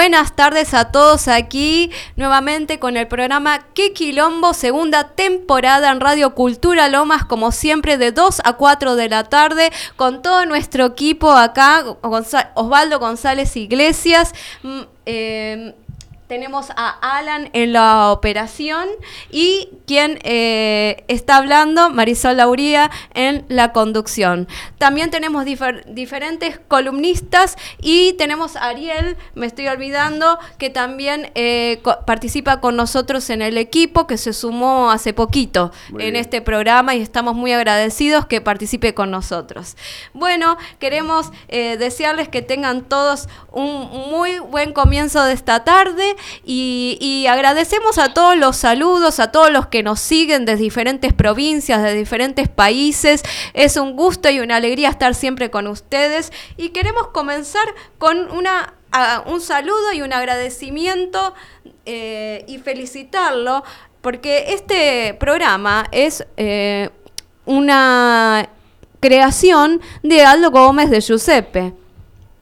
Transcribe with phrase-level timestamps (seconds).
[0.00, 4.54] buenas tardes a todos aquí nuevamente con el programa ¿Qué Quilombo?
[4.54, 9.70] Segunda temporada en Radio Cultura Lomas, como siempre, de 2 a 4 de la tarde,
[9.96, 14.32] con todo nuestro equipo acá, Osvaldo González Iglesias.
[14.62, 15.74] Mm, eh,
[16.30, 18.86] tenemos a Alan en la operación
[19.32, 24.46] y quien eh, está hablando, Marisol Lauría, en la conducción.
[24.78, 32.60] También tenemos diferentes columnistas y tenemos a Ariel, me estoy olvidando, que también eh, participa
[32.60, 37.34] con nosotros en el equipo, que se sumó hace poquito en este programa y estamos
[37.34, 39.76] muy agradecidos que participe con nosotros.
[40.14, 47.26] Bueno, queremos eh, desearles que tengan todos un muy buen comienzo de esta tarde y,
[47.28, 51.94] agradecemos a todos los saludos, a todos los que nos siguen de diferentes provincias, de
[51.94, 53.22] diferentes países.
[53.54, 57.66] Es un gusto y una alegría estar siempre con ustedes y queremos comenzar
[57.98, 58.74] con una
[59.26, 61.32] un saludo y un agradecimiento
[61.86, 63.62] eh, y felicitarlo
[64.00, 66.90] porque este programa es eh,
[67.44, 68.48] una
[69.00, 71.72] creación de Aldo Gómez de Giuseppe.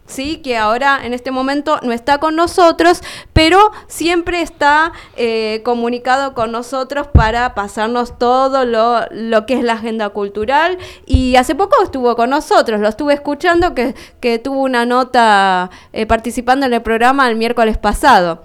[0.09, 0.39] ¿Sí?
[0.39, 6.51] que ahora en este momento no está con nosotros, pero siempre está eh, comunicado con
[6.51, 10.79] nosotros para pasarnos todo lo, que es la agenda cultural.
[11.07, 13.95] Y hace poco estuvo con nosotros, lo estuve escuchando, que,
[14.43, 18.43] tuvo una nota eh, participando en el programa el miércoles pasado.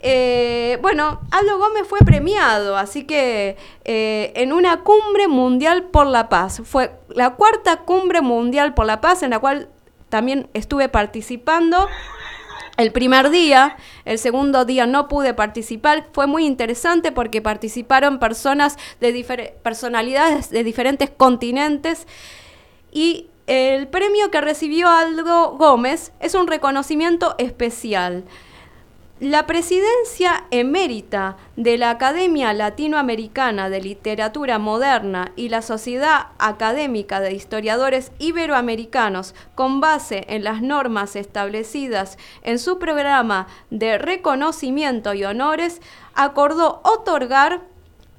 [0.00, 6.62] Eh, bueno, Aldo Gómez fue premiado, así que en una cumbre mundial por la paz.
[6.64, 9.68] Fue la cuarta cumbre mundial por la paz en la cual
[10.16, 11.88] también estuve participando.
[12.78, 18.78] El primer día, el segundo día no pude participar, fue muy interesante porque participaron personas
[18.98, 22.06] de personalidades de diferentes continentes
[22.90, 28.24] y el premio que recibió Aldo Gómez es un reconocimiento especial.
[29.20, 37.32] La presidencia emérita de la Academia Latinoamericana de Literatura Moderna y la Sociedad Académica de
[37.32, 45.80] Historiadores Iberoamericanos, con base en las normas establecidas en su programa de reconocimiento y honores,
[46.12, 47.62] acordó otorgar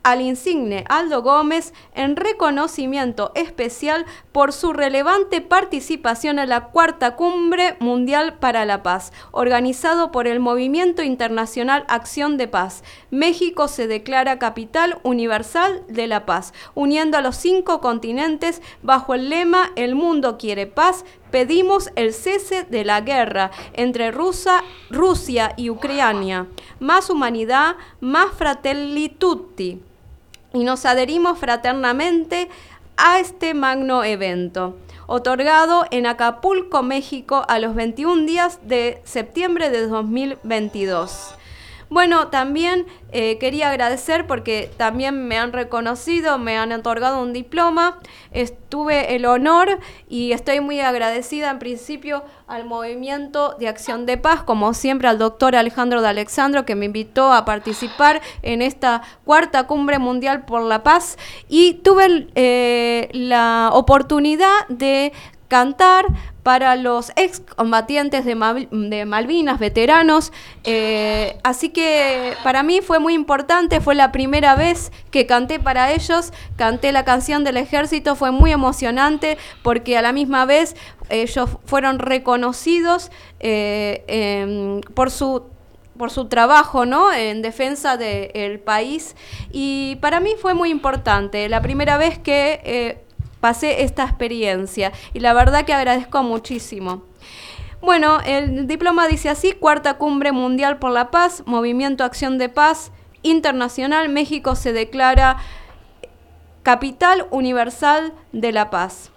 [0.07, 7.75] al insigne Aldo Gómez en reconocimiento especial por su relevante participación en la Cuarta Cumbre
[7.81, 12.85] Mundial para la Paz, organizado por el Movimiento Internacional Acción de Paz.
[13.12, 19.29] México se declara capital universal de la paz, uniendo a los cinco continentes bajo el
[19.29, 24.63] lema El mundo quiere paz, pedimos el cese de la guerra entre Rusia
[25.57, 26.47] y Ucrania.
[26.79, 29.81] Más humanidad, más fratelli tutti
[30.57, 32.50] y nos adherimos fraternamente
[32.97, 34.75] a este magno evento,
[35.06, 41.35] otorgado en Acapulco, México, a los 21 días de septiembre de 2022.
[41.90, 48.00] Bueno, también eh, quería agradecer porque también me han reconocido, me han otorgado un diploma.
[48.31, 54.44] Estuve el honor y estoy muy agradecida en principio al Movimiento de Acción de Paz,
[54.44, 59.66] como siempre al doctor Alejandro de Alexandro, que me invitó a participar en esta cuarta
[59.66, 61.18] cumbre mundial por la paz.
[61.48, 65.14] Y tuve eh, la oportunidad de
[65.47, 66.06] cantar
[66.44, 70.31] para los excombatientes de, de Malvinas, veteranos.
[70.63, 75.91] Eh, así que para mí fue muy importante, fue la primera vez que canté para
[75.91, 80.75] ellos, canté la canción del ejército, fue muy emocionante porque a la misma vez
[81.09, 85.44] ellos fueron reconocidos eh, por su
[85.97, 87.12] por su trabajo ¿no?
[87.12, 89.16] en defensa del país
[89.52, 91.50] y para mí fue muy importante.
[91.50, 93.03] La primera vez que eh,
[93.40, 97.03] pasé esta experiencia y la verdad que agradezco muchísimo.
[97.81, 102.92] Bueno, el diploma dice así, Cuarta Cumbre Mundial por la Paz, Movimiento Acción de Paz
[103.22, 105.38] Internacional, México se declara
[106.63, 109.12] Capital Universal de la Paz.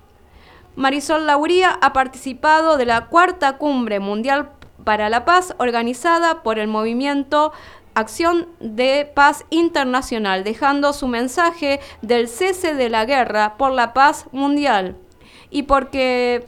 [0.76, 4.50] Marisol Lauría ha participado de la Cuarta Cumbre Mundial
[4.84, 7.52] para la Paz organizada por el Movimiento
[8.00, 14.26] acción de paz internacional, dejando su mensaje del cese de la guerra por la paz
[14.32, 14.97] mundial.
[15.50, 16.44] Y porque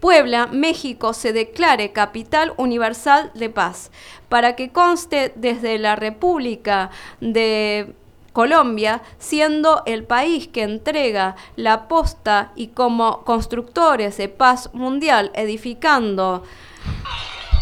[0.00, 3.90] Puebla, México, se declare capital universal de paz,
[4.28, 6.90] para que conste desde la República
[7.20, 7.94] de
[8.32, 16.44] Colombia, siendo el país que entrega la posta y como constructores de paz mundial, edificando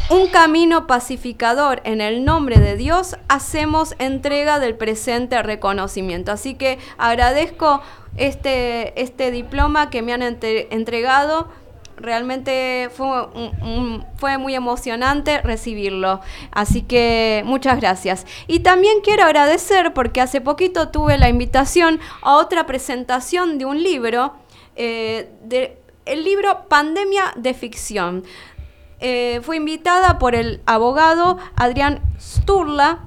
[0.09, 6.31] un camino pacificador en el nombre de Dios, hacemos entrega del presente reconocimiento.
[6.31, 7.83] Así que agradezco
[8.17, 11.49] este, este diploma que me han entregado
[11.97, 16.21] realmente fue, muy emocionante recibirlo.
[16.53, 18.27] Así que muchas gracias.
[18.47, 23.83] Y también quiero agradecer porque hace poquito tuve la invitación a otra presentación de un
[23.83, 24.35] libro,
[24.77, 25.31] eh,
[26.05, 28.25] el libro Pandemia de Ficción.
[29.01, 33.01] Eh, fue invitada por el abogado Adrián Sturla,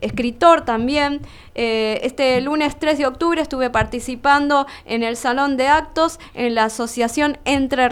[0.00, 1.20] escritor también.
[1.54, 6.64] Eh, este lunes 3 de octubre estuve participando en el Salón de Actos en la
[6.64, 7.88] Asociación Entre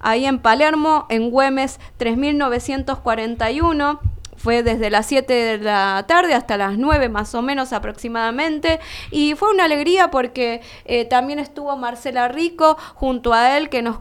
[0.00, 4.00] ahí en Palermo, en Güemes 3941
[4.44, 8.78] fue desde las 7 de la tarde hasta las 9 más o menos aproximadamente.
[9.10, 13.96] Y fue una alegría porque eh, también estuvo Marcela Rico junto a él que nos,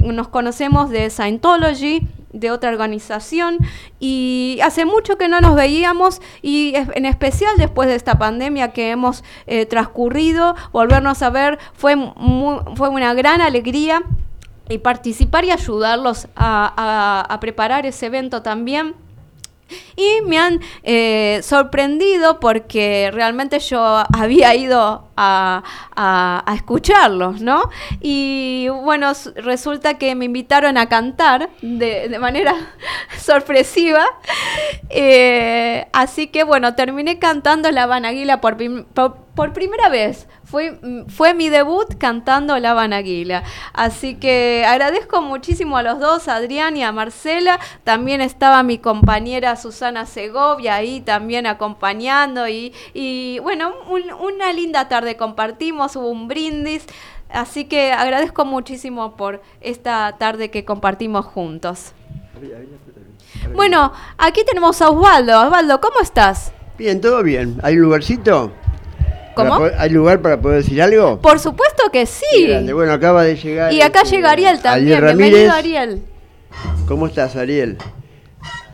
[0.00, 3.58] nos conocemos de Scientology de otra organización.
[3.98, 8.92] Y hace mucho que no nos veíamos y en especial después de esta pandemia que
[8.92, 11.96] hemos eh, transcurrido, volvernos a ver fue,
[12.76, 14.04] fue una gran alegría
[14.68, 18.94] y participar y ayudarlos a preparar ese evento también
[19.96, 25.62] y me han eh, sorprendido porque realmente yo había ido a,
[26.54, 27.68] escucharlos, ¿no?
[28.00, 32.54] Y bueno, resulta que me invitaron a cantar de, manera
[33.18, 34.04] sorpresiva.
[34.88, 38.56] Eh, así que bueno, terminé cantando La Vanaguila por,
[38.94, 40.26] por, por primera vez.
[40.50, 43.44] Fue, mm, fue mi debut cantando La Vanaguila.
[43.72, 47.60] Así que agradezco muchísimo a los dos, a Adrián y a Marcela.
[47.84, 52.48] También estaba mi compañera Susana Segovia ahí también acompañando.
[52.48, 53.72] Y, y bueno,
[54.20, 56.84] una linda tarde compartimos, hubo un brindis.
[57.28, 61.92] Así que agradezco muchísimo por esta tarde que compartimos juntos.
[63.54, 65.40] Bueno, aquí tenemos a Osvaldo.
[65.42, 66.52] Osvaldo, ¿cómo estás?
[66.76, 67.60] Bien, todo bien.
[67.62, 68.52] ¿Hay un lugarcito?
[69.78, 71.20] ¿Hay lugar para poder decir algo?
[71.20, 72.48] Por supuesto que sí.
[72.72, 73.72] Bueno, acaba de llegar.
[73.72, 75.00] Y acá este, llega Ariel también.
[75.04, 76.02] Bienvenido, Ariel.
[76.86, 77.78] ¿Cómo estás, Ariel?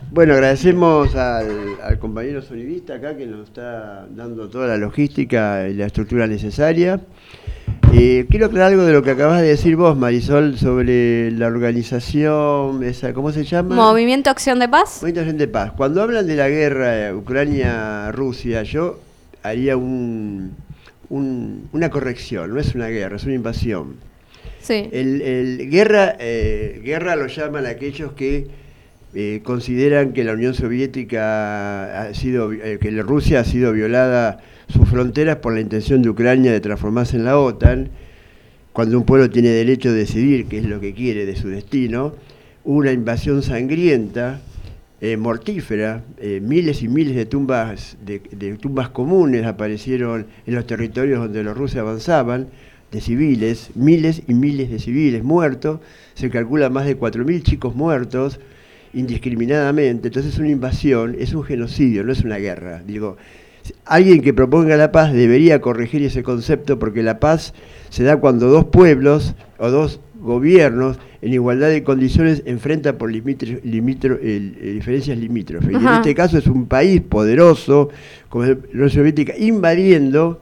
[0.09, 5.85] Bueno, agradecemos al, compañero sonidista acá que nos está dando toda la logística y la
[5.85, 7.01] estructura necesaria.
[7.93, 12.83] Eh, quiero aclarar algo de lo que acabas de decir vos, Marisol, sobre la organización,
[12.83, 13.75] esa, ¿cómo se llama?
[13.75, 14.99] Movimiento Acción de Paz.
[15.01, 15.71] Movimiento Acción de Paz.
[15.75, 18.99] Cuando hablan de la guerra Ucrania-Rusia, yo
[19.47, 20.55] haría un,
[21.09, 23.95] una corrección, no es una guerra, es una invasión.
[24.61, 24.89] Sí.
[24.91, 28.47] El, guerra, eh, guerra lo llaman aquellos que
[29.13, 34.87] eh, consideran que la Unión Soviética ha sido, eh, que Rusia ha sido violada sus
[34.89, 37.89] fronteras por la intención de Ucrania de transformarse en la OTAN,
[38.73, 42.13] cuando un pueblo tiene derecho a decidir qué es lo que quiere de su destino,
[42.63, 44.41] una invasión sangrienta
[44.99, 48.19] eh, mortífera, eh, miles y miles de tumbas, de,
[48.59, 52.47] tumbas comunes aparecieron en los territorios donde los rusos avanzaban,
[52.91, 55.81] de civiles, miles y miles de civiles muertos,
[56.13, 58.39] se calcula más de 4.000 chicos muertos
[58.93, 62.81] indiscriminadamente, entonces es una invasión, es un genocidio, no es una guerra.
[62.87, 63.17] Digo,
[63.85, 67.53] alguien que proponga la paz debería corregir ese concepto porque la paz
[67.89, 75.17] se da cuando dos pueblos o dos gobiernos en igualdad de condiciones enfrentan por diferencias
[75.17, 75.71] limítrofes.
[75.71, 77.89] Y en este caso es un país poderoso,
[78.29, 80.39] como la Unión Soviética, invadiendo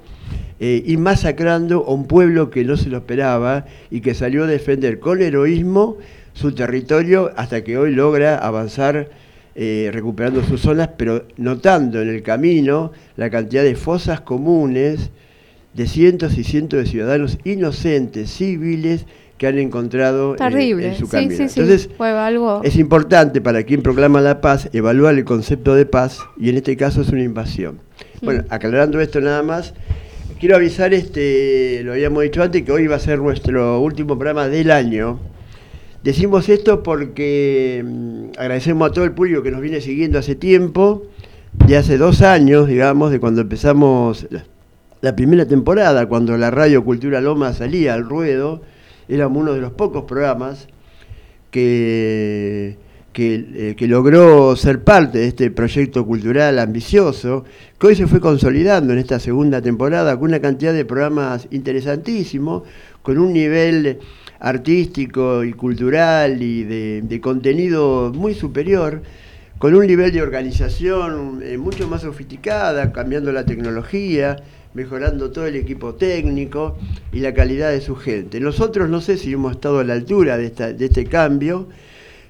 [0.59, 4.47] eh, y masacrando a un pueblo que no se lo esperaba y que salió a
[4.47, 5.97] defender con heroísmo
[6.33, 9.09] su territorio hasta que hoy logra avanzar
[9.55, 15.11] eh, recuperando sus zonas, pero notando en el camino la cantidad de fosas comunes
[15.73, 19.05] de cientos y cientos de ciudadanos inocentes, civiles,
[19.37, 21.33] que han encontrado en, su camino.
[21.33, 21.89] Entonces,
[22.63, 26.77] es importante para quien proclama la paz evaluar el concepto de paz y en este
[26.77, 27.79] caso es una invasión.
[28.21, 29.73] Bueno, aclarando esto nada más,
[30.39, 34.47] quiero avisar, este, lo habíamos dicho antes, que hoy va a ser nuestro último programa
[34.47, 35.19] del año.
[36.03, 41.03] Decimos esto porque mm, agradecemos a todo el público que nos viene siguiendo hace tiempo,
[41.67, 44.27] de hace dos años, digamos, de cuando empezamos
[45.01, 48.61] la primera temporada, cuando la radio Cultura Loma salía al ruedo
[49.07, 50.67] éramos uno de los pocos programas
[51.51, 52.77] que,
[53.17, 57.45] eh, que, logró ser parte de este proyecto cultural ambicioso,
[57.79, 62.63] que hoy se fue consolidando en esta segunda temporada con una cantidad de programas interesantísimos,
[63.01, 63.99] con un nivel
[64.39, 69.01] artístico y cultural y de, contenido muy superior,
[69.59, 74.35] con un nivel de organización eh, mucho más sofisticada, cambiando la tecnología,
[74.75, 76.77] mejorando todo el equipo técnico
[77.11, 78.39] y la calidad de su gente.
[78.39, 80.45] Nosotros no sé si hemos estado a la altura de,
[80.79, 81.67] este cambio,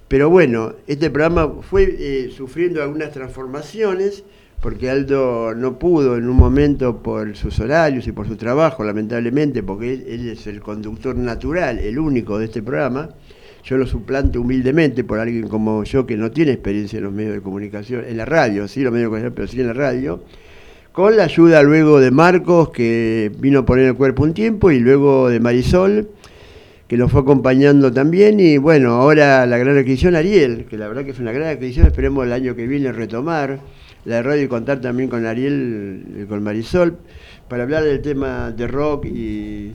[0.08, 4.24] pero bueno, este programa fue eh, sufriendo algunas transformaciones
[4.62, 9.62] porque Aldo no pudo en un momento por sus horarios y por su trabajo, lamentablemente,
[9.62, 13.10] porque él, es el conductor natural, el único de este programa,
[13.64, 17.34] yo lo suplanto humildemente por alguien como yo que no tiene experiencia en los medios
[17.34, 20.24] de comunicación, en la radio, sí, los medios de comunicación, pero sí en la radio,
[20.96, 24.80] con la ayuda luego de Marcos, que vino a poner el cuerpo un tiempo, y
[24.80, 26.08] luego de Marisol,
[26.88, 31.04] que nos fue acompañando también, y bueno, ahora la gran adquisición Ariel, que la verdad
[31.04, 33.60] que es una gran adquisición, esperemos el año que viene retomar
[34.06, 36.98] la radio y contar también con Ariel, con Marisol,
[37.50, 39.74] para hablar del tema de rock y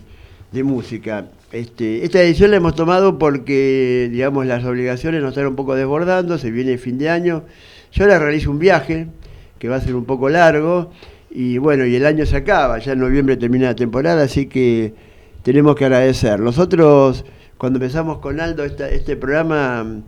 [0.50, 1.26] de música.
[1.52, 6.38] Este, esta edición la hemos tomado porque, digamos, las obligaciones nos están un poco desbordando,
[6.38, 7.44] se viene el fin de año.
[7.92, 9.08] Yo ahora realizo un viaje
[9.60, 10.90] que va a ser un poco largo
[11.30, 14.94] y bueno, y el año se acaba, ya en noviembre termina la temporada, así que
[15.44, 16.40] tenemos que agradecer.
[16.40, 17.24] Nosotros,
[17.56, 20.02] cuando empezamos con Aldo este programa,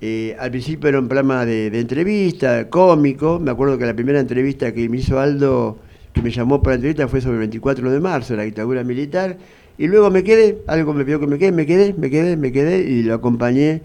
[0.00, 4.20] eh, al principio era un programa de, de, entrevista, cómico, me acuerdo que la primera
[4.20, 5.76] entrevista que me hizo Aldo,
[6.14, 9.36] que me llamó para la entrevista, fue sobre el 24 de marzo, la dictadura militar,
[9.76, 12.52] y luego me quedé, algo me pidió que me quede, me quedé, me quedé, me
[12.52, 13.82] quedé y lo acompañé.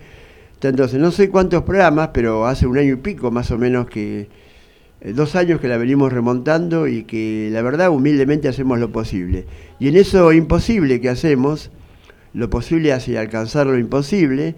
[0.62, 4.30] Entonces, no sé cuántos programas, pero hace un año y pico más o menos que,
[5.12, 9.46] dos años que la venimos remontando y que la verdad humildemente hacemos lo posible.
[9.80, 11.72] Y en eso imposible que hacemos,
[12.34, 14.56] lo posible hacia alcanzar lo imposible,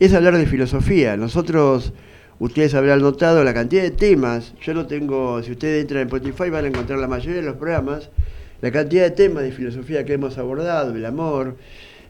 [0.00, 1.16] es hablar de filosofía.
[1.16, 1.92] Nosotros,
[2.38, 6.50] ustedes habrán notado la cantidad de temas, yo no tengo, si ustedes entran en Spotify
[6.50, 8.10] van a encontrar la mayoría de los programas,
[8.60, 11.56] la cantidad de temas de filosofía que hemos abordado, el amor,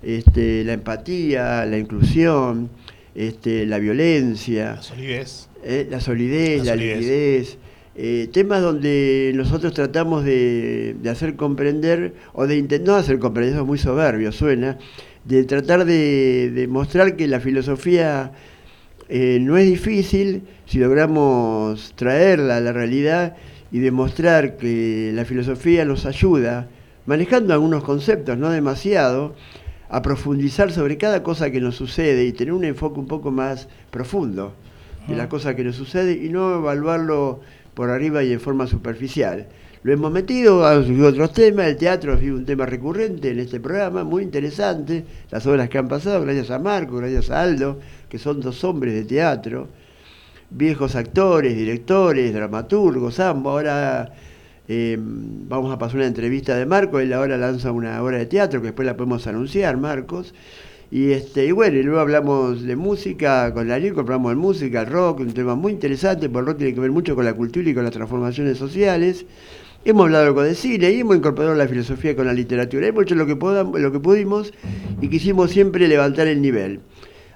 [0.02, 2.70] este, la empatía, la inclusión,
[3.14, 4.75] este, la violencia.
[4.76, 5.49] La solidez.
[5.64, 7.58] Eh, la solidez, la, liquidez.
[8.00, 13.67] Eh, temas donde nosotros tratamos de, hacer comprender, o de no hacer comprender, eso es
[13.67, 14.78] muy soberbio, suena,
[15.25, 18.31] de tratar de, de mostrar que la filosofía
[19.09, 23.35] eh, no es difícil si logramos traerla a la realidad
[23.73, 26.69] y demostrar que la filosofía nos ayuda,
[27.05, 29.35] manejando algunos conceptos, no demasiado,
[29.88, 33.69] a profundizar sobre cada cosa que nos sucede y tener un enfoque un poco más
[33.90, 34.55] profundo
[35.09, 37.40] de la cosa que nos sucede y no evaluarlo
[37.78, 39.47] por arriba y en forma superficial.
[39.85, 43.61] Lo hemos metido, surgido otros temas, el teatro ha sido un tema recurrente en este
[43.61, 48.18] programa, muy interesante, las obras que han pasado, gracias a Marco, gracias a Aldo, que
[48.18, 49.68] son dos hombres de teatro,
[50.50, 53.52] viejos actores, directores, dramaturgos, ambos.
[53.52, 54.12] Ahora
[54.66, 58.61] em, vamos a pasar una entrevista de Marcos, él ahora lanza una obra de teatro
[58.61, 60.35] que después la podemos anunciar, Marcos.
[60.90, 64.80] Y, este, y bueno, y luego hablamos de música, con la Nico hablamos de música,
[64.80, 67.35] el rock, un tema muy interesante, porque el rock tiene que ver mucho con la
[67.35, 69.26] cultura y con las transformaciones sociales.
[69.85, 72.87] Hemos hablado algo de cine y hemos incorporado la filosofía con la literatura.
[72.87, 74.52] Hemos hecho lo que, podamos, lo que pudimos
[75.00, 76.80] y quisimos siempre levantar el nivel.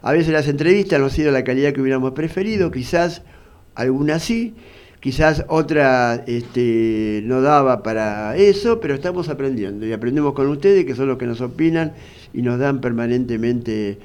[0.00, 3.23] A veces las entrevistas no han sido la calidad que hubiéramos preferido, quizás
[3.75, 4.54] algunas sí,
[4.99, 10.94] quizás otra este, no daba para eso, pero estamos aprendiendo y aprendemos con ustedes, que
[10.94, 11.92] son los que nos opinan
[12.32, 13.98] y nos dan permanentemente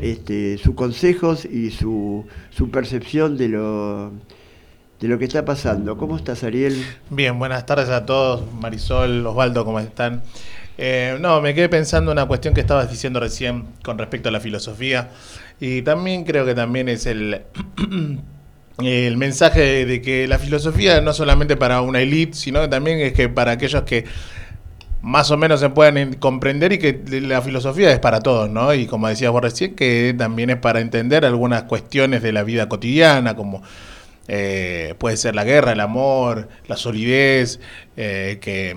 [0.00, 4.12] este, sus consejos y su, su percepción de lo,
[5.00, 5.96] de lo que está pasando.
[5.96, 6.84] ¿Cómo estás, Ariel?
[7.10, 10.22] Bien, buenas tardes a todos, Marisol, Osvaldo, ¿cómo están?
[10.76, 14.32] Eh, no, me quedé pensando en una cuestión que estabas diciendo recién con respecto a
[14.32, 15.10] la filosofía
[15.60, 17.42] y también creo que también es el,
[18.78, 23.28] el mensaje de, que la filosofía no solamente para una élite, sino también es que
[23.28, 24.04] para aquellos que
[25.04, 28.72] más o menos se puedan comprender y que la filosofía es para todos, ¿no?
[28.72, 32.70] Y como decías vos recién, que también es para entender algunas cuestiones de la vida
[32.70, 33.62] cotidiana, como
[34.26, 37.60] eh, puede ser la guerra, el amor, la solidez,
[37.96, 38.74] eh, que,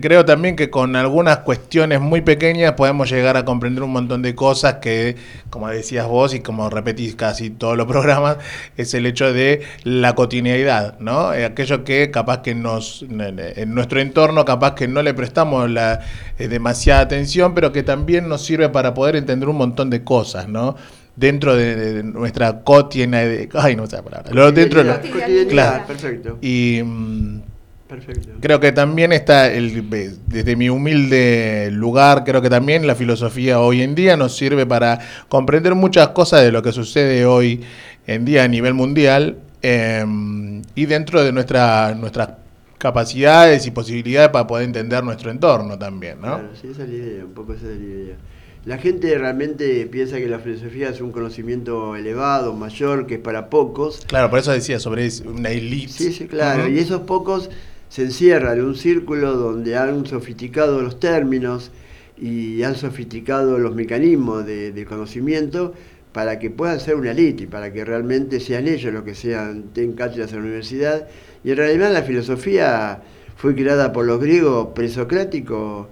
[0.00, 4.36] creo también que con algunas cuestiones muy pequeñas podemos llegar a comprender un montón de
[4.36, 5.16] cosas que,
[5.50, 8.36] como decías vos y como repetís casi todos los programas,
[8.76, 11.34] es el hecho de la cotidianidad, ¿no?
[11.34, 16.00] Eh, aquello que capaz que nos, en nuestro entorno capaz que no le prestamos la,
[16.38, 20.76] demasiada atención, pero que también nos sirve para poder entender un montón de cosas, ¿no?
[21.16, 23.48] Dentro de, nuestra cotidianidad.
[23.54, 24.52] Ay, no sé la palabra.
[24.52, 25.86] dentro de claro.
[25.86, 26.38] Perfecto.
[26.40, 27.40] Y mm,
[27.88, 28.30] perfecto.
[28.40, 33.82] creo que también está, el, desde mi humilde lugar, creo que también la filosofía hoy
[33.82, 37.62] en día nos sirve para comprender muchas cosas de lo que sucede hoy
[38.06, 42.30] en día a nivel mundial em, y dentro de nuestra, nuestras
[42.78, 46.38] capacidades y posibilidades para poder entender nuestro entorno también, ¿no?
[46.38, 48.16] Claro, sí, esa es la idea, un poco esa es la idea.
[48.64, 53.50] La gente realmente piensa que la filosofía es un conocimiento elevado, mayor, que es para
[53.50, 54.04] pocos.
[54.06, 55.92] Claro, por eso decía sobre una élite.
[55.92, 56.68] Sí, sí, claro.
[56.68, 57.50] Y esos pocos
[57.88, 61.72] se encierran en un círculo donde han sofisticado los términos
[62.16, 65.74] y han sofisticado los mecanismos de, conocimiento
[66.12, 69.64] para que puedan ser una élite y para que realmente sean ellos los que sean,
[69.72, 71.08] tengan cátedras en la universidad.
[71.42, 73.02] Y en realidad la filosofía
[73.34, 75.88] fue creada por los griegos presocráticos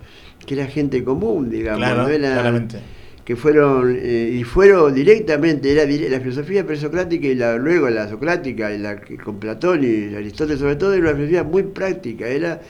[0.47, 1.79] que era gente común, digamos.
[1.79, 2.79] Claro, no claramente.
[3.25, 8.73] que fueron, eh, y fueron directamente, era la filosofía presocrática y la, luego la socrática,
[8.73, 12.61] y la, con Platón y Aristóteles sobre todo, era una filosofía muy práctica, era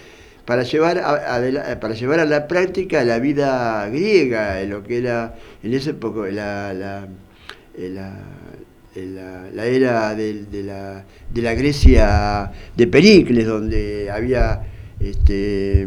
[0.45, 5.75] para llevar a, para llevar a la práctica la vida griega, lo que era en
[5.75, 7.07] ese época la, la,
[9.55, 14.63] la, era de, la, de la Grecia de Pericles, donde había
[14.99, 15.87] este,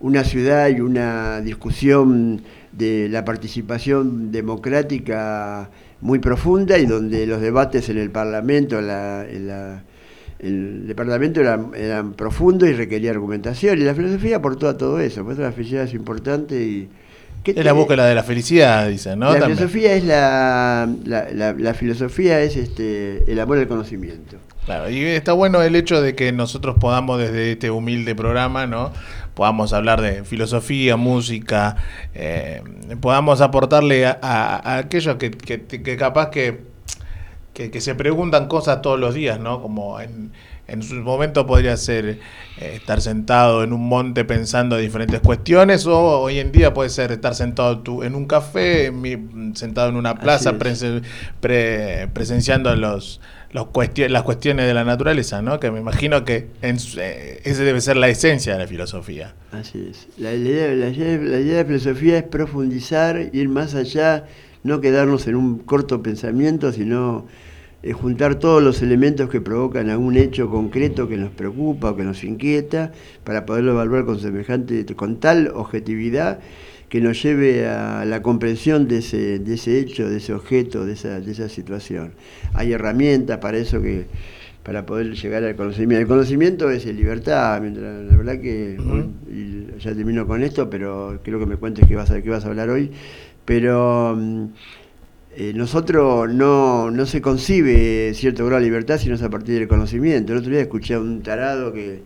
[0.00, 7.88] una ciudad y una discusión de la participación democrática muy profunda y donde los debates
[7.88, 13.78] en el Parlamento, la, el Parlamento eran, profundos y requería argumentación.
[13.78, 16.88] Y la filosofía aportó a todo eso, por eso la felicidad es importante y...
[17.44, 19.32] Es la búsqueda de la felicidad, dicen, ¿no?
[19.32, 24.36] La filosofía es la, la, filosofía es este el amor al conocimiento.
[24.66, 28.92] Claro, y está bueno el hecho de que nosotros podamos desde este humilde programa, ¿no?
[29.38, 31.76] Podamos hablar de filosofía, música,
[32.12, 32.60] eh,
[33.00, 36.62] podamos aportarle a, aquellos que, capaz que,
[37.54, 39.62] que, se preguntan cosas todos los días, ¿no?
[39.62, 40.32] Como en,
[40.66, 42.18] en su momento podría ser
[42.60, 47.12] eh, estar sentado en un monte pensando diferentes cuestiones o hoy en día puede ser
[47.12, 48.92] estar sentado en un café,
[49.54, 50.56] sentado en una plaza
[51.38, 53.20] presenciando los
[53.52, 55.58] las cuestiones de la naturaleza, ¿no?
[55.58, 59.34] Que me imagino que en, eh, ese debe ser la esencia de la filosofía.
[59.52, 60.08] Así es.
[60.18, 64.26] La idea, la, idea, de la filosofía es profundizar, ir más allá,
[64.64, 67.26] no quedarnos en un corto pensamiento, sino
[67.82, 72.04] eh, juntar todos los elementos que provocan algún hecho concreto que nos preocupa o que
[72.04, 72.92] nos inquieta,
[73.24, 76.40] para poderlo evaluar con semejante, con tal objetividad
[76.88, 80.94] que nos lleve a la comprensión de ese, de ese hecho, de ese objeto, de
[80.94, 82.12] esa, de esa situación.
[82.54, 84.06] Hay herramientas para eso que
[84.68, 86.02] para poder llegar al conocimiento.
[86.02, 88.76] El conocimiento es libertad, mientras, la verdad que,
[89.78, 92.48] ya termino con esto, pero creo que me cuentes qué vas a, qué vas a
[92.48, 92.90] hablar hoy,
[93.46, 94.44] pero mm,
[95.36, 99.58] eh, nosotros no, no se concibe cierto grado de libertad si no es a partir
[99.58, 100.32] del conocimiento.
[100.32, 102.02] El otro día escuché a un tarado que,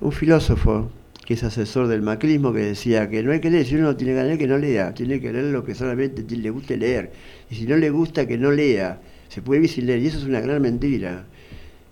[0.00, 0.90] un filósofo,
[1.28, 3.96] que es asesor del macrismo, que decía que no hay que leer, si uno no
[3.96, 7.12] tiene que leer, que no lea, tiene que leer lo que solamente le guste leer.
[7.50, 8.98] Y si no le gusta, que no lea.
[9.28, 11.26] Se puede vivir sin leer, y eso es una gran mentira.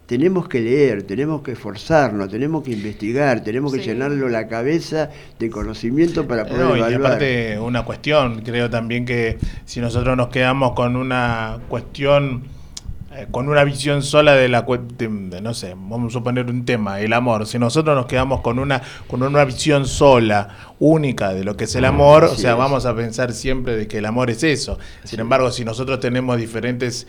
[0.07, 5.51] Tenemos que leer, tenemos que esforzarnos, tenemos que investigar, tenemos que llenarlo la cabeza de
[5.51, 10.73] conocimiento para poder no, Y aparte, una cuestión, creo también que si nosotros nos quedamos
[10.73, 12.56] con una cuestión
[13.17, 17.01] eh, con una visión sola de la de, no sé, vamos a suponer un tema,
[17.01, 17.47] el amor.
[17.47, 21.75] Si nosotros nos quedamos con una con una visión sola, única de lo que es
[21.77, 24.79] el amor, o sea, vamos a pensar siempre de que el amor es eso.
[25.05, 27.07] Sin embargo, si nosotros tenemos diferentes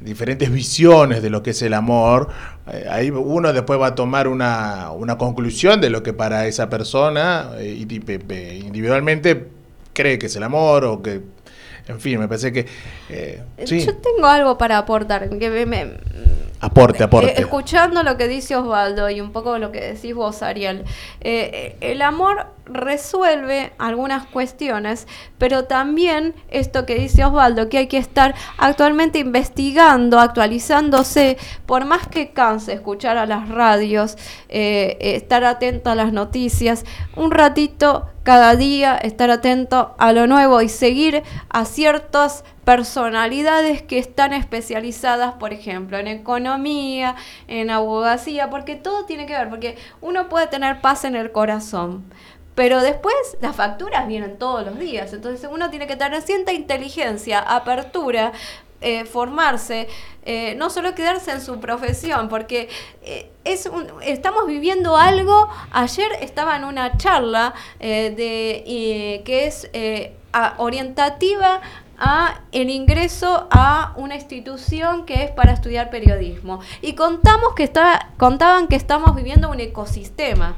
[0.00, 2.28] diferentes visiones de lo que es el amor,
[2.72, 6.68] eh, ahí uno después va a tomar una, una conclusión de lo que para esa
[6.68, 9.48] persona eh, individualmente
[9.92, 11.22] cree que es el amor o que
[11.86, 12.66] en fin, me parece que...
[13.10, 15.28] Eh, Yo tengo algo para aportar.
[15.38, 15.98] Que me,
[16.60, 17.40] aporte, eh, aporte.
[17.40, 20.84] escuchando lo que dice Osvaldo y un poco lo que decís vos, Ariel,
[21.20, 27.98] eh, el amor resuelve algunas cuestiones, pero también esto que dice Osvaldo, que hay que
[27.98, 34.16] estar actualmente investigando, actualizándose, por más que canse escuchar a las radios,
[34.48, 40.68] estar atento a las noticias, un ratito cada día estar atento a lo nuevo y
[40.68, 47.14] seguir a ciertas personalidades que están especializadas, por ejemplo, en economía,
[47.46, 52.04] en abogacía, porque todo tiene que ver, porque uno puede tener paz en el corazón,
[52.54, 57.40] pero después las facturas vienen todos los días, entonces uno tiene que tener cierta inteligencia,
[57.40, 58.32] apertura,
[58.80, 59.88] eh, formarse,
[60.24, 62.68] eh, no solo quedarse en su profesión, porque
[63.02, 63.70] eh, es
[64.02, 69.70] estamos viviendo algo, ayer estaba en una charla de, que es
[70.58, 71.60] orientativa
[71.98, 76.60] a el ingreso a una institución que es para estudiar periodismo.
[76.82, 80.56] Y contamos que está, contaban que estamos viviendo un ecosistema.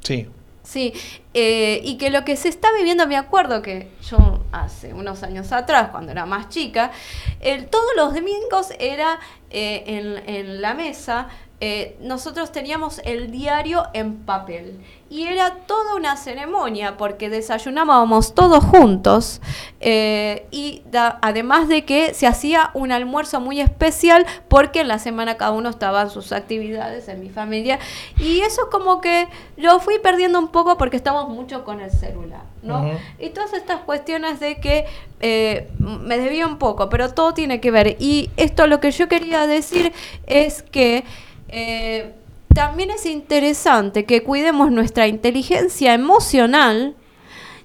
[0.00, 0.28] Sí.
[0.66, 0.92] Sí,
[1.32, 5.52] eh, y que lo que se está viviendo, me acuerdo que yo hace unos años
[5.52, 6.90] atrás, cuando era más chica,
[7.38, 13.86] el, todos los domingos era eh, en, en la mesa eh, nosotros teníamos el diario
[13.94, 19.40] en papel y era toda una ceremonia porque desayunábamos todos juntos
[19.80, 20.82] eh, y
[21.22, 25.68] además de que se hacía un almuerzo muy especial porque en la semana cada uno
[25.68, 27.78] estaba en sus actividades en mi familia
[28.18, 32.42] y eso como que lo fui perdiendo un poco porque estamos mucho con el celular,
[32.62, 32.90] ¿no?
[33.20, 34.86] Y todas estas cuestiones de que
[35.20, 39.08] eh, me debía un poco, pero todo tiene que ver y esto lo que yo
[39.08, 39.92] quería decir
[40.26, 41.04] es que
[41.48, 42.12] eh,
[42.56, 46.96] también es interesante que cuidemos nuestra inteligencia emocional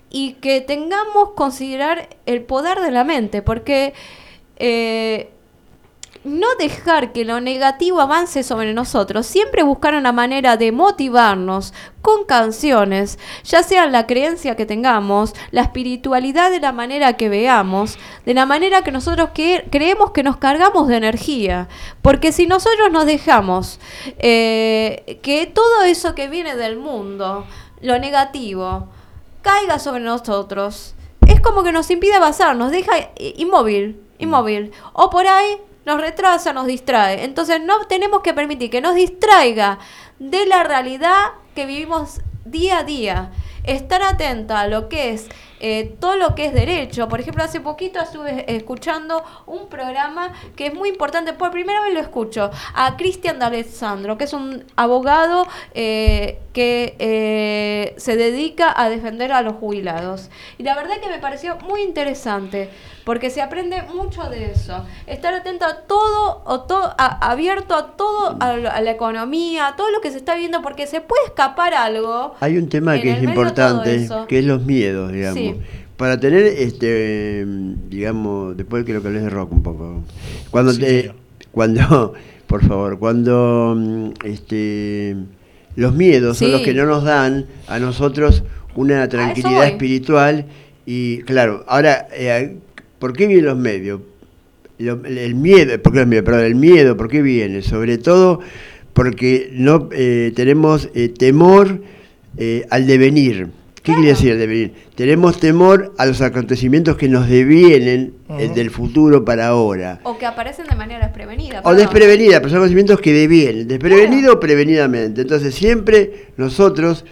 [0.10, 3.94] y que tengamos considerar el poder de la mente, porque
[4.58, 5.30] eh,
[6.24, 12.26] no dejar que lo negativo avance sobre nosotros, siempre buscar una manera de motivarnos con
[12.26, 18.34] canciones, ya sea la creencia que tengamos, la espiritualidad de la manera que veamos, de
[18.34, 21.68] la manera que nosotros que, creemos que nos cargamos de energía.
[22.02, 23.80] Porque si nosotros nos dejamos
[24.20, 27.46] eh, que todo eso que viene del mundo,
[27.82, 28.90] lo negativo,
[29.42, 30.94] caiga sobre nosotros,
[31.28, 34.72] es como que nos impide avanzar, nos deja inmóvil, inmóvil.
[34.94, 37.24] O por ahí nos retrasa, nos distrae.
[37.24, 39.80] Entonces no tenemos que permitir que nos distraiga
[40.20, 43.32] de la realidad que vivimos día a día.
[43.64, 45.30] Estar atenta a lo que es
[45.64, 47.08] eh, todo lo que es derecho.
[47.08, 51.94] Por ejemplo, hace poquito estuve escuchando un programa que es muy importante, por primera vez
[51.94, 58.90] lo escucho, a Cristian D'Alessandro, que es un abogado eh, que eh, se dedica a
[58.90, 60.30] defender a los jubilados.
[60.58, 62.70] Y la verdad que me pareció muy interesante,
[63.06, 64.86] porque se aprende mucho de eso.
[65.08, 70.02] Estar atento a todo, o todo abierto a todo, a, la economía, a todo lo
[70.02, 72.36] que se está viendo, porque se puede escapar algo.
[72.40, 75.51] Hay un tema que es importante, que es los miedos, digamos.
[75.98, 77.46] Para tener, este,
[77.90, 80.04] digamos, después quiero que hables de rock un poco.
[80.50, 81.12] Cuando, te,
[81.52, 82.14] cuando,
[82.48, 85.16] por favor, cuando, este,
[85.76, 88.44] los miedos son los que no nos dan a nosotros
[88.76, 90.46] una tranquilidad espiritual
[90.86, 92.58] y, claro, ahora, eh,
[92.98, 94.02] ¿por qué vienen los medios?
[94.80, 97.62] el miedo, ¿por qué Perdón, el miedo, ¿por qué viene?
[97.62, 98.40] Sobre todo
[98.94, 101.84] porque no eh, tenemos eh, temor
[102.72, 103.50] al devenir
[103.84, 104.74] ¿Qué quiere decir devenir?
[104.94, 108.14] Tenemos temor a los acontecimientos que nos devienen
[108.54, 110.00] del futuro para ahora.
[110.04, 111.62] O que aparecen de manera desprevenida.
[111.64, 115.22] O desprevenida, pero son acontecimientos que devienen, desprevenido o prevenidamente.
[115.22, 117.06] Entonces siempre nosotros,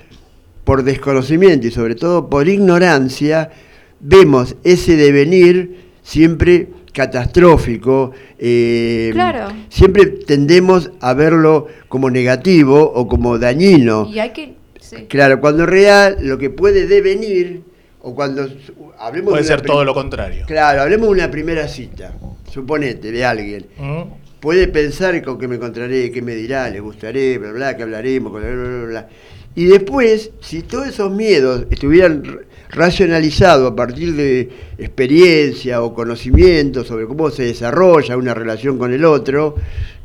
[0.64, 3.50] por desconocimiento y sobre todo por ignorancia,
[4.00, 9.48] vemos ese devenir siempre catastrófico, eh, claro.
[9.70, 14.08] siempre tendemos a verlo como negativo o como dañino.
[14.12, 14.59] Y hay que
[15.08, 17.62] Claro, cuando real lo que puede devenir,
[18.02, 18.48] o cuando
[18.98, 20.46] hablemos Puede ser todo lo contrario.
[20.48, 22.14] Claro, hablemos de una primera cita,
[22.52, 23.66] suponete, de alguien.
[24.40, 28.32] Puede pensar con qué me encontraré, qué me dirá, le gustaré, bla, bla, que hablaremos,
[28.32, 29.10] bla, bla, bla,
[29.54, 37.06] Y después, si todos esos miedos estuvieran racionalizados a partir de experiencia o conocimiento sobre
[37.06, 39.56] cómo se desarrolla una relación con el otro,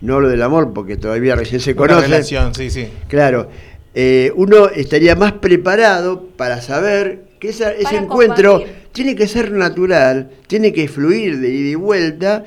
[0.01, 1.99] no lo del amor, porque todavía recién se conoce.
[1.99, 2.89] Una relación, sí, sí.
[3.07, 3.49] Claro
[3.95, 10.73] eh, uno estaría más preparado para saber que ese encuentro tiene que ser natural, tiene
[10.73, 12.45] que fluir de ida y vuelta,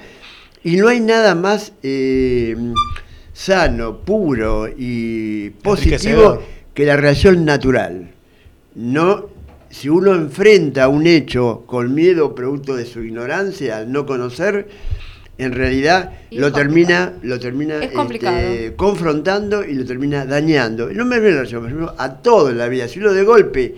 [0.64, 2.56] y no hay nada más eh,
[3.32, 6.42] sano, puro y positivo
[6.74, 8.12] que la relación natural.
[8.76, 9.30] No,
[9.70, 14.68] si uno enfrenta un hecho con miedo producto de su ignorancia, al no conocer,
[15.38, 20.90] en realidad lo termina, lo termina este, confrontando y lo termina dañando.
[20.92, 22.88] No me refiero a a todo en la vida.
[22.88, 23.76] Si uno de golpe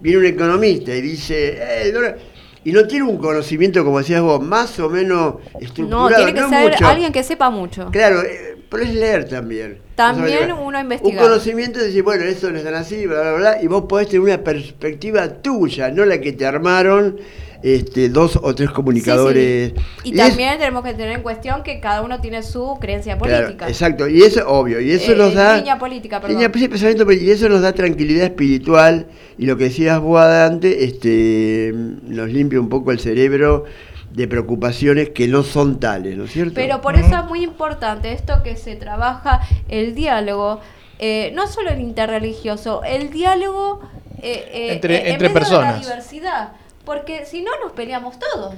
[0.00, 2.16] viene un economista y dice, eh,
[2.64, 6.10] y no tiene un conocimiento, como decías vos, más o menos estructurado.
[6.10, 7.90] No, tiene que ser alguien que sepa mucho.
[7.90, 9.78] Claro, eh, pero es leer también.
[10.02, 11.22] También uno investiga.
[11.22, 13.84] Un conocimiento de decir, bueno, esto no es tan así, bla, bla, bla, y vos
[13.88, 17.18] podés tener una perspectiva tuya, no la que te armaron
[17.62, 19.72] este, dos o tres comunicadores.
[20.02, 23.68] Y, también tenemos que tener en cuestión que cada uno tiene su creencia política.
[23.68, 25.58] exacto, y eso obvio, y eso nos da...
[25.58, 26.40] Línea política, perdón.
[26.40, 29.06] y eso nos da tranquilidad espiritual,
[29.38, 33.64] y lo que decías vos antes, este, nos limpia un poco el cerebro
[34.12, 36.54] de preocupaciones que no son tales, ¿no es cierto?
[36.54, 40.60] Pero por eso es muy importante esto que se trabaja el diálogo,
[40.98, 43.80] eh, no solo el interreligioso, el diálogo
[44.22, 45.74] eh, eh, entre, entre personas.
[45.74, 46.52] la diversidad.
[46.84, 48.54] Porque si no, nos peleamos todos.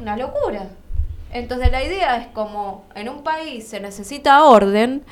[0.00, 0.68] Una locura.
[1.32, 5.02] Entonces la idea es como en un país se necesita orden,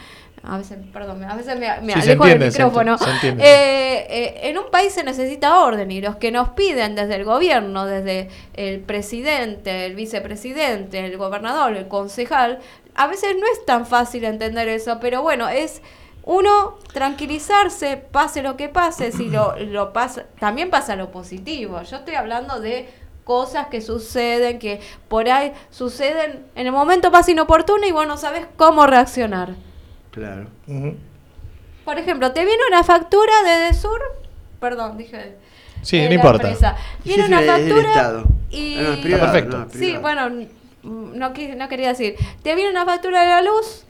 [0.48, 2.96] a veces, perdón, a veces me, alejo del micrófono.
[3.22, 7.24] Eh, eh, en un país se necesita orden y los que nos piden desde el
[7.24, 12.60] gobierno, desde el presidente, el vicepresidente, el gobernador, el concejal,
[12.94, 15.82] a veces no es tan fácil entender eso, pero bueno, es
[16.22, 21.82] uno tranquilizarse, pase lo que pase, si lo, lo pasa, también pasa lo positivo.
[21.82, 22.88] Yo estoy hablando de
[23.24, 28.16] cosas que suceden, que por ahí suceden en el momento más inoportuno y vos no
[28.16, 29.54] sabes cómo reaccionar.
[30.16, 30.46] Claro.
[31.84, 34.00] Por ejemplo, te viene una factura de Sur,
[34.58, 35.36] perdón, dije.
[35.82, 36.48] Sí, no importa.
[37.04, 39.66] Viene una factura y perfecto.
[39.70, 40.30] sí, bueno,
[40.82, 42.16] no, no quería decir.
[42.42, 43.84] Te viene una factura de la luz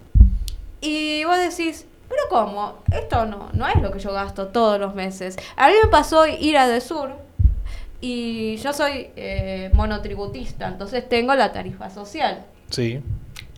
[0.81, 2.79] y vos decís, pero ¿cómo?
[2.91, 5.37] Esto no, no es lo que yo gasto todos los meses.
[5.55, 7.11] A mí me pasó ir a Sur
[8.01, 12.45] y yo soy eh, monotributista, entonces tengo la tarifa social.
[12.69, 13.01] Sí.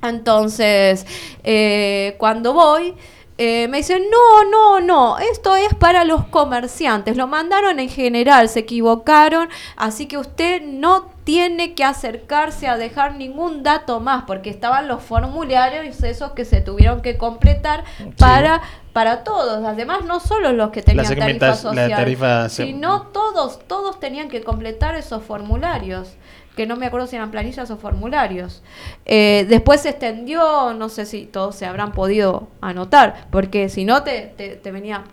[0.03, 1.07] Entonces,
[1.43, 2.95] eh, cuando voy,
[3.41, 8.49] eh, me dicen, no, no, no, esto es para los comerciantes, lo mandaron en general,
[8.49, 14.51] se equivocaron, así que usted no tiene que acercarse a dejar ningún dato más, porque
[14.51, 17.85] estaban los formularios esos que se tuvieron que completar
[18.19, 18.61] para,
[18.93, 24.43] para todos, además no solo los que tenían tarifa social, sino todos, todos tenían que
[24.43, 26.17] completar esos formularios
[26.59, 28.65] que no me acuerdo si eran planillas o formularios.
[29.07, 34.03] Eh, después se extendió, no sé si todos se habrán podido anotar, porque si no
[34.03, 35.05] te, te, venía...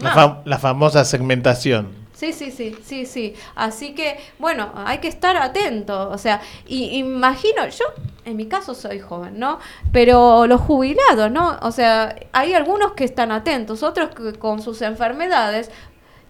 [0.00, 1.88] La, famosa segmentación.
[2.14, 3.34] Sí, sí, sí, sí, sí.
[3.56, 6.08] Así que, bueno, hay que estar atento.
[6.10, 7.84] O sea, y, imagino, yo
[8.24, 9.58] en mi caso soy joven, ¿no?
[9.90, 11.58] Pero los jubilados, ¿no?
[11.62, 15.68] O sea, hay algunos que están atentos, otros que con sus enfermedades.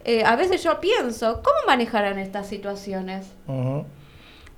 [0.04, 3.26] Eh, a veces yo pienso, ¿cómo manejarán estas situaciones?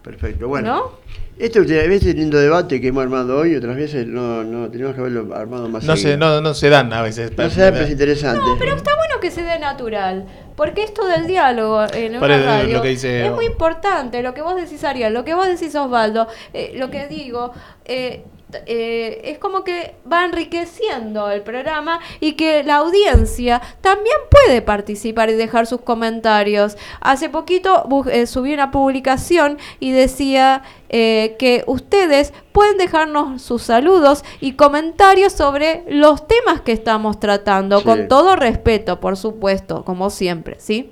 [0.05, 0.93] Perfecto, bueno.
[1.39, 5.01] Este a veces lindo debate que hemos armado hoy, otras veces no, no tenemos que
[5.01, 7.33] haberlo armado más no se, no, no se dan a veces.
[7.37, 8.39] No se dan, pero es interesante.
[8.39, 12.85] No, pero está bueno que se dé natural, porque esto del diálogo en una radio
[12.85, 16.91] es muy importante, lo que vos decís Ariel, lo que vos decís Osvaldo, eh, lo
[16.91, 17.53] que digo,
[17.87, 18.25] eh,
[18.67, 25.31] eh, es como que va enriqueciendo el programa y que la audiencia también puede participar
[25.31, 26.77] y dejar sus comentarios.
[27.01, 34.25] Hace poquito eh, subí una publicación y decía eh, que ustedes pueden dejarnos sus saludos
[34.41, 40.57] y comentarios sobre los temas que estamos tratando, con todo respeto, por supuesto, como siempre,
[40.59, 40.91] ¿sí?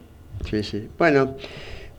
[0.48, 0.88] Sí, sí.
[0.98, 1.36] Bueno.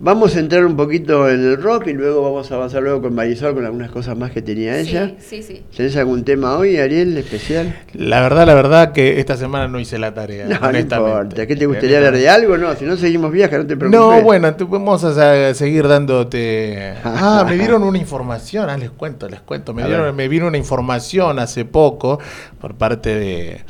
[0.04, 3.16] Vamos a entrar un poquito en el rock y luego vamos a avanzar luego con
[3.16, 5.14] Marisol con algunas cosas más que tenía ella.
[5.18, 5.64] Sí, sí, sí.
[5.78, 7.74] ¿Tenés algún tema hoy, Ariel, especial?
[7.94, 10.46] La verdad, la verdad que esta semana no hice la tarea.
[10.46, 11.48] No, no importa.
[11.48, 12.58] ¿Qué te gustaría hablar de algo?
[12.58, 13.98] No, si no seguimos viaje, no te preocupes.
[13.98, 16.96] No, bueno, vamos a seguir dándote...
[17.06, 19.74] Ah, me dieron una información, ah, les cuento, les cuento.
[19.74, 22.20] Me, dieron, me vino una información hace poco
[22.60, 23.62] por parte de,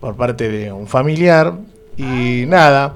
[0.00, 1.54] por parte de un familiar
[1.96, 2.92] y nada...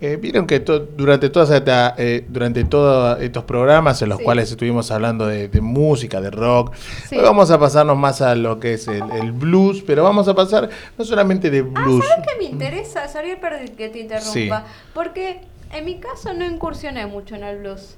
[0.00, 1.50] Eh, Vieron que durante, todas
[1.98, 6.72] eh, durante todos estos programas en los cuales estuvimos hablando de, música, de rock,
[7.10, 10.68] hoy vamos a pasarnos más a lo que es el, blues, pero vamos a pasar
[10.96, 12.04] no solamente de ah, blues.
[12.04, 13.08] Ah, ¿sabes qué me interesa?
[13.08, 13.38] Sorry
[13.76, 14.66] que te interrumpa.
[14.94, 15.40] Porque
[15.72, 17.96] en mi caso no incursioné mucho en el blues.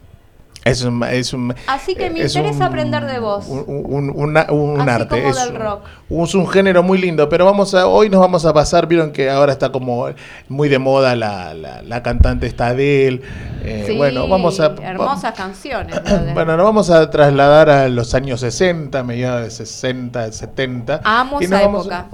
[0.65, 3.47] Es un, es un, Así que me interesa aprender de vos.
[3.49, 5.27] Un, un, un arte.
[5.27, 5.85] es, del rock.
[6.11, 9.31] Es un género muy lindo, pero vamos a, hoy nos vamos a pasar, vieron que
[9.31, 10.09] ahora está como
[10.49, 14.75] muy de moda la, la, cantante está Eh, sí, bueno, vamos a...
[14.83, 15.99] Hermosas canciones.
[16.35, 21.01] bueno, nos vamos a trasladar a los años 60, mediados de 60, 70.
[21.05, 22.07] Amo y esa época.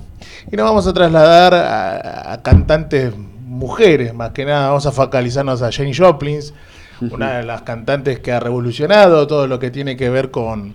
[0.53, 4.69] y nos vamos a trasladar a, a cantantes mujeres, más que nada.
[4.69, 6.41] Vamos a focalizarnos a Jane Joplin
[7.01, 10.75] una de las cantantes que ha revolucionado todo lo que tiene que ver con,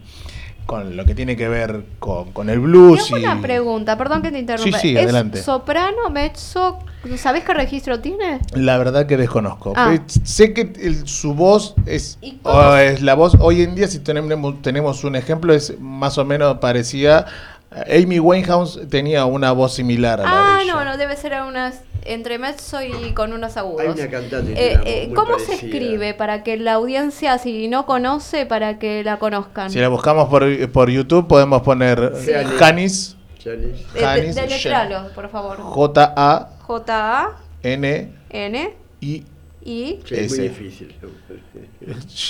[0.65, 3.05] con lo que tiene que ver con, el blues.
[3.05, 4.79] Tengo una pregunta, perdón que te interrumpa.
[4.79, 5.41] Sí, sí, adelante.
[5.41, 6.79] soprano, mezzo?
[7.17, 8.39] ¿Sabés qué registro tiene?
[8.53, 9.73] La verdad que desconozco.
[9.75, 9.97] Ah.
[10.23, 15.15] Sé que su voz es, es la voz, hoy en día si tenemos, tenemos un
[15.15, 17.25] ejemplo, es más o menos parecida
[17.71, 20.73] Amy Winehouse tenía una voz similar a la ah, de ella.
[20.73, 23.81] no, no, debe ser unas entre mezzo y con unos agudos.
[23.81, 24.51] Hay una cantante.
[24.53, 29.19] Eh, eh, ¿Cómo se escribe para que la audiencia, si no conoce, para que la
[29.19, 29.69] conozcan?
[29.69, 32.31] Si la buscamos por, por YouTube, podemos poner sí.
[32.57, 33.15] Janis.
[33.43, 33.85] Janis.
[33.93, 34.35] Janis.
[34.35, 35.57] De, por favor.
[35.57, 36.49] J-A.
[36.59, 37.37] J-A.
[37.63, 38.11] N.
[38.29, 38.73] N.
[39.01, 39.23] I.
[39.63, 40.95] Y es muy difícil.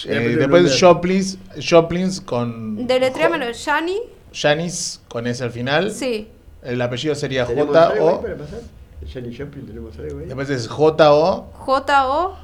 [0.05, 2.85] eh, después Shoplins, Shoplins con.
[2.85, 4.01] Deletréamelo, Jani.
[4.33, 5.91] Janis con S al final.
[5.91, 6.29] Sí.
[6.63, 8.23] El apellido sería J-O.
[9.11, 10.25] Janis Joplin, tenemos algo ahí.
[10.25, 11.51] Después es J-O.
[11.53, 12.35] J-O.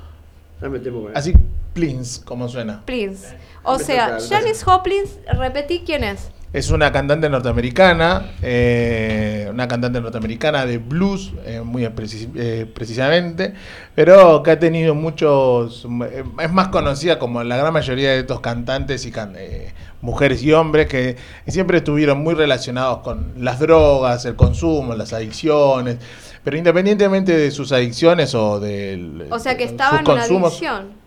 [1.14, 1.34] Así,
[1.74, 2.82] Plins, como suena.
[2.86, 3.28] Plins.
[3.64, 5.04] O sea, Janis Joplin,
[5.38, 6.32] repetí quién es.
[6.54, 13.54] Es una cantante norteamericana, eh, una cantante norteamericana de blues, eh, muy eh, precisamente,
[13.94, 15.86] pero que ha tenido muchos,
[16.40, 19.12] es más conocida como la gran mayoría de estos cantantes y
[20.08, 21.18] mujeres y hombres que
[21.48, 25.98] siempre estuvieron muy relacionados con las drogas, el consumo, las adicciones,
[26.46, 31.07] pero independientemente de sus adicciones o del o sea que estaban en adicción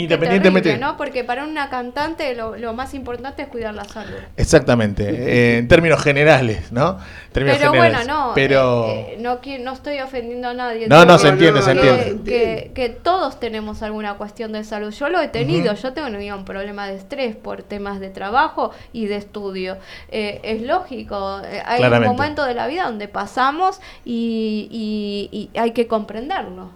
[0.00, 0.68] Independientemente.
[0.70, 0.96] Terrible, ¿no?
[0.96, 4.14] Porque para una cantante lo, lo, más importante es cuidar la salud.
[4.36, 6.98] Exactamente, eh, en términos generales, ¿no?
[7.32, 8.06] Términos pero generales.
[8.06, 8.86] bueno, no, pero...
[8.86, 10.86] Eh, eh, no, no estoy ofendiendo a nadie.
[10.86, 12.22] No, no, se entiende, se entiende.
[12.24, 14.92] Que, que, todos tenemos alguna cuestión de salud.
[14.92, 15.82] Yo lo he tenido, uh -huh.
[15.82, 19.78] yo tengo un problema de estrés por temas de trabajo y de estudio.
[20.12, 22.10] Eh, es lógico, hay Claramente.
[22.10, 26.70] un momento de la vida donde pasamos y, y, y hay que comprenderlo.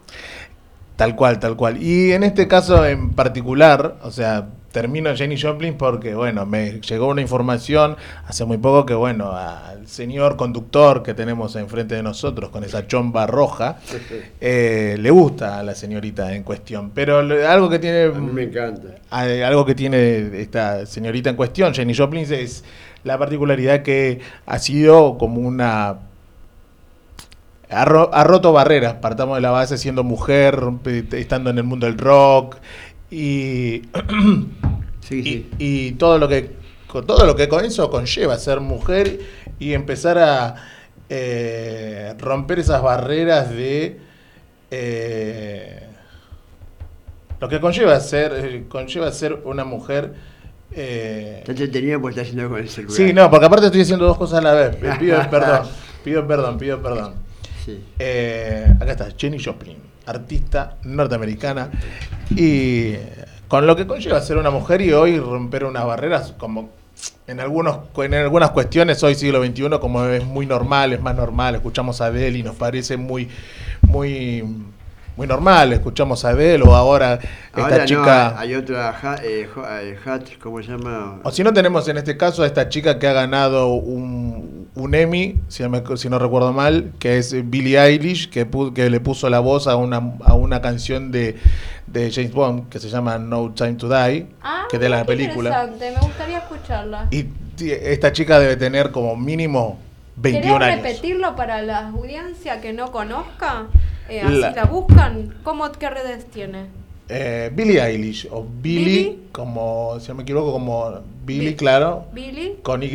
[0.96, 1.82] Tal cual, tal cual.
[1.82, 7.08] Y en este caso en particular, o sea, termino Jenny Joplin porque, bueno, me llegó
[7.08, 12.50] una información hace muy poco que, bueno, al señor conductor que tenemos enfrente de nosotros
[12.50, 13.78] con esa chomba roja,
[14.40, 16.90] eh, le gusta a la señorita en cuestión.
[16.90, 18.04] Pero algo que tiene...
[18.04, 18.88] A mí me encanta.
[19.10, 22.64] Algo que tiene esta señorita en cuestión, Jenny Joplin, es
[23.04, 25.98] la particularidad que ha sido como una
[27.72, 30.60] ha, ro ha, roto barreras, partamos de la base siendo mujer,
[31.12, 32.56] estando en el mundo del rock
[33.10, 33.82] y,
[35.00, 35.50] sí, sí.
[35.58, 36.62] y, y todo lo que
[37.00, 39.20] todo lo que con eso conlleva ser mujer
[39.58, 40.56] y empezar a
[41.08, 43.98] eh, romper esas barreras de
[44.70, 45.86] eh,
[47.40, 50.14] lo que conlleva ser eh, conlleva ser una mujer
[50.70, 52.96] eh, entretenido porque está haciendo con el celular.
[52.96, 54.76] Sí, no, porque aparte estoy haciendo dos cosas a la vez.
[54.98, 55.66] Pido perdón,
[56.04, 57.14] pido perdón, pido perdón.
[57.98, 61.70] Eh, acá está, Jenny Joplin, artista norteamericana.
[62.36, 62.94] Y
[63.48, 66.70] con lo que conlleva ser una mujer y hoy romper unas barreras como
[67.26, 71.54] en algunos en algunas cuestiones hoy siglo XXI como es muy normal, es más normal,
[71.54, 73.28] escuchamos a Adele y nos parece muy
[73.82, 74.44] muy
[75.16, 79.48] muy normal, escuchamos a Adele o ahora esta Ahora chica no, hay otra eh,
[80.04, 81.20] Hat, ¿cómo se llama?
[81.22, 84.94] O si no tenemos en este caso a esta chica que ha ganado un, un
[84.94, 89.28] Emmy, si, me, si, no recuerdo mal, que es Billie Eilish, que, que le puso
[89.28, 91.36] la voz a una, a una canción de,
[91.86, 95.04] de, James Bond que se llama No Time to Die, ah, que es de la
[95.04, 95.70] película.
[95.78, 97.08] Me gustaría escucharla.
[97.10, 97.26] Y
[97.60, 99.78] esta chica debe tener como mínimo
[100.16, 100.84] 21 ¿Querés años.
[100.84, 103.66] repetirlo para la audiencia que no conozca?
[104.08, 105.34] Eh, así la, la, buscan.
[105.42, 106.66] ¿Cómo, ¿Qué redes tiene?
[107.08, 111.54] Eh, Billie Eilish, o Billy, Billy, como, si no me equivoco, como Billy, Billy.
[111.56, 112.54] claro, Billy.
[112.62, 112.88] con Y.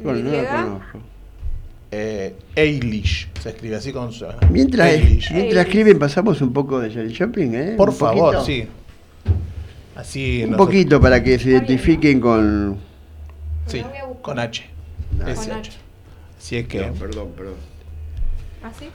[0.00, 0.98] Bueno, no la conozco.
[1.90, 4.26] Eh, Eilish, se escribe así con su.
[4.50, 5.32] Mientras, Eilish.
[5.32, 7.74] mientras escriben, pasamos un poco de Janis Shopping, ¿eh?
[7.76, 8.44] Por un favor, poquito.
[8.44, 8.68] sí.
[9.96, 10.44] Así.
[10.44, 12.78] Un poquito para que se identifiquen con.
[13.66, 13.82] Sí,
[14.20, 14.64] con H.
[15.18, 15.48] No, SH.
[15.48, 15.72] Con H.
[16.38, 16.86] Si es que.
[16.86, 17.54] No, perdón, perdón.
[18.62, 18.90] ¿Así?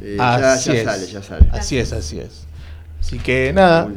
[0.00, 0.84] Eh, ya así ya es.
[0.84, 1.48] sale, ya sale.
[1.52, 2.46] Así es, así es.
[3.00, 3.88] Así que nada,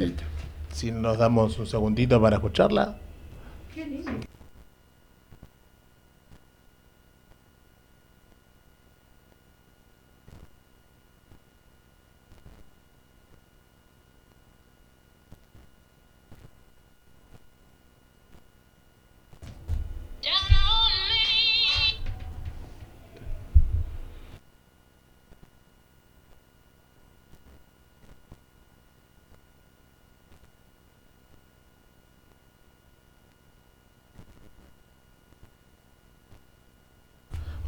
[0.71, 2.97] si nos damos un segundito para escucharla.
[3.73, 4.11] Qué lindo.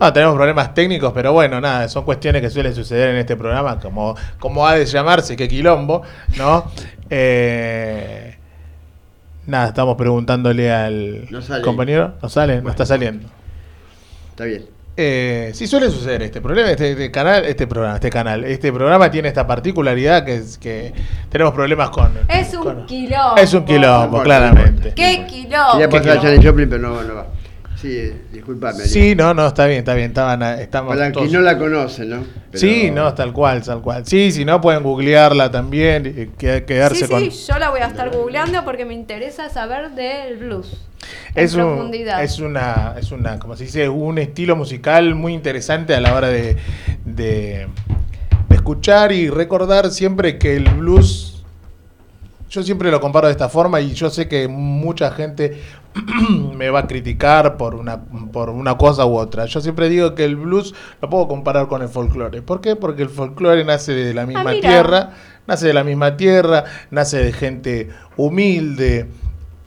[0.06, 3.80] Ah, tenemos problemas técnicos, pero bueno, nada, son cuestiones que suelen suceder en este programa,
[3.80, 6.02] como, como ha de llamarse, que quilombo,
[6.38, 6.70] ¿no?
[7.10, 8.36] Eh,
[9.48, 11.62] nada, estamos preguntándole al No sale.
[11.64, 12.16] compañero.
[12.22, 12.62] ¿No sale?
[12.62, 13.30] No está saliendo.
[14.32, 14.66] Está bien.
[14.98, 19.10] Eh, sí suele suceder este problema, este, este canal, este programa, este canal, este programa
[19.10, 20.94] tiene esta particularidad que es que
[21.30, 22.12] tenemos problemas con.
[22.28, 23.38] Es un con- quilombo.
[23.38, 24.90] Es un quilombo, claramente.
[24.90, 25.72] no ¡Qué quilombo!
[25.80, 26.22] Quería ¿Qué pasar a?
[26.22, 27.28] Janis Joplin, pero no, no va.
[27.84, 28.86] Sí, disculpame.
[28.86, 32.06] Sí, no, no, está bien, está bien, estaban, estamos Para todos- quien no la conoce,
[32.06, 32.24] ¿no?
[32.50, 34.06] Pero- Sí, no, tal cual, tal cual.
[34.08, 37.30] Sí, si no pueden googlearla también, eh, que- quedarse Sí, con...
[37.30, 40.78] sí, yo la voy a estar googleando porque me interesa saber del blues.
[41.36, 42.24] En Es, un- profundidad.
[42.24, 46.30] es una, es una, como se dice, un estilo musical muy interesante a la hora
[46.30, 46.56] de,
[47.04, 47.68] de,
[48.48, 51.44] de escuchar y recordar siempre que el blues,
[52.50, 55.58] yo siempre lo comparo de esta forma y yo sé que mucha gente
[56.56, 58.02] me va a criticar por una,
[58.32, 59.46] por una cosa u otra.
[59.46, 62.42] Yo siempre digo que el blues lo puedo comparar con el folclore.
[62.42, 62.76] ¿Por qué?
[62.76, 64.70] Porque el folclore nace de la misma mira.
[64.70, 65.10] tierra,
[65.48, 69.08] nace de la misma tierra, nace de gente humilde.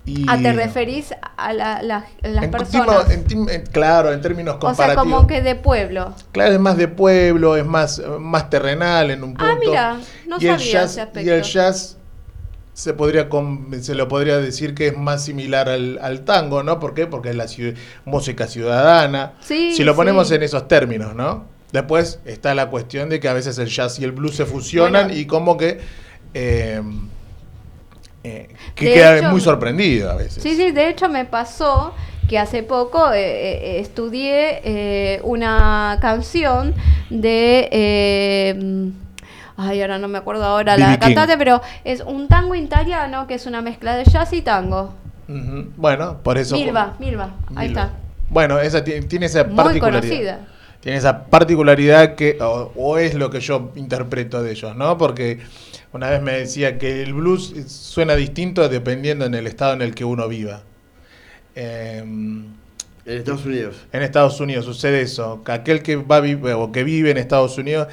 [0.09, 3.09] Y Ah, ¿te referís a la- la- las en personas?
[3.27, 5.03] timo- en en- claro, en términos o sea, comparativos.
[5.05, 6.15] como que de pueblo.
[6.31, 9.45] Claro, es más de pueblo, es más, más terrenal en un punto.
[9.45, 9.97] Ah, mira,
[10.29, 11.29] no y el sabía jazz, ese aspecto.
[11.29, 11.99] Y el jazz
[12.77, 13.27] se podría
[13.81, 16.79] se lo podría decir que es más similar al, al tango, ¿no?
[16.79, 17.07] ¿Por qué?
[17.07, 17.75] Porque es la ciu-
[18.05, 19.33] música ciudadana.
[19.41, 20.35] Sí, si lo ponemos sí.
[20.35, 21.45] en esos términos, ¿no?
[21.73, 25.07] Después está la cuestión de que a veces el jazz y el blues se fusionan
[25.07, 25.19] Bueno.
[25.19, 25.81] y como que
[26.35, 26.83] eh,
[28.25, 30.43] eh, que queda hecho- muy sorprendido a veces.
[30.43, 31.95] Sí, sí, de hecho me pasó
[32.29, 36.75] que hace poco eh, eh, estudié eh, una canción
[37.09, 38.93] de...
[39.57, 43.47] ay, ahora no me acuerdo ahora la cantante, pero es un tango italiano que es
[43.47, 44.95] una mezcla de jazz y tango.
[45.77, 46.55] Bueno, por eso.
[46.57, 47.83] Milva, Milva, ahí Milva.
[47.85, 47.93] está.
[48.31, 50.01] Bueno, esa ti- tiene esa Muy particularidad.
[50.03, 50.41] conocida.
[50.81, 54.97] Tiene esa particularidad que, o, o es lo que yo interpreto de ellos, ¿no?
[54.99, 55.41] Porque
[55.93, 59.95] una vez me decía que el blues suena distinto dependiendo en el estado en el
[59.95, 60.63] que uno viva.
[61.55, 62.45] Em,
[63.07, 63.77] En Estados Unidos.
[63.93, 66.21] en Estados Unidos sucede eso, que aquel que va
[66.57, 67.89] o que vive en Estados Unidos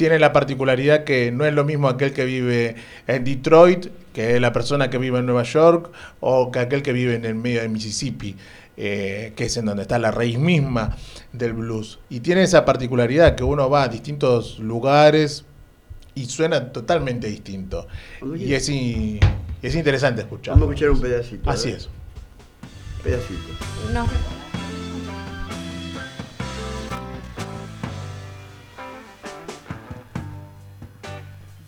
[0.00, 2.74] tiene la particularidad que no es lo mismo aquel que vive
[3.06, 6.94] en Detroit, que es la persona que vive en Nueva York, o que aquel que
[6.94, 8.34] vive en el medio de Mississippi,
[8.78, 10.96] eh, que es en donde está la raíz misma
[11.34, 11.98] del blues.
[12.08, 15.44] Y tiene esa particularidad que uno va a distintos lugares
[16.14, 17.86] y suena totalmente distinto.
[18.22, 18.46] Oye.
[18.46, 20.54] Y es, interesante escuchar.
[20.54, 21.50] Vamos a escuchar un pedacito.
[21.50, 21.76] Así ¿eh?
[21.76, 21.90] es.
[23.04, 23.52] Pedacito.
[23.92, 24.06] No.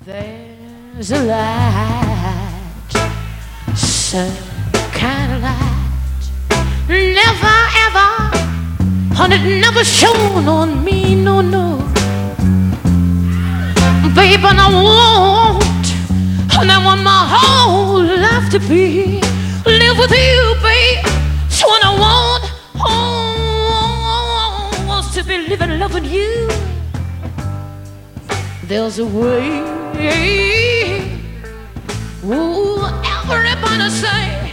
[0.04, 2.90] There's a light,
[3.76, 4.34] some
[4.92, 6.30] kind of light,
[6.88, 8.10] never ever,
[9.22, 11.78] and it never shone on me, no, no.
[14.12, 15.86] Baby, and I want,
[16.58, 19.20] and I want my whole life to be
[19.64, 21.06] live with you, babe.
[21.48, 22.50] So I want,
[22.80, 26.41] oh, was to be living, loving you.
[28.72, 29.60] There's a way.
[32.24, 34.50] Ooh, everybody say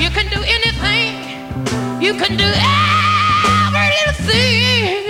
[0.00, 1.12] you can do anything.
[2.00, 5.04] You can do every little thing.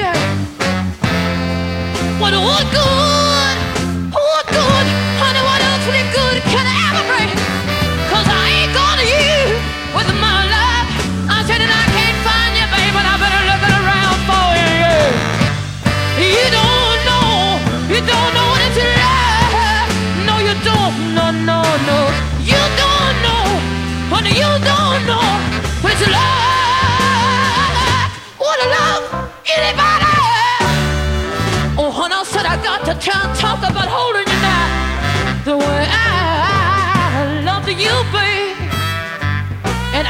[2.18, 2.32] What
[2.72, 3.56] good?
[4.12, 4.99] What good?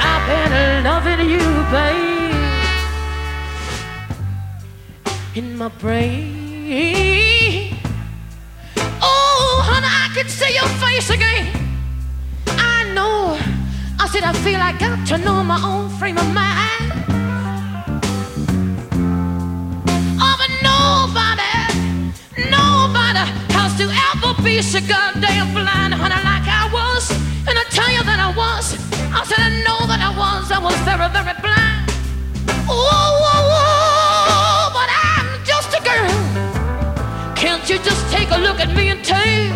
[0.01, 2.21] I've been loving you, babe
[5.35, 7.77] in my brain.
[9.01, 11.47] Oh, honey, I can see your face again.
[12.49, 13.39] I know.
[13.99, 16.93] I said I feel like I got to know my own frame of mind.
[20.25, 21.55] Oh, but nobody,
[22.51, 23.25] nobody
[23.55, 27.11] has to ever be so goddamn blind, honey, like I was.
[27.49, 28.90] And I tell you that I was.
[29.13, 30.51] I said I know that I was.
[30.53, 31.87] I was very, very blind.
[34.77, 36.15] But I'm just a girl.
[37.35, 39.51] Can't you just take a look at me and tell?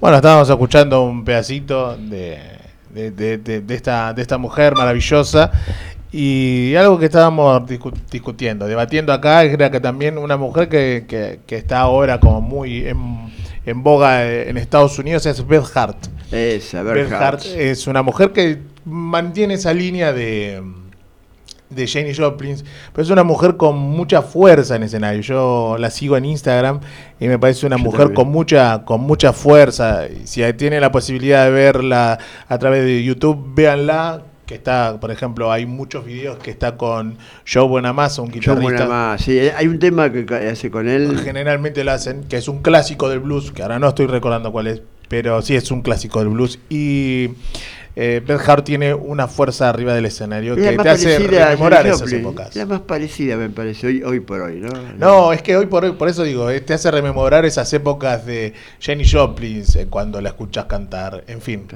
[0.00, 2.38] Bueno, estábamos escuchando un pedacito de,
[2.90, 5.50] de- de- esta, de esta mujer maravillosa
[6.12, 11.40] y algo que estábamos discu- discutiendo, debatiendo acá, era que también una mujer que, que-
[11.46, 13.32] que está ahora como muy en,
[13.66, 16.06] en boga eh, en Estados Unidos es Beth Hart.
[16.30, 20.62] Esa, Beth Bert Hart es una mujer que mantiene esa línea de,
[21.70, 22.56] de Janie Joplin,
[22.92, 25.20] pero es una mujer con mucha fuerza en escenario.
[25.22, 26.80] Yo la sigo en Instagram
[27.18, 28.14] y me parece una Yo mujer también.
[28.16, 30.02] con mucha, con mucha fuerza.
[30.24, 34.22] Si tiene la posibilidad de verla a través de YouTube, véanla.
[34.46, 37.16] Que está, por ejemplo, hay muchos videos que está con
[37.50, 38.62] Joe Bonamassa, un guitarrista.
[38.62, 39.22] buena más.
[39.22, 41.18] Sí, hay un tema que hace con él.
[41.24, 44.66] Generalmente lo hacen, que es un clásico del blues, que ahora no estoy recordando cuál
[44.66, 46.58] es, pero sí es un clásico del blues.
[46.68, 47.30] Y
[47.96, 52.10] eh, Beth Hart tiene una fuerza arriba del escenario Es que te hace rememorar esas
[52.12, 52.54] épocas.
[52.56, 54.70] La más parecida, me parece, hoy, hoy por hoy, ¿no?
[54.98, 58.26] No, es que hoy por hoy, por eso digo, eh, te hace rememorar esas épocas
[58.26, 61.66] de Jenny Joplin eh, cuando la escuchas cantar, en fin.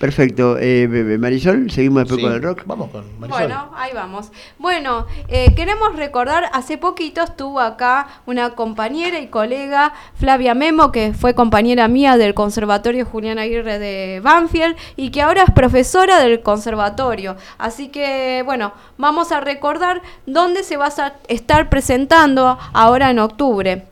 [0.00, 0.56] Perfecto.
[0.56, 2.62] Eh, Bebe, Marisol, seguimos después Sí, con el rock.
[2.64, 3.42] Vamos con Marisol.
[3.42, 4.32] Bueno, ahí vamos.
[4.58, 11.12] Bueno, eh, queremos recordar, hace poquito estuvo acá una compañera y colega, Flavia Memo, que
[11.12, 16.40] fue compañera mía del Conservatorio Julián Aguirre de Banfield y que ahora es profesora del
[16.40, 17.36] conservatorio.
[17.58, 23.89] Así que, bueno, vamos a recordar dónde se va a estar presentando ahora en octubre.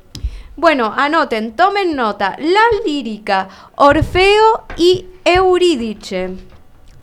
[0.58, 2.34] Bueno, anoten, tomen nota.
[2.40, 6.30] La lírica, Orfeo y Eurídice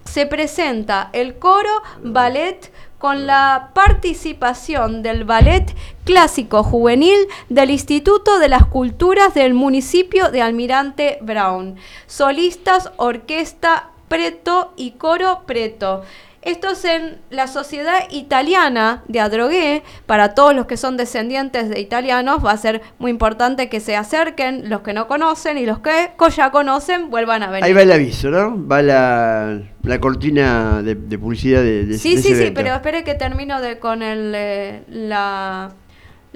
[0.03, 8.49] se presenta el coro, ballet, con la participación del Ballet Clásico Juvenil del Instituto de
[8.49, 11.77] las Culturas del municipio de Almirante Brown.
[12.07, 16.03] Solistas, orquesta Preto y coro Preto.
[16.45, 19.83] Esto es en la Sociedad Italiana de Adrogué.
[20.05, 23.95] Para todos los que son descendientes de italianos va a ser muy importante que se
[23.95, 27.63] acerquen, los que no conocen y los que ya conocen vuelvan a venir.
[27.65, 28.67] Ahí va el aviso, ¿no?
[28.67, 32.61] Va la, la cortina de, de publicidad de, de Sí, de ese sí, sí, evento.
[32.61, 35.71] pero espere que termino de, con el, eh, la,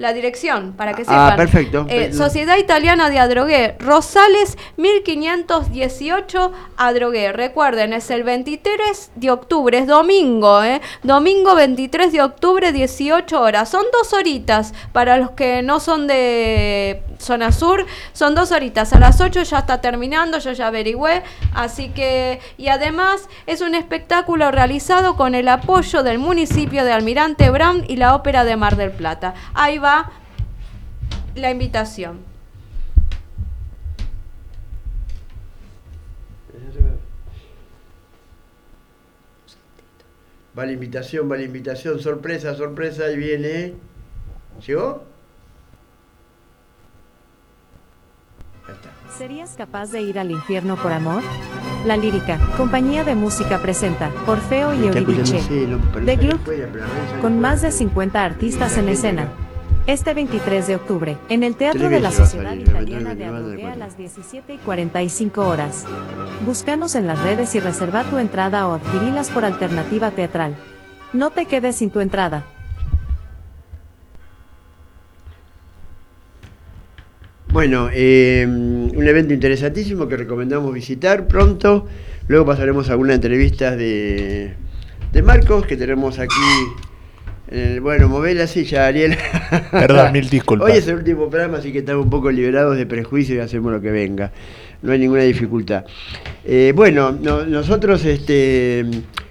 [0.00, 1.36] la dirección, para que Ah, sepan.
[1.36, 1.86] perfecto.
[1.88, 7.32] Eh, Sociedad Italiana de Adrogué, Rosales 1518 Adrogué.
[7.32, 10.80] Recuerden, es el 23 de octubre, es domingo, ¿eh?
[11.02, 13.68] Domingo 23 de octubre, 18 horas.
[13.68, 18.92] Son dos horitas para los que no son de zona sur, son dos horitas.
[18.92, 21.22] A las 8 ya está terminando, yo ya averigüé.
[21.54, 27.50] Así que, y además es un espectáculo realizado con el apoyo del municipio de Almirante
[27.50, 29.34] Brown y la Ópera de Mar del Plata.
[29.54, 30.10] Ahí va
[31.34, 32.30] la invitación.
[40.58, 43.74] Va la invitación, va la invitación, sorpresa, sorpresa, ahí viene.
[44.66, 45.04] ¿Llegó?
[48.52, 48.59] Ya está.
[49.16, 51.22] ¿Serías capaz de ir al infierno por amor?
[51.84, 55.40] La lírica, compañía de música presenta Orfeo y Euridice,
[56.04, 56.40] de Gluck,
[57.20, 57.90] con más de fuera.
[57.90, 59.28] 50 artistas en escena.
[59.86, 63.96] Este 23 de octubre, en el Teatro de la Sociedad Italiana de Adrogué a las
[63.96, 65.86] 17 y 45 horas.
[66.46, 70.54] Búscanos en las redes y reserva tu entrada o adquirilas por alternativa teatral.
[71.12, 72.44] No te quedes sin tu entrada.
[77.52, 81.86] Bueno, eh, un evento interesantísimo que recomendamos visitar pronto.
[82.28, 84.54] Luego pasaremos a algunas entrevistas de,
[85.12, 86.34] de Marcos que tenemos aquí.
[87.50, 89.16] el- bueno, mover la silla, Ariel.
[89.72, 90.70] Perdón, mil disculpas.
[90.70, 93.72] Hoy es el último programa, así que estamos un poco liberados de prejuicios y hacemos
[93.72, 94.30] lo que venga.
[94.82, 95.84] No hay ninguna dificultad.
[96.44, 98.86] Eh, bueno, no- nosotros, este,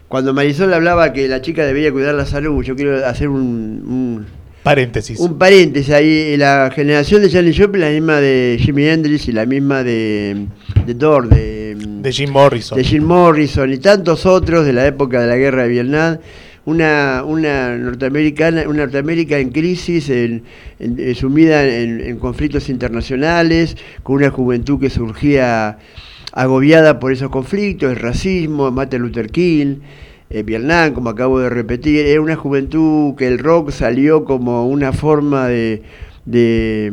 [0.09, 4.25] cuando Marisol hablaba que la chica debía cuidar la salud, yo quiero hacer un- un,
[4.63, 5.19] Paréntesis.
[5.19, 9.45] un paréntesis ahí, la generación de Janis Joplin, la misma de Jimi Hendrix y la
[9.45, 10.45] misma de,
[10.85, 12.77] de Thor, de, de Jim Morrison.
[12.77, 16.17] de Jim Morrison y tantos otros de la época de la guerra de Vietnam.
[16.65, 20.43] Una, una norteamericana, una Norteamérica en crisis, en-
[20.79, 25.79] en- eh, sumida en, en conflictos internacionales, con una juventud que surgía
[26.31, 29.77] agobiada por esos conflictos, el racismo, Martin Luther King,
[30.29, 34.93] eh, Vietnam, como acabo de repetir, era una juventud que el rock salió como una
[34.93, 35.81] forma de,
[36.25, 36.91] de,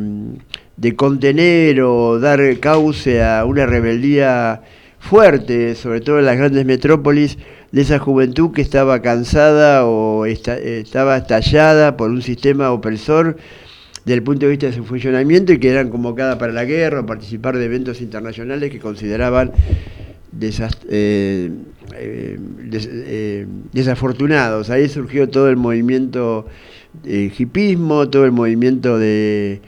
[0.75, 4.61] de contener o dar cauce a una rebeldía
[4.99, 7.37] fuerte, sobre todo en las grandes metrópolis,
[7.71, 13.37] de esa juventud que estaba cansada o esta- estaba estallada por un sistema opresor
[14.05, 17.01] desde el punto de vista de su funcionamiento y que eran convocadas para la guerra
[17.01, 19.51] o participar de eventos internacionales que consideraban
[20.31, 21.51] desas- eh,
[21.97, 22.39] eh,
[22.71, 24.69] eh, desafortunados.
[24.69, 26.45] Ahí surgió todo el movimiento
[27.05, 29.61] eh, hipismo, todo el movimiento de,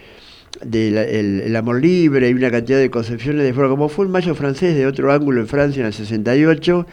[0.72, 4.76] el, amor libre y una cantidad de concepciones de forma, como fue el mayo francés
[4.76, 6.86] de otro ángulo en Francia en el 68.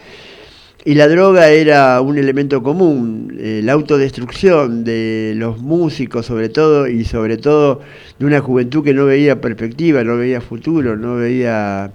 [0.85, 6.87] Y la droga era un elemento común, eh, la autodestrucción de los músicos sobre todo
[6.87, 7.81] y sobre todo
[8.19, 11.91] de una juventud que no veía perspectiva, no veía futuro, no veía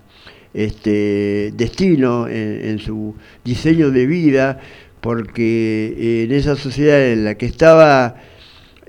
[0.55, 4.61] este, destino en, en su diseño de vida,
[5.01, 8.17] porque en esa sociedad en la que estaba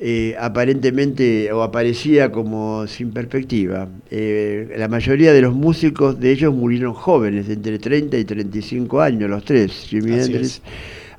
[0.05, 3.87] eh, aparentemente o aparecía como sin perspectiva.
[4.11, 9.01] Eh, la mayoría de los músicos de ellos murieron jóvenes, de entre 30 y 35
[9.01, 10.61] años, los tres, Jimi Así es.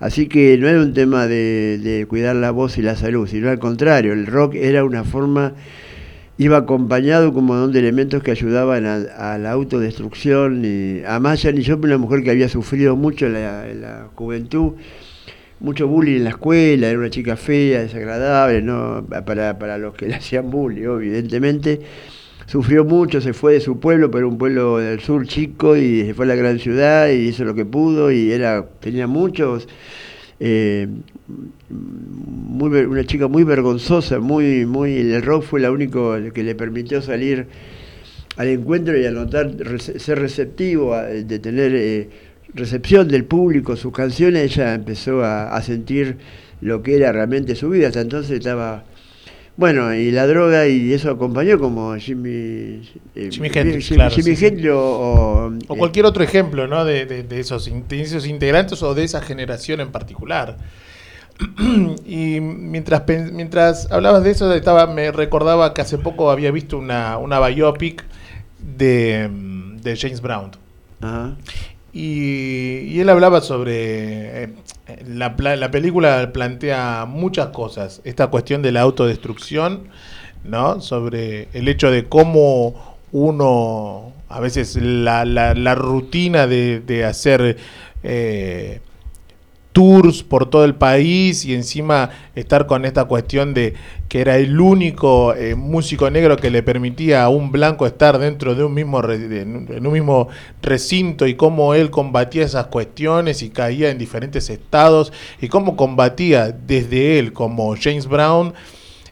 [0.01, 3.49] Así que no era un tema de, de cuidar la voz y la salud, sino
[3.49, 5.55] al contrario, el rock era una forma,
[6.37, 10.65] iba acompañado como de elementos que ayudaban a, a la autodestrucción.
[10.65, 14.73] Y, además, Janis Joplin, una mujer que había sufrido mucho en la, en la juventud,
[15.61, 19.07] mucho bullying en la escuela, era una chica fea, desagradable, ¿no?
[19.25, 21.81] para, para los que le hacían bullying, evidentemente.
[22.47, 26.15] Sufrió mucho, se fue de su pueblo, pero un pueblo del sur chico, y se
[26.15, 29.67] fue a la gran ciudad y hizo lo que pudo, y era tenía muchos.
[30.41, 30.89] Eh,
[31.69, 37.03] muy, una chica muy vergonzosa, muy, muy, el rock fue la único que le permitió
[37.03, 37.47] salir
[38.37, 42.09] al encuentro y anotar, ser receptivo, de tener eh,
[42.53, 46.17] recepción del público, sus canciones, ella empezó a sentir
[46.61, 48.85] lo que era realmente su vida, hasta entonces estaba...
[49.57, 52.83] Bueno, y la droga y eso acompañó como Jimmy,
[53.15, 54.47] eh, Jimi Hendrix, claro, sí.
[54.47, 56.85] Hendrix o, cualquier otro ejemplo, ¿no?
[56.85, 60.57] De, de- de esos, in- de esos integrantes o de esa generación en particular.
[62.07, 63.03] y mientras,
[63.33, 68.05] mientras hablabas de eso, estaba, me recordaba que hace poco había visto una, una biopic
[68.59, 70.51] de, mm, de James Brown.
[71.01, 71.37] Ajá.
[71.95, 74.43] Y, y él hablaba sobre...
[74.45, 74.49] eh,
[75.07, 78.01] la, la película plantea muchas cosas.
[78.05, 79.85] Esta cuestión de la autodestrucción,
[80.45, 80.81] ¿no?
[80.81, 84.13] Sobre el hecho de cómo uno...
[84.29, 87.57] A veces la, la- la rutina de, de hacer...
[88.03, 88.81] eh,
[89.75, 93.75] tours por todo el país y encima estar con esta cuestión de
[94.09, 98.55] que era el único eh, músico negro que le permitía a un blanco estar dentro
[98.55, 100.29] de un mismo un mismo
[100.63, 106.53] recinto y cómo él combatía esas cuestiones y caía en diferentes estados y cómo combatía
[106.53, 108.55] desde él como James Brown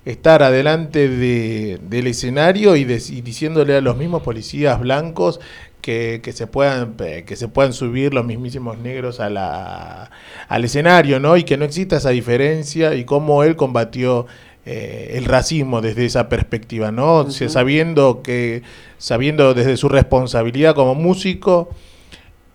[0.05, 5.41] estar adelante de- del escenario y, de- y diciéndole a los mismos policías blancos
[5.83, 10.11] que, que se puedan que se puedan subir los mismísimos negros a la,
[10.49, 11.37] al escenario, ¿no?
[11.37, 14.27] Y que no exista esa diferencia y cómo él combatió
[14.65, 17.31] eh, el racismo desde esa perspectiva, ¿no?
[17.31, 18.63] Sabiendo que
[18.97, 21.69] sabiendo desde su responsabilidad como músico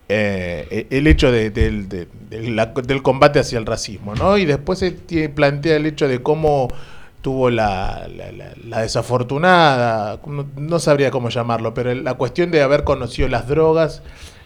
[0.10, 4.38] eh, el hecho de- del, de- de la- del combate hacia el racismo, ¿no?
[4.38, 4.92] Y después se
[5.30, 6.70] plantea el hecho de cómo
[7.22, 12.61] tuvo la, la- la- la desafortunada, no, no sabría cómo llamarlo, pero la cuestión de
[12.61, 14.01] haber conocido las drogas,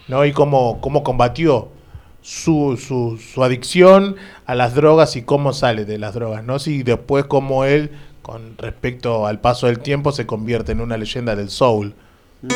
[0.07, 0.25] ¿no?
[0.25, 1.69] Y cómo, cómo combatió
[2.21, 4.15] su, su, su adicción
[4.45, 6.57] a las drogas y cómo sale de las drogas, ¿no?
[6.65, 7.91] Y después cómo él,
[8.21, 11.93] con respecto al paso del tiempo, se convierte en una leyenda del soul.
[12.43, 12.49] Hay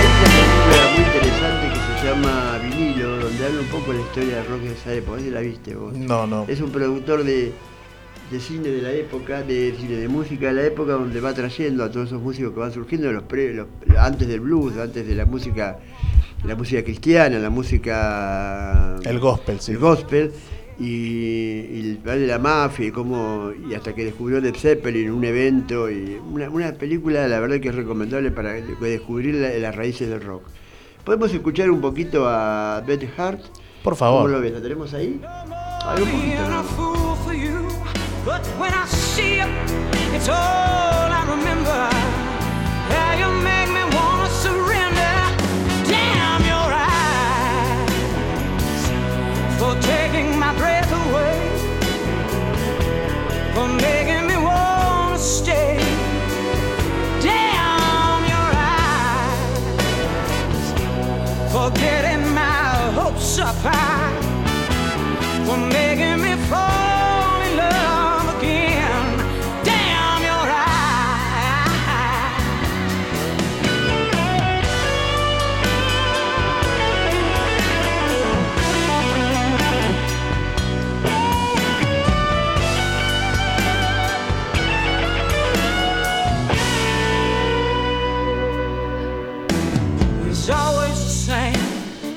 [0.00, 4.36] una película muy interesante que se llama Vinilo, donde habla un poco de la historia
[4.36, 5.20] del rock de esa época.
[5.20, 5.92] ¿Sí la viste vos?
[5.94, 6.44] No, no.
[6.48, 7.52] Es un productor de,
[8.30, 11.84] de cine de la época, de cine de música de la época, donde va trayendo
[11.84, 13.68] a todos esos músicos que van surgiendo los, pre- los-
[13.98, 15.78] antes del blues, antes de la música,
[16.44, 19.72] la música cristiana, la música El gospel, sí.
[19.72, 20.32] el gospel
[20.78, 25.24] y, y el de la mafia y cómo y hasta que descubrió Led Zeppelin un
[25.24, 29.74] evento y una, una película la verdad que es recomendable para de- descubrir la- las
[29.74, 30.42] raíces del rock
[31.04, 33.40] podemos escuchar un poquito a Beth Hart
[33.82, 34.40] Por ¿cómo lo favor.
[34.42, 34.52] ves?
[34.52, 35.18] ¿la tenemos ahí?
[35.24, 36.95] Ahí un poquito being
[38.26, 39.46] But when I see you,
[40.12, 41.88] it's all I remember.
[42.90, 45.16] How you make me wanna surrender.
[45.86, 47.92] Damn your eyes
[49.60, 51.38] for taking my breath away,
[53.54, 55.78] for making me wanna stay.
[57.22, 58.50] Damn your
[58.82, 59.38] eyes
[61.52, 64.15] for getting my hopes up high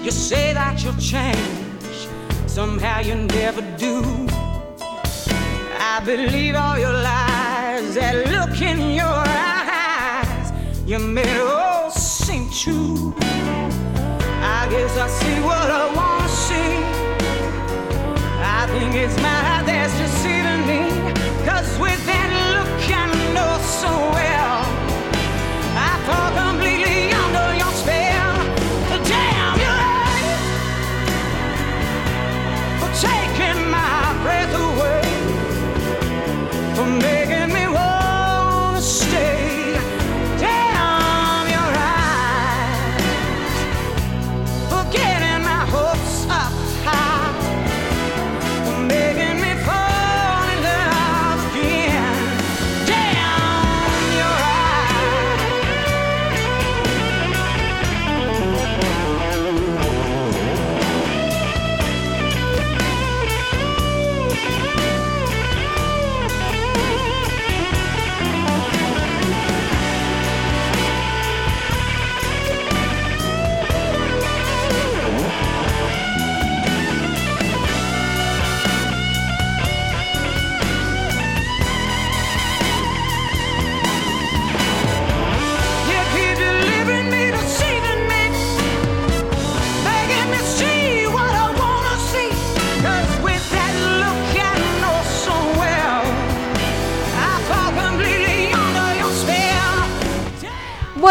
[0.10, 2.08] You say that you'll change,
[2.48, 4.02] somehow you never do.
[5.78, 10.52] I believe all your lies, that look in your eyes,
[10.88, 13.14] you made it all seem true.
[13.22, 16.74] I guess I see what I wanna see.
[18.42, 20.82] I think it's my heart that's deceiving me.
[21.46, 23.06] Cause with that look I
[23.36, 24.29] know so well.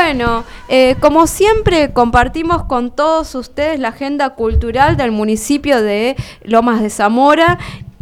[0.01, 6.81] Bueno, eh, como siempre compartimos con todos ustedes la agenda cultural del municipio de Lomas
[6.81, 7.59] de Zamora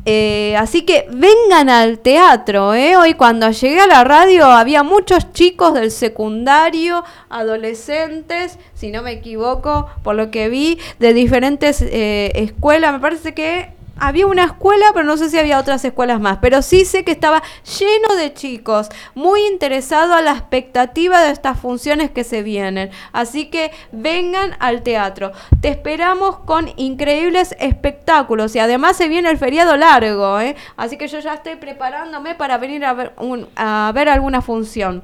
[0.09, 2.75] Eh, así que vengan al teatro.
[2.75, 2.97] ¿eh?
[2.97, 9.11] Hoy cuando llegué a la radio había muchos chicos del secundario, adolescentes, si no me
[9.11, 12.93] equivoco, por lo que vi, de diferentes eh, escuelas.
[12.93, 16.39] Me parece que había una escuela, pero no sé si había otras escuelas más.
[16.41, 17.43] Pero sí sé que estaba
[17.79, 22.91] lleno de chicos, muy interesado a la expectativa de estas funciones que se vienen.
[23.13, 25.33] Así que vengan al teatro.
[25.61, 30.41] Te esperamos con increíbles espectáculos y además se viene el feriado largo.
[30.41, 30.57] ¿eh?
[30.77, 33.13] Así que yo ya estoy preparándome para venir a ver,
[33.57, 35.03] a ver alguna función.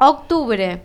[0.00, 0.82] Octubre.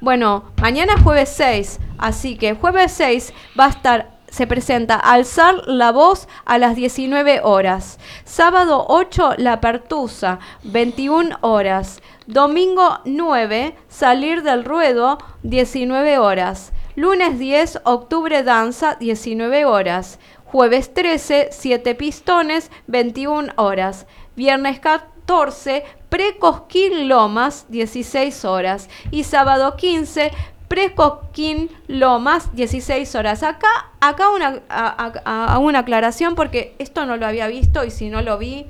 [0.00, 5.68] Bueno, mañana es jueves 6, así que jueves 6 va a estar, se presenta Alzar
[5.68, 7.98] la Voz a las 19 horas.
[8.24, 12.00] Sábado 8, La Pertusa, 21 horas.
[12.26, 16.72] Domingo 9, Salir del Ruedo, 19 horas.
[16.96, 20.18] Lunes 10, Octubre Danza, 19 horas.
[20.46, 24.06] Jueves 13, Siete Pistones, 21 horas.
[24.34, 28.88] Viernes 14, Precosquín Lomas, 16 horas.
[29.10, 30.30] Y sábado 15,
[30.72, 33.42] Precosquín Lomas, 16 horas.
[33.42, 33.68] Acá,
[34.00, 38.38] acá una, a- una aclaración porque esto no lo había visto y si no lo
[38.38, 38.64] vi,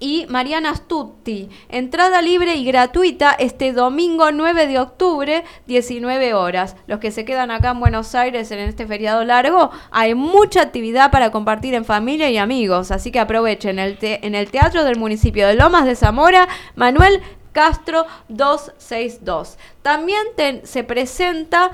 [0.00, 1.48] y Mariana Stutti.
[1.68, 6.76] Entrada libre y gratuita este domingo 9 de octubre, 19 horas.
[6.86, 11.10] Los que se quedan acá en Buenos Aires en este feriado largo, hay mucha actividad
[11.10, 15.46] para compartir en familia y amigos, así que aprovechen el en el Teatro del Municipio
[15.46, 17.20] de Lomas de Zamora, Manuel
[17.58, 19.58] Castro 262.
[19.82, 20.28] También
[20.62, 21.72] se presenta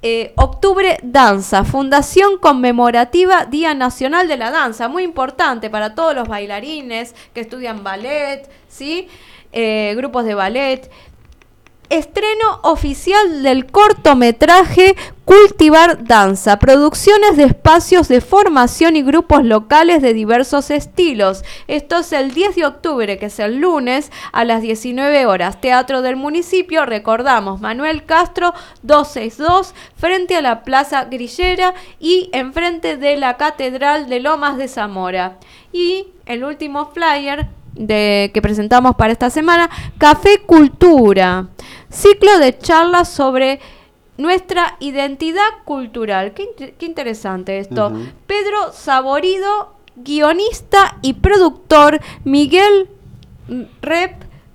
[0.00, 6.28] eh, Octubre Danza, Fundación Conmemorativa Día Nacional de la Danza, muy importante para todos los
[6.28, 9.08] bailarines que estudian ballet, ¿sí?
[9.50, 10.88] Eh, grupos de ballet.
[11.88, 20.14] Estreno oficial del cortometraje Cultivar Danza, producciones de espacios de formación y grupos locales de
[20.14, 21.44] diversos estilos.
[21.66, 25.60] Esto es el 10 de octubre, que es el lunes, a las 19 horas.
[25.60, 33.16] Teatro del municipio, recordamos, Manuel Castro 262, frente a la Plaza Grillera y enfrente de
[33.16, 35.38] la Catedral de Lomas de Zamora.
[35.72, 39.68] Y el último flyer que presentamos para esta semana,
[39.98, 41.48] Café Cultura,
[41.90, 43.60] ciclo de charlas sobre
[44.16, 46.32] nuestra identidad cultural.
[46.34, 47.92] Qué, inte- qué interesante esto.
[48.26, 52.88] Pedro Saborido, guionista y productor, Miguel
[53.48, 54.12] mm, Rep,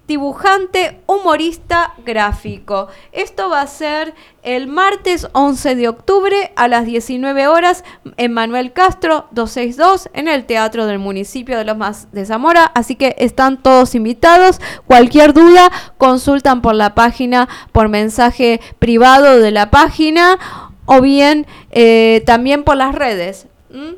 [0.07, 2.87] dibujante, humorista, gráfico.
[3.11, 7.83] Esto va a ser el martes 11 de octubre a las 19 horas
[8.17, 12.65] en Manuel Castro 262 en el Teatro del Municipio de Lomas de Zamora.
[12.75, 14.59] Así que están todos invitados.
[14.85, 20.37] Cualquier duda, consultan por la página, por mensaje privado de la página
[20.85, 23.47] o bien eh, también por las redes.
[23.69, 23.93] ¿Mm?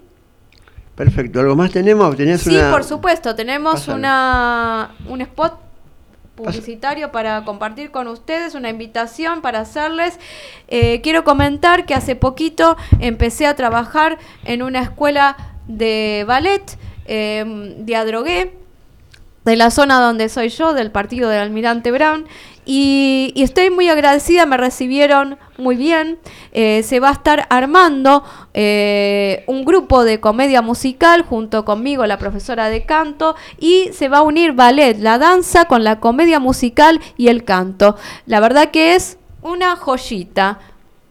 [0.96, 1.40] Perfecto.
[1.40, 2.16] ¿Algo más tenemos?
[2.16, 5.63] ¿Tenías Sí, una- por supuesto, tenemos una un spot
[6.44, 10.20] publicitario para compartir con ustedes, una invitación para hacerles.
[10.68, 15.38] Eh, quiero comentar que hace poquito empecé a trabajar en una escuela
[15.68, 18.63] de ballet eh, de Adrogué,
[19.46, 22.26] de la zona donde soy yo, del partido del Almirante Brown.
[22.66, 26.20] Y, y estoy muy agradecida, me recibieron muy bien.
[26.54, 28.24] Eh, se va a estar armando
[28.54, 34.20] eh, un grupo de comedia musical junto conmigo, la profesora de canto, y se va
[34.20, 37.98] a unir ballet, la danza con la comedia musical y el canto.
[38.26, 40.60] La verdad que es una joyita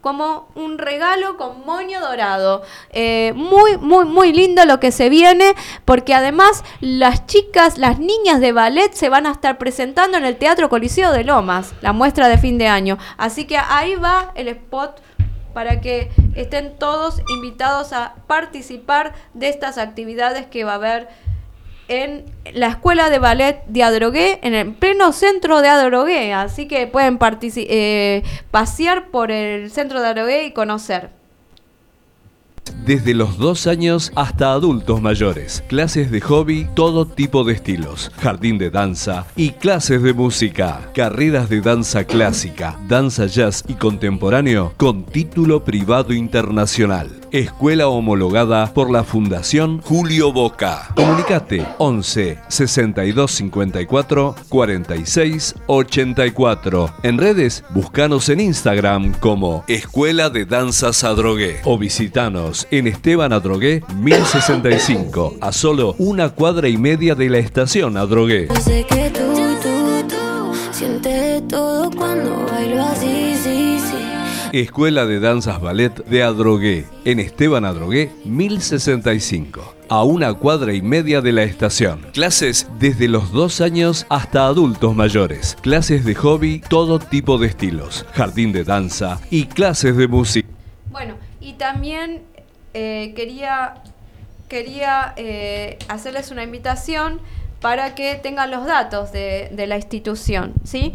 [0.03, 2.63] como un regalo con moño dorado.
[2.91, 5.55] Eh, muy, muy, muy lindo lo que se viene,
[5.87, 10.37] porque además las chicas, las niñas de ballet se van a estar presentando en el
[10.37, 12.99] Teatro Coliseo de Lomas, la muestra de fin de año.
[13.17, 15.01] Así que ahí va el spot
[15.55, 21.09] para que estén todos invitados a participar de estas actividades que va a haber
[21.93, 22.25] en
[22.55, 26.33] la Escuela de Ballet de Adrogué, en el pleno centro de Adrogué.
[26.33, 31.11] Así que pueden eh, pasear por el centro de Adrogué y conocer.
[32.87, 35.63] Desde los dos años hasta adultos mayores.
[35.69, 38.11] Clases de hobby, todo tipo de estilos.
[38.19, 40.91] Jardín de danza y clases de música.
[40.95, 47.22] Carreras de danza clásica, danza jazz y contemporáneo con título privado internacional.
[47.33, 50.91] Escuela homologada por la Fundación Julio Boca.
[50.95, 56.95] Comunicate 11 62 54 46 84.
[57.03, 63.83] En redes, búscanos en Instagram como Escuela de Danzas Adrogué o visitanos en Esteban Adrogué
[63.97, 68.49] 1065, a solo una cuadra y media de la estación Adrogué.
[68.55, 73.22] Yo sé que tú, tú, tú sientes todo cuando bailo así, sí, sí.
[74.53, 81.23] Escuela de Danzas Ballet de Adrogué, en Esteban Adrogué 1065, a una cuadra y media
[81.23, 82.03] de la estación.
[82.13, 85.57] Clases desde los dos años hasta adultos mayores.
[85.63, 88.05] Clases de hobby, todo tipo de estilos.
[88.13, 90.47] Jardín de danza y clases de música.
[90.91, 92.21] Bueno, y también
[92.75, 93.83] eh, quería,
[94.49, 97.23] quería eh, hacerles una invitación
[97.63, 100.93] para que tengan los datos de, de la institución, ¿sí?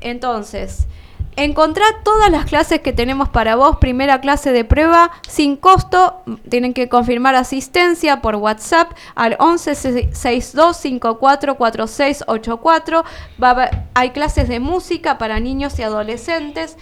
[0.00, 0.88] Entonces,
[1.36, 6.72] encontrá todas las clases que tenemos para vos, primera clase de prueba, sin costo, tienen
[6.74, 13.04] que confirmar asistencia por WhatsApp al 11 62 54 46 84.
[13.42, 16.76] Va a haber- hay clases de música para niños y adolescentes.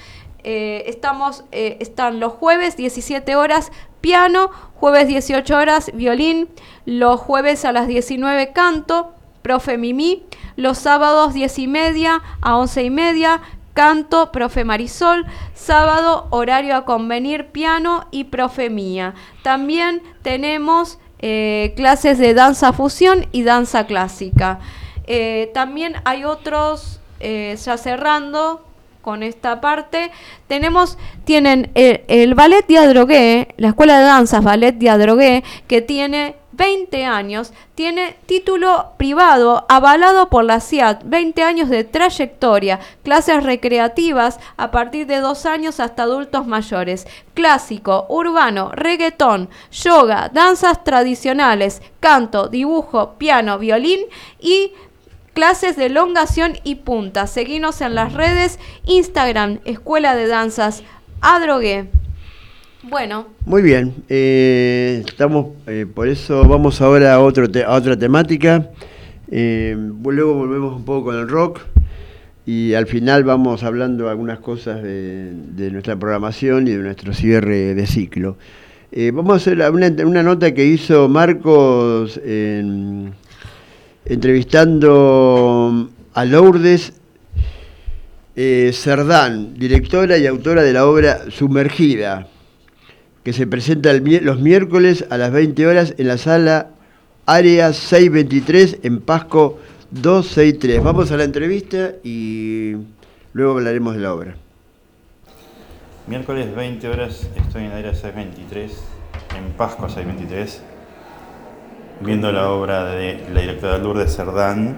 [0.46, 6.48] Eh, estamos, eh, están los jueves 17 horas piano, jueves 18 horas violín,
[6.84, 10.24] los jueves a las 19 canto, profe Mimi,
[10.56, 13.40] los sábados 10 y media a 11 y media,
[13.74, 19.14] canto, profe Marisol, sábado horario a convenir piano y profe Mía.
[19.42, 24.60] También tenemos eh, clases de danza fusión y danza clásica.
[25.06, 28.64] Eh, también hay otros, eh, ya cerrando
[29.02, 30.10] con esta parte,
[30.48, 35.82] tenemos, tienen el, el ballet de Adrogué, la escuela de danzas ballet de Adrogué, que
[35.82, 43.42] tiene 20 años, tiene título privado avalado por la CIAT, 20 años de trayectoria, clases
[43.42, 51.82] recreativas a partir de dos años hasta adultos mayores, clásico, urbano, reggaetón, yoga, danzas tradicionales,
[52.00, 54.00] canto, dibujo, piano, violín
[54.38, 54.72] y
[55.32, 57.26] clases de elongación y punta.
[57.26, 60.82] Seguinos en las redes, Instagram, Escuela de Danzas,
[61.20, 61.90] Adrogué.
[62.90, 67.96] Bueno, Muy bien, eh, estamos, eh, por eso vamos ahora a, otro te- a otra
[67.98, 68.70] temática.
[69.30, 69.74] Eh,
[70.04, 71.60] luego volvemos un poco con el rock
[72.44, 75.32] y al final vamos hablando algunas cosas de,
[75.72, 78.36] nuestra programación y de nuestro cierre de ciclo.
[79.12, 83.12] Vamos a hacer una, una nota que hizo Marcos en-
[84.04, 86.92] entrevistando a Lourdes
[88.36, 92.28] Cerdán, directora y autora de la obra Sumergida
[93.24, 96.68] que se presenta los miércoles a las 20 horas en la sala
[97.26, 99.58] Área 623 en Pasco
[99.90, 100.82] 263.
[100.82, 102.74] Vamos a la entrevista y
[103.32, 104.34] luego hablaremos de la obra.
[106.06, 108.72] Miércoles 20 horas estoy en área 623,
[109.38, 110.60] en Pascua 623,
[112.02, 114.76] viendo la obra de la directora Lourdes Cerdán,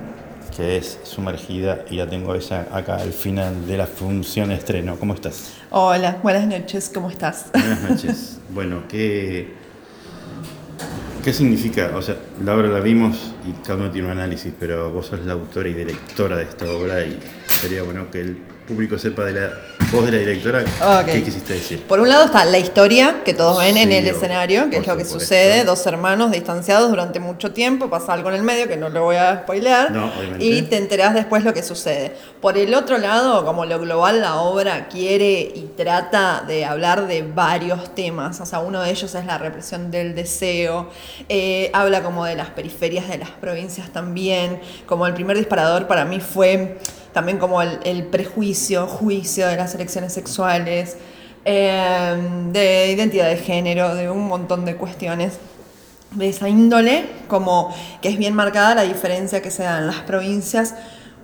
[0.56, 4.96] que es sumergida y la tengo esa acá al final de la función estreno.
[5.00, 5.54] ¿Cómo estás?
[5.78, 7.50] Hola, buenas noches, ¿cómo estás?
[7.52, 8.38] Buenas noches.
[8.48, 9.52] Bueno, ¿qué,
[11.22, 11.92] ¿qué significa?
[11.94, 15.20] O sea, la obra la vimos y cada uno tiene un análisis, pero vos sos
[15.26, 17.20] la autora y directora de esta obra y
[17.60, 19.50] sería bueno que el público sepa de la
[19.92, 20.64] de la directora
[21.06, 21.82] qué quisiste decir.
[21.84, 24.96] Por un lado está la historia que todos ven en el escenario, que es lo
[24.96, 28.88] que sucede, dos hermanos distanciados durante mucho tiempo, pasa algo en el medio que no
[28.88, 32.14] lo voy a spoilear, No, y te enterás después lo que sucede.
[32.40, 37.22] Por el otro lado, como lo global, la obra quiere y trata de hablar de
[37.22, 40.90] varios temas, o sea, uno de ellos es la represión del deseo,
[41.28, 46.04] eh, habla como de las periferias de las provincias también, como el primer disparador para
[46.04, 46.76] mí fue
[47.16, 50.98] también como el, el prejuicio, juicio de las elecciones sexuales,
[51.46, 52.14] eh,
[52.52, 55.38] de identidad de género, de un montón de cuestiones
[56.10, 60.00] de esa índole, como que es bien marcada la diferencia que se da en las
[60.00, 60.74] provincias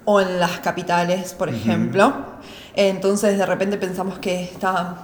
[0.06, 2.14] o en las capitales, por ejemplo.
[2.74, 4.96] Entonces de repente pensamos que está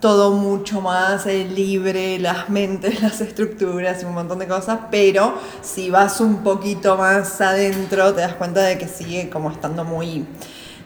[0.00, 5.34] todo mucho más eh, libre, las mentes, las estructuras y un montón de cosas, pero
[5.62, 10.26] si vas un poquito más adentro te das cuenta de que sigue como estando muy,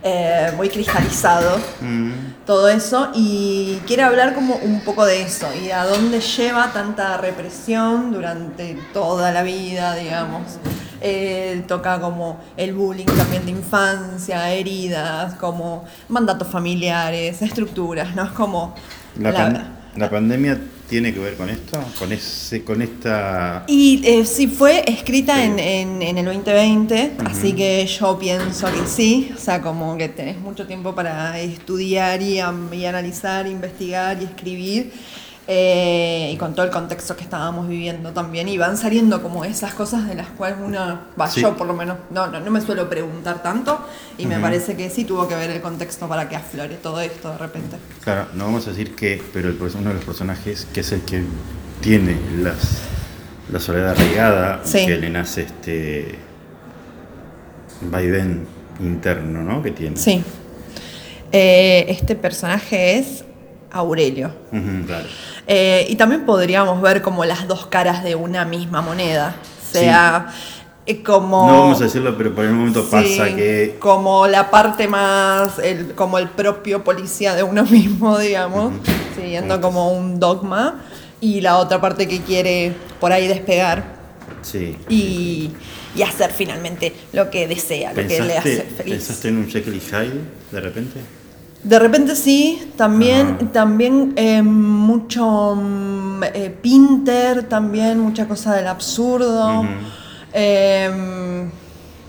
[0.02, 1.58] eh, muy cristalizado
[2.46, 7.16] todo eso y quiere hablar como un poco de eso y a dónde lleva tanta
[7.16, 10.58] represión durante toda la vida, digamos.
[11.01, 18.24] Eh, toca como el bullying también de infancia, heridas, como mandatos familiares, estructuras, ¿no?
[18.24, 18.74] Es como...
[19.18, 23.64] La, la- pan- la pandemia tiene que ver con esto, con ese, con esta.
[23.66, 25.42] Y eh, sí, fue escrita Sí.
[25.42, 27.28] en, en- en el 2020, Ujú.
[27.28, 32.22] así que yo pienso que sí, o sea, como que tenés mucho tiempo para estudiar
[32.22, 32.38] y,
[32.72, 34.92] y analizar, investigar y escribir,
[35.49, 39.74] eh, y con todo el contexto que estábamos viviendo también, y van saliendo como esas
[39.74, 41.41] cosas de las cuales uno, va, Sí.
[41.41, 43.78] yo por lo menos, no, no, no me suelo preguntar tanto,
[44.18, 47.30] y me parece que sí tuvo que ver el contexto para que aflore todo esto
[47.32, 47.76] de repente.
[48.05, 51.01] Claro, no vamos a decir que, pero el, uno de los personajes, que es el
[51.03, 51.22] que
[51.80, 52.82] tiene las,
[53.51, 54.86] la soledad arraigada, Sí.
[54.86, 56.14] que le nace este
[57.91, 58.47] vaivén
[58.80, 59.62] interno, ¿no?
[59.62, 59.97] Que tiene.
[59.97, 60.22] Sí.
[61.32, 63.24] Eh, este personaje es
[63.70, 64.32] Aurelio.
[64.86, 65.06] Claro.
[65.46, 69.34] Eh, y también podríamos ver como las dos caras de una misma moneda.
[69.68, 70.28] O sea,
[70.86, 71.46] eh, como...
[71.50, 73.76] No vamos a decirlo, pero por el momento Sí, pasa que.
[73.78, 78.82] Como la parte más, el, como el propio policía de uno mismo, digamos, Ujú.
[79.20, 80.82] siguiendo como un dogma.
[81.20, 84.00] Y la otra parte que quiere por ahí despegar
[84.42, 84.74] Sí.
[84.88, 85.50] y,
[85.94, 88.94] y hacer finalmente lo que desea, lo que le hace ¿Pensaste, feliz.
[88.94, 91.00] ¿Pensaste en un Jekyll y Hyde de repente?
[91.62, 99.66] De repente sí, también, también eh, mucho mm, eh, Pinter, también mucha cosa del absurdo.
[100.32, 101.50] Eh,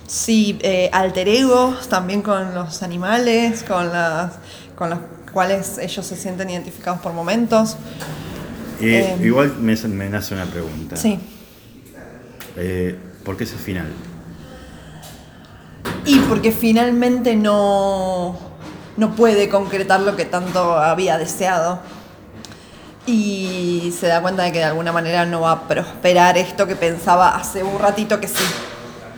[0.08, 4.34] sí, eh, alter egos también con los animales, con, las,
[4.76, 5.00] con los
[5.32, 7.78] cuales ellos se sienten identificados por momentos.
[8.82, 10.98] Eh, igual me, me nace una pregunta.
[10.98, 11.20] Sí.
[12.58, 13.88] Eh, ¿Por qué ese final?
[16.06, 18.36] Y porque finalmente no,
[18.98, 21.80] no puede concretar lo que tanto había deseado.
[23.08, 26.76] Y se da cuenta de que de alguna manera no va a prosperar esto que
[26.76, 28.44] pensaba hace un ratito que sí,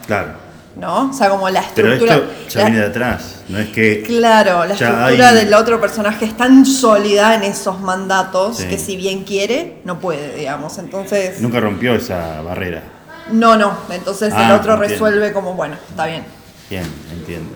[0.07, 0.31] Claro.
[0.77, 1.09] ¿no?
[1.09, 2.15] O sea, como la Pero estructura...
[2.45, 3.43] esto ya la- viene de atrás.
[3.49, 4.03] No es que.
[4.03, 8.67] Claro, la estructura hay- del otro personaje es tan sólida en esos mandatos Sí.
[8.67, 10.77] que si bien quiere, no puede, digamos.
[10.77, 11.41] Entonces...
[11.41, 12.83] Nunca rompió esa barrera.
[13.31, 13.73] No, no.
[13.89, 14.93] Entonces el Ah, otro entiendo.
[14.93, 16.23] resuelve como, bueno, está bien.
[16.69, 17.51] Bien, entiendo.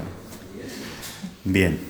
[1.46, 1.87] Bien.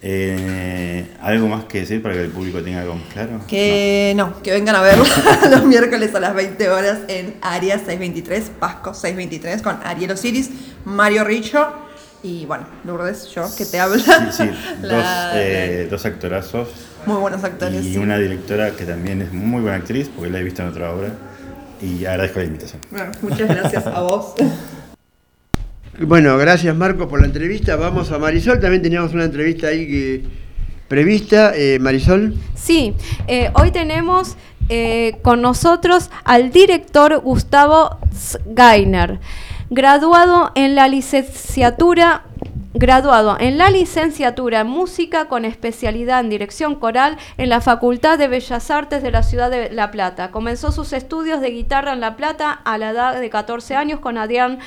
[0.00, 3.40] Eh, ¿Algo más que decir para que el público tenga algo claro?
[3.48, 5.04] Que no, que vengan a verlo
[5.50, 10.50] los miércoles a las 20 horas en Arias 623, Pasco 623, con Ariel Osiris,
[10.84, 11.66] Mario Richo
[12.22, 13.96] y bueno, Lourdes, yo que te hablo.
[13.96, 14.32] No.
[14.32, 14.50] Sí, sí,
[14.82, 14.96] La-
[15.26, 16.68] dos, eh, dos actorazos
[17.06, 17.84] Muy buenos actores.
[17.84, 17.98] y sí.
[17.98, 21.10] una directora que también es muy buena actriz, porque la he visto en otra obra.
[21.80, 22.80] Y agradezco la invitación.
[22.90, 24.34] Bueno, muchas gracias a vos.
[26.00, 27.74] Bueno, gracias Marco por la entrevista.
[27.74, 30.22] Vamos a Marisol, también teníamos una entrevista ahí
[30.86, 31.52] prevista.
[31.56, 32.36] Eh, Marisol.
[32.54, 32.94] Sí,
[33.26, 34.36] eh, hoy tenemos
[34.68, 37.98] eh, con nosotros al director Gustavo
[38.46, 39.18] Gainer,
[39.70, 42.22] graduado en la licenciatura
[42.74, 48.28] graduado en la licenciatura en música con especialidad en dirección coral en la Facultad de
[48.28, 50.30] Bellas Artes de la ciudad de La Plata.
[50.30, 54.16] Comenzó sus estudios de guitarra en La Plata a la edad de 14 años con
[54.16, 54.60] Adrián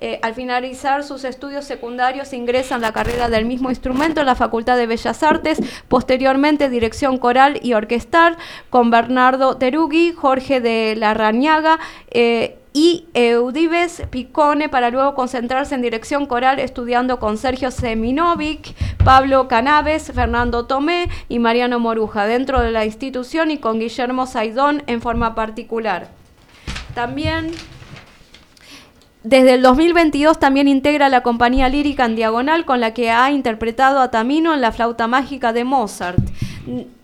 [0.00, 4.34] Eh, al finalizar sus estudios secundarios ingresa en la carrera del mismo instrumento en la
[4.34, 8.36] Facultad de Bellas Artes, posteriormente dirección coral y orquestal
[8.70, 11.78] con Bernardo Terugui, Jorge de Larrañaga
[12.10, 18.74] eh, y Eudibes Picone para luego concentrarse en dirección coral estudiando con Sergio Seminovic,
[19.04, 24.82] Pablo Canaves, Fernando Tomé y Mariano Moruja dentro de la institución y con Guillermo Saidón
[24.86, 26.08] en forma particular.
[26.94, 27.52] También
[29.28, 34.00] desde el 2022 también integra la compañía lírica en Diagonal con la que ha interpretado
[34.00, 36.18] a Tamino en la flauta mágica de Mozart.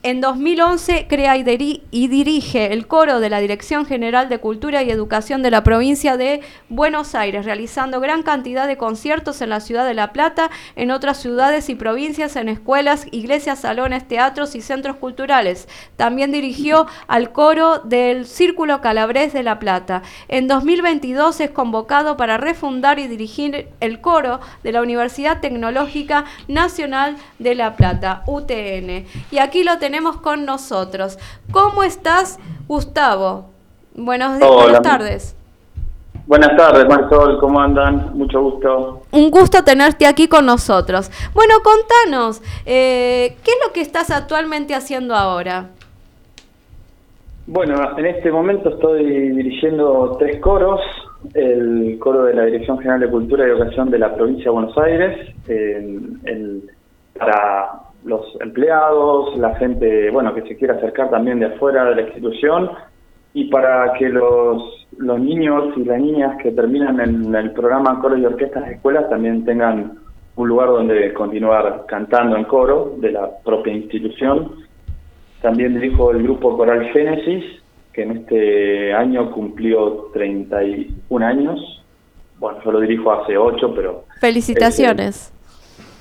[0.03, 4.83] En 2011 crea y, diri- y dirige el coro de la Dirección General de Cultura
[4.83, 9.61] y Educación de la provincia de Buenos Aires, realizando gran cantidad de conciertos en la
[9.61, 14.61] ciudad de La Plata, en otras ciudades y provincias, en escuelas, iglesias, salones, teatros y
[14.61, 15.69] centros culturales.
[15.97, 20.03] También dirigió al coro del Círculo Calabrés de La Plata.
[20.29, 27.17] En 2022 es convocado para refundar y dirigir el coro de la Universidad Tecnológica Nacional
[27.39, 29.07] de La Plata, UTN.
[29.31, 31.18] Y aquí lo tenemos con nosotros.
[31.52, 33.50] ¿Cómo estás, Gustavo?
[33.94, 35.36] Buenos días, buenas tardes.
[36.26, 38.16] Buenas tardes, Marisol, ¿cómo andan?
[38.16, 39.02] Mucho gusto.
[39.12, 41.11] Un gusto tenerte aquí con nosotros.
[41.34, 45.66] Bueno, contanos, eh, ¿qué es lo que estás actualmente haciendo ahora?
[47.46, 50.80] Bueno, en este momento estoy dirigiendo tres coros.
[51.34, 54.76] El coro de la Dirección General de Cultura y Educación de la provincia de Buenos
[54.78, 55.34] Aires,
[57.18, 62.02] para los empleados, la gente bueno que se quiera acercar también de afuera de la
[62.02, 62.70] institución,
[63.32, 68.20] y para que los, los niños y las niñas que terminan en el programa Coros
[68.20, 69.98] y Orquestas de Escuelas también tengan
[70.36, 74.64] un lugar donde continuar cantando en coro de la propia institución.
[75.42, 77.44] También dirijo el grupo Coral Génesis,
[77.92, 81.84] que en este año cumplió 31 años.
[82.38, 84.05] Bueno, yo lo dirijo hace 8, pero...
[84.20, 85.34] Felicitaciones.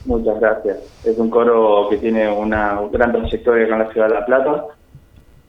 [0.06, 0.78] Muchas gracias.
[1.04, 4.66] Es un coro que tiene una gran trayectoria en la ciudad de La Plata.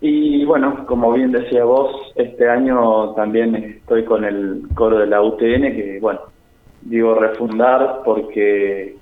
[0.00, 5.22] Y bueno, como bien decía vos, este año también estoy con el coro de la
[5.22, 6.20] UTN, que bueno,
[6.82, 8.96] digo refundar porque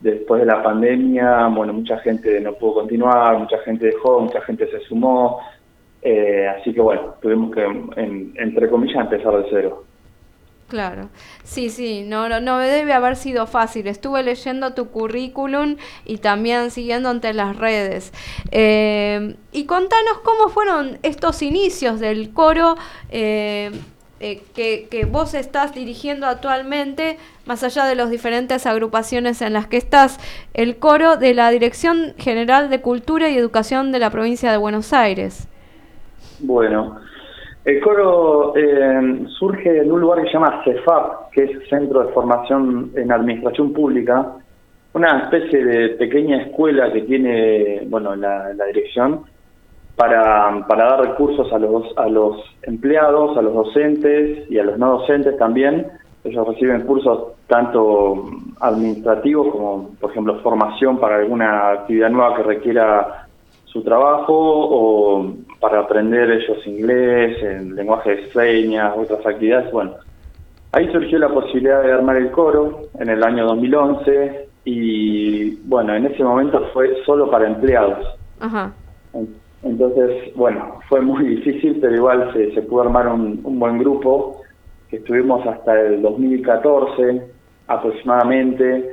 [0.00, 4.68] después de la pandemia, bueno, mucha gente no pudo continuar, mucha gente dejó, mucha gente
[4.68, 5.38] se sumó,
[6.00, 9.84] eh, así que bueno, tuvimos que, en- entre comillas, empezar de cero.
[10.72, 11.10] Claro,
[11.44, 13.86] sí, sí, no, no, debe haber sido fácil.
[13.88, 18.10] Estuve leyendo tu currículum y también siguiendo ante las redes.
[18.52, 22.76] Eh, y contanos cómo fueron estos inicios del coro
[23.10, 23.70] eh,
[24.20, 29.66] eh, que, que vos estás dirigiendo actualmente, más allá de las diferentes agrupaciones en las
[29.66, 30.18] que estás,
[30.54, 34.94] el coro de la Dirección General de Cultura y Educación de la provincia de Buenos
[34.94, 35.48] Aires.
[36.38, 36.98] Bueno,
[37.64, 42.12] el coro eh, surge en un lugar que se llama CEFAP, que es Centro de
[42.12, 44.32] Formación en Administración Pública,
[44.94, 49.22] una especie de pequeña escuela que tiene, bueno, la, la dirección
[49.96, 54.78] para, para dar recursos a los, a los empleados, a los docentes y a los
[54.78, 55.86] no docentes también.
[56.24, 58.28] Ellos reciben cursos tanto
[58.60, 63.26] administrativos como, por ejemplo, formación para alguna actividad nueva que requiera
[63.64, 65.32] su trabajo o
[65.62, 69.70] para aprender ellos inglés, en lenguaje de señas, otras actividades.
[69.70, 69.94] Bueno,
[70.72, 76.06] ahí surgió la posibilidad de armar el coro en el año 2011 y bueno, en
[76.06, 78.04] ese momento fue solo para empleados.
[78.40, 78.72] Ajá.
[79.62, 84.40] Entonces, bueno, fue muy difícil, pero igual se, se pudo armar un, un buen grupo,
[84.90, 87.22] que estuvimos hasta el 2014
[87.68, 88.91] aproximadamente.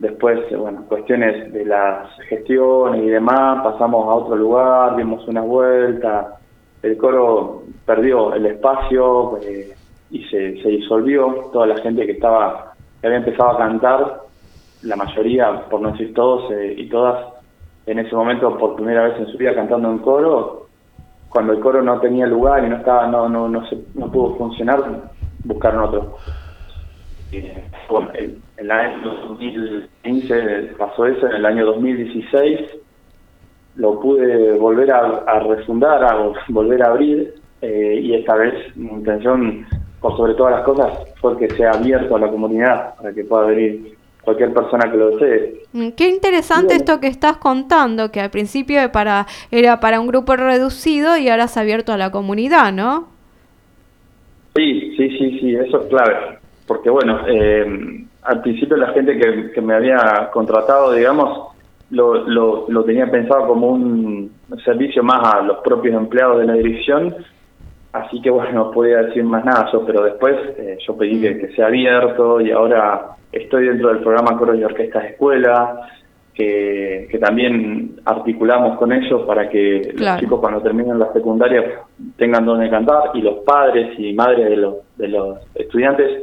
[0.00, 6.38] Después, bueno, cuestiones de las gestiones y demás, pasamos a otro lugar, dimos una vuelta,
[6.82, 9.74] el coro perdió el espacio eh,
[10.10, 11.50] y se, se disolvió.
[11.52, 14.22] Toda la gente que estaba, que había empezado a cantar,
[14.84, 17.34] la mayoría, por no decir todos eh, y todas,
[17.84, 20.68] en ese momento por primera vez en su vida cantando en coro,
[21.28, 24.36] cuando el coro no tenía lugar y no estaba, no, no, no, se, no pudo
[24.36, 24.82] funcionar,
[25.44, 26.16] buscaron otro.
[27.32, 27.42] Y,
[27.88, 32.60] bueno, en, el año 2015 pasó eso, en el año 2016
[33.76, 38.90] lo pude volver a, a refundar, a volver a abrir, eh, y esta vez mi
[38.90, 39.66] intención,
[40.00, 43.46] por sobre todas las cosas, fue que sea abierto a la comunidad, para que pueda
[43.46, 45.62] venir cualquier persona que lo desee.
[45.72, 50.36] Mm, Qué interesante esto que estás contando, que al principio para, era para un grupo
[50.36, 53.08] reducido y ahora se ha abierto a la comunidad, ¿no?
[54.56, 56.39] Sí, sí, sí, sí, eso es clave.
[56.70, 61.48] Porque bueno, eh, al principio la gente que, que me había contratado, digamos,
[61.90, 64.30] lo, lo, lo tenía pensado como un
[64.64, 67.12] servicio más a los propios empleados de la dirección,
[67.92, 71.38] así que bueno, no podía decir más nada yo, pero después eh, yo pedí que,
[71.38, 75.88] que sea abierto y ahora estoy dentro del programa Coros y Orquestas de Escuela,
[76.34, 80.12] que, que también articulamos con ellos para que Claro.
[80.12, 81.80] los chicos cuando terminen la secundaria
[82.16, 86.22] tengan donde cantar y los padres y madres de los, de los estudiantes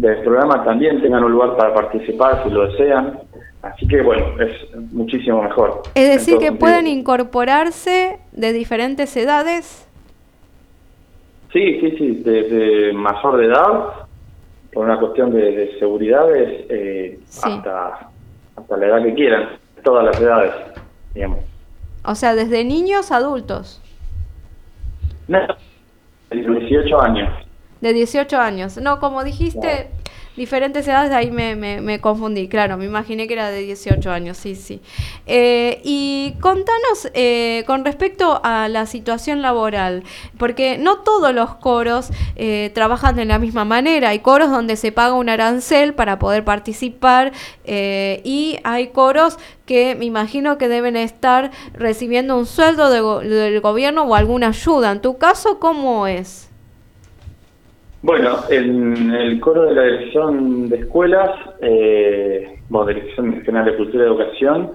[0.00, 3.18] del programa también tengan un lugar para participar si lo desean.
[3.62, 4.52] Así que bueno, es
[4.92, 5.82] muchísimo mejor.
[5.94, 9.84] Es decir, que pueden incorporarse de diferentes edades.
[11.52, 13.84] Sí, sí, sí, desde mayor de edad,
[14.72, 17.50] por una cuestión de, de seguridades, eh, Sí.
[17.50, 18.10] hasta,
[18.56, 19.48] hasta la edad que quieran,
[19.82, 20.52] todas las edades,
[21.14, 21.40] digamos.
[22.04, 23.82] O sea, desde niños a adultos,
[25.26, 25.40] No,
[26.30, 27.28] de 18 años.
[27.80, 28.76] de 18 años.
[28.78, 29.88] No, como dijiste,
[30.38, 32.48] diferentes edades, ahí me, me, me confundí.
[32.48, 34.80] Claro, me imaginé que era de 18 años, sí, sí.
[35.26, 40.04] Eh, y contanos eh, con respecto a la situación laboral,
[40.38, 44.10] porque no todos los coros eh, trabajan de la misma manera.
[44.10, 47.32] Hay coros donde se paga un arancel para poder participar
[47.64, 54.04] eh, y hay coros que me imagino que deben estar recibiendo un sueldo del gobierno
[54.04, 54.92] o alguna ayuda.
[54.92, 56.47] En tu caso, ¿cómo es?
[58.00, 61.30] Bueno, en el coro de la Dirección de Escuelas,
[61.60, 64.70] eh, bueno, Dirección Nacional de Cultura y Educación,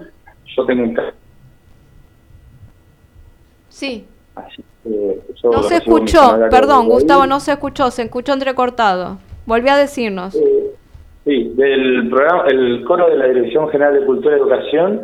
[0.56, 1.14] yo tengo un ca-
[3.68, 4.06] Sí.
[4.36, 6.88] así que yo No se escuchó, perdón.
[6.88, 9.18] Gustavo, no se escuchó, se escuchó entrecortado.
[9.46, 10.38] Volví a decirnos.
[11.24, 15.00] Sí, del programa, el coro de la Dirección General de Cultura y Educación,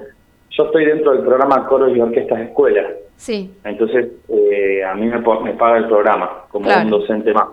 [0.50, 2.86] yo estoy dentro del programa Coros y Orquestas Escuela.
[3.16, 3.50] Sí.
[3.64, 5.20] Entonces, eh, a mí me,
[5.54, 6.84] paga el programa como Claro.
[6.84, 7.46] un docente más.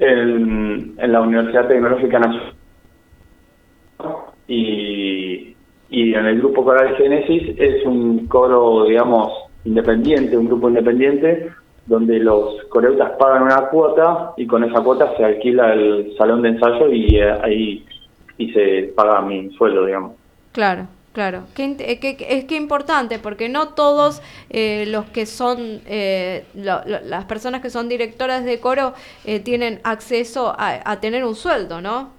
[0.00, 2.54] En, en la Universidad Tecnológica Nacional
[4.48, 5.54] y,
[5.90, 9.32] y en el grupo coral Génesis es un coro, digamos,
[9.64, 11.50] independiente, un grupo independiente,
[11.86, 16.50] donde los coreutas pagan una cuota y con esa cuota se alquila el salón de
[16.50, 17.84] ensayo y eh, ahí
[18.38, 20.12] y se paga mi sueldo, digamos.
[20.52, 21.44] Claro, claro.
[21.56, 26.82] Eh, que- que- es que importante, porque no todos eh, los que son, eh, lo-
[26.86, 31.34] lo- las personas que son directoras de coro eh, tienen acceso a, a tener un
[31.34, 32.10] sueldo, ¿no?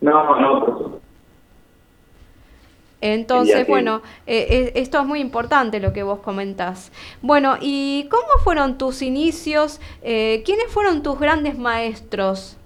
[0.00, 1.00] No, no.
[3.02, 6.92] Entonces, bueno, eh, eh, esto es muy importante lo que vos comentás.
[7.22, 9.80] Bueno, ¿y cómo fueron tus inicios?
[10.02, 12.58] Eh, ¿Quiénes fueron tus grandes maestros?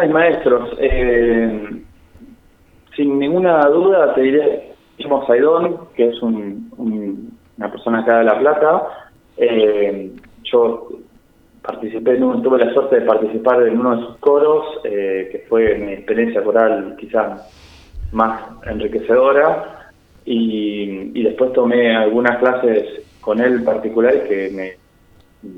[0.00, 1.82] Ay, maestros, eh,
[2.96, 8.24] sin ninguna duda te diré Guillermo Saidón, que es un- un- una persona acá de
[8.24, 8.82] La Plata.
[9.36, 10.10] Eh,
[10.44, 10.88] yo
[11.62, 15.92] participé, tuve la suerte de participar en uno de sus coros, eh, que fue mi
[15.92, 17.48] experiencia coral quizás
[18.12, 19.76] más enriquecedora.
[20.24, 25.50] Y, y después tomé algunas clases con él particulares que me,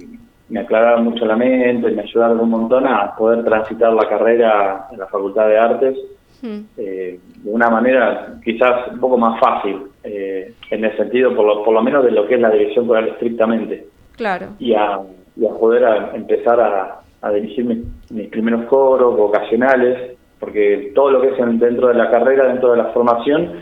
[0.48, 4.98] me aclararon mucho la mente me ayudaron un montón a poder transitar la carrera en
[4.98, 5.98] la Facultad de Artes
[6.42, 11.46] Mm, eh, de una manera quizás un poco más fácil, eh, en el sentido por
[11.46, 13.86] lo, por lo menos de lo que es la dirección coral estrictamente,
[14.16, 14.98] claro, y a,
[15.36, 17.78] y a poder a- empezar a, a dirigir mis,
[18.10, 22.72] mis primeros coros vocacionales, porque todo lo que es en- dentro de la carrera, dentro
[22.72, 23.60] de la formación,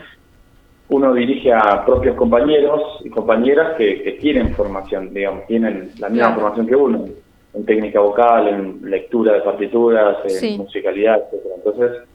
[0.89, 6.27] uno dirige a propios compañeros y compañeras que, que tienen formación, digamos, tienen la misma
[6.29, 6.41] Claro.
[6.41, 7.05] formación que uno,
[7.53, 10.55] en técnica vocal, en lectura de partituras, en Sí.
[10.57, 11.55] musicalidad, etcétera.
[11.57, 12.07] Entonces,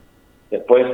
[0.49, 0.85] después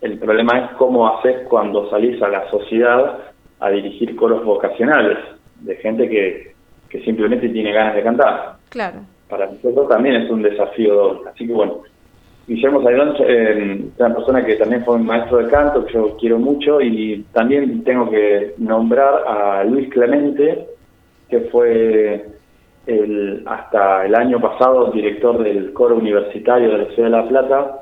[0.00, 3.18] el problema es cómo haces cuando salís a la sociedad
[3.60, 5.18] a dirigir coros vocacionales,
[5.60, 6.54] de gente que,
[6.88, 8.56] que simplemente tiene ganas de cantar.
[8.68, 9.00] claro.
[9.28, 11.30] Para nosotros también es un desafío doble.
[11.30, 11.82] Así que bueno,
[12.48, 16.16] Guillermo Saidón eh, es una persona que también fue un maestro de canto, que yo
[16.16, 20.66] quiero mucho, y también tengo que nombrar a Luis Clemente,
[21.28, 22.26] que fue
[22.86, 27.80] el, hasta el año pasado director del coro universitario de la Ciudad de La Plata.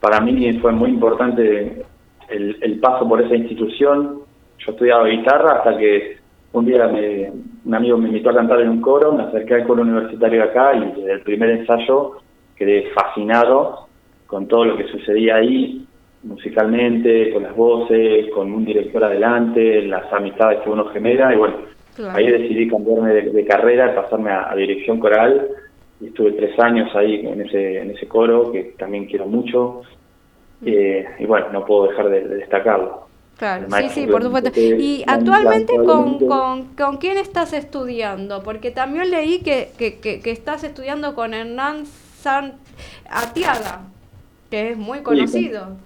[0.00, 1.82] Para mí fue muy importante
[2.28, 4.20] el, el paso por esa institución.
[4.58, 6.16] Yo estudiaba guitarra hasta que
[6.52, 7.30] un día me-
[7.64, 10.48] un amigo me invitó a cantar en un coro, me acerqué al coro universitario de
[10.48, 12.12] acá y desde el primer ensayo
[12.56, 13.86] quedé fascinado
[14.26, 15.84] con todo lo que sucedía ahí,
[16.22, 21.56] musicalmente, con las voces, con un director adelante, las amistades que uno genera y bueno,
[21.96, 22.18] Claro.
[22.18, 25.48] ahí decidí cambiarme de, de carrera, pasarme a, a dirección coral
[26.00, 29.82] y estuve tres años ahí en ese, en ese coro que también quiero mucho
[30.64, 33.06] eh, y bueno, no puedo dejar de, de destacarlo.
[33.38, 34.50] Claro, sí, sí, por supuesto.
[34.58, 38.42] Y actualmente, ¿con, con, con quién estás estudiando?
[38.42, 42.54] Porque también leí que, que, que, que estás estudiando con Hernán San
[43.10, 43.82] Atiaga,
[44.50, 45.76] que es muy conocido.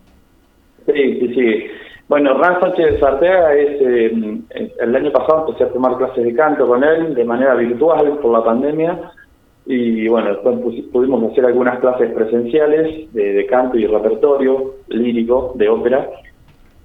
[0.86, 1.66] Sí, sí, sí.
[2.08, 4.40] Bueno, Ran Sánchez Arteaga es, eh,
[4.80, 8.32] el año pasado empecé a tomar clases de canto con él de manera virtual por
[8.32, 9.12] la pandemia
[9.72, 10.59] y bueno, después
[10.92, 16.10] pudimos hacer algunas clases presenciales de, de canto y repertorio lírico de ópera.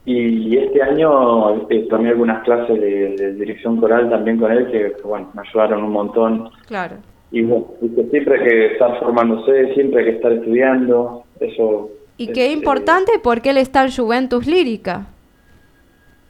[0.06, 4.94] Y este año eh, tomé algunas clases de, de dirección coral también con él que,
[5.03, 6.49] bueno, me ayudaron un montón.
[6.68, 6.98] Claro.
[7.32, 7.66] y bueno,
[8.12, 11.90] siempre hay que estar formándose, siempre hay que estar estudiando, eso...
[12.18, 15.07] Y es, qué eh, importante porque él está en Juventus Lírica,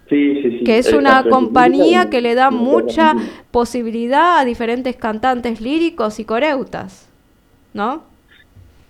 [0.10, 0.64] Sí, sí, sí.
[0.64, 3.14] que es El una compañía que le da mucha
[3.52, 7.10] posibilidad a diferentes cantantes líricos y coreutas,
[7.74, 8.04] ¿no?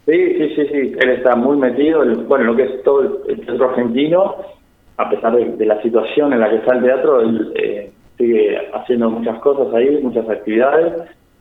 [0.05, 0.91] Sí, sí, sí, sí.
[0.99, 2.03] Él está muy metido.
[2.03, 4.35] en- Bueno, lo que es todo el, teatro argentino,
[4.97, 8.57] a pesar de, de la situación en la que está el teatro, él eh, sigue
[8.73, 10.93] haciendo muchas cosas ahí, muchas actividades.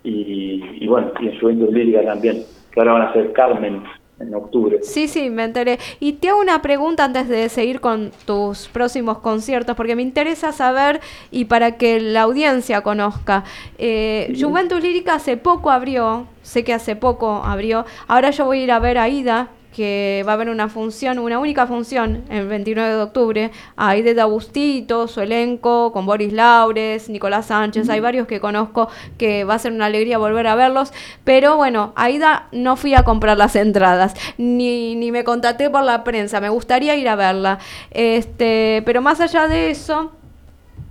[0.04, 2.42] Y, y bueno, y en Juventud Lírica también,
[2.72, 3.82] que ahora van a ser Carmen
[4.20, 4.78] en octubre.
[4.82, 5.78] Sí, sí, me enteré.
[6.00, 10.52] Y te hago una pregunta antes de seguir con tus próximos conciertos, porque me interesa
[10.52, 11.00] saber
[11.30, 13.44] y para que la audiencia conozca.
[13.78, 17.84] Eh, Juventus Lírica hace poco abrió, sé que hace poco abrió.
[18.06, 21.18] Ahora yo voy a ir a ver a Ida, que va a haber una función,
[21.18, 23.50] una única función, el 29 de octubre.
[23.76, 28.88] Ahí de Agustito, su elenco, con Boris Laures, Nicolás Sánchez, hay varios que conozco
[29.18, 30.92] que va a ser una alegría volver a verlos.
[31.24, 36.04] Pero bueno, Aida no fui a comprar las entradas, ni, ni me contacté por la
[36.04, 37.58] prensa, me gustaría ir a verla.
[37.90, 40.12] Este, pero más allá de eso,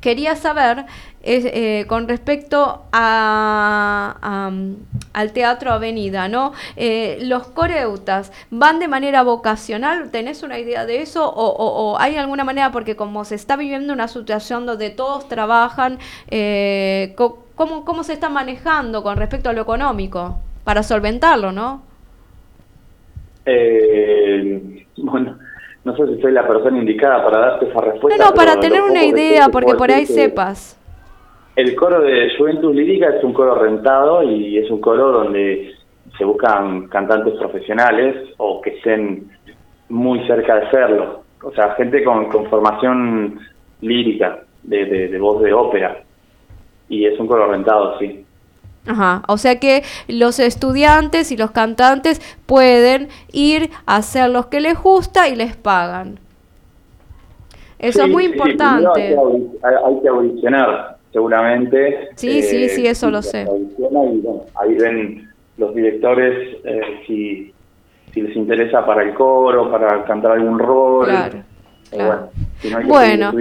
[0.04, 0.86] quería saber
[1.24, 4.52] eh, con respecto a, a,
[5.14, 6.52] al Teatro Avenida, ¿no?
[6.76, 10.12] Eh, los coreutas, ¿van de manera vocacional?
[10.12, 11.28] ¿Tenés una idea de eso?
[11.30, 15.28] ¿O, o- o hay alguna manera, porque como se está viviendo una situación donde todos
[15.30, 16.00] trabajan,
[16.30, 17.14] eh,
[17.56, 20.40] ¿cómo, ¿cómo se está manejando con respecto a lo económico?
[20.66, 21.84] Para solventarlo, ¿no?
[23.46, 25.38] Eh, bueno,
[25.84, 28.24] no sé si soy la persona indicada para darte esa No, respuesta.
[28.26, 30.80] no, para pero tener una idea, porque por ahí sepas.
[31.56, 35.72] El coro de Juventus Lírica es un coro rentado y es un coro donde
[36.18, 39.30] se buscan cantantes profesionales o que estén
[39.90, 41.24] muy cerca de serlo.
[41.44, 43.40] O sea, gente con, con formación
[43.82, 46.02] lírica, de, de, de voz de ópera.
[46.90, 48.26] Y es un coro rentado, sí.
[48.86, 54.60] Ajá, o sea que los estudiantes y los cantantes pueden ir a hacer lo que
[54.60, 56.20] les gusta y les pagan.
[57.80, 58.88] Eso Sí, es muy importante.
[59.02, 62.10] Hay que, audi- hay- hay que audicionar, seguramente.
[62.16, 63.44] Sí, sí, sí, eso lo sé.
[63.44, 67.54] y, bueno, ahí ven los directores eh, si,
[68.14, 71.06] si les interesa para el coro, para cantar algún rol.
[71.08, 71.44] Claro, Eh,
[71.96, 72.08] claro.
[72.10, 72.30] bueno,
[72.62, 73.32] si no hay que Bueno.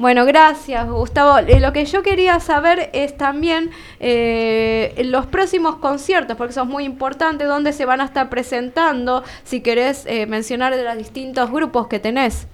[0.00, 1.40] Bueno, gracias, Gustavo.
[1.46, 3.68] Eh, lo que yo quería saber es también
[4.00, 9.20] eh, los próximos conciertos, porque eso es muy importante, dónde se van a estar presentando,
[9.42, 12.48] si querés eh, mencionar de los distintos grupos que tenés.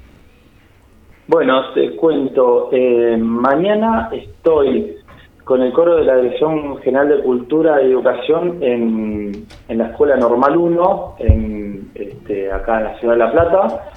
[1.29, 4.97] Bueno, te cuento, eh, mañana estoy
[5.45, 10.17] con el coro de la Dirección General de Cultura y Educación en, en la Escuela
[10.17, 13.91] Normal 1, en, este, acá en la Ciudad de La Plata,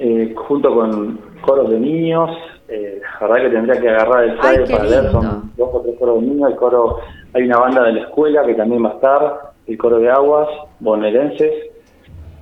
[0.00, 2.30] eh, junto con coros de niños.
[2.68, 5.10] Eh, la verdad que tendría que agarrar el flyer para ver, lindo.
[5.10, 6.50] son dos o tres coros de niños.
[6.50, 6.98] El coro,
[7.34, 10.48] hay una banda de la escuela que también va a estar, el coro de aguas,
[10.78, 11.52] bonaerenses.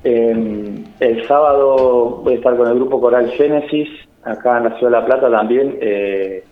[0.04, 3.88] Eh, el sábado voy a estar con el grupo coral Génesis,
[4.22, 6.44] acá en la Ciudad de La Plata también, eh,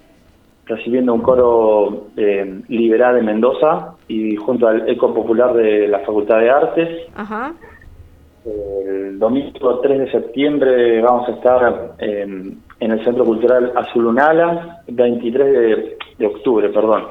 [0.65, 6.41] recibiendo un coro eh, liberal de Mendoza y junto al Eco Popular de la Facultad
[6.41, 7.09] de Artes.
[7.15, 7.55] Ajá.
[8.47, 15.53] El domingo 3 de septiembre vamos a estar en, en el Centro Cultural Azulunala, 23
[15.53, 17.07] de, de octubre, perdón,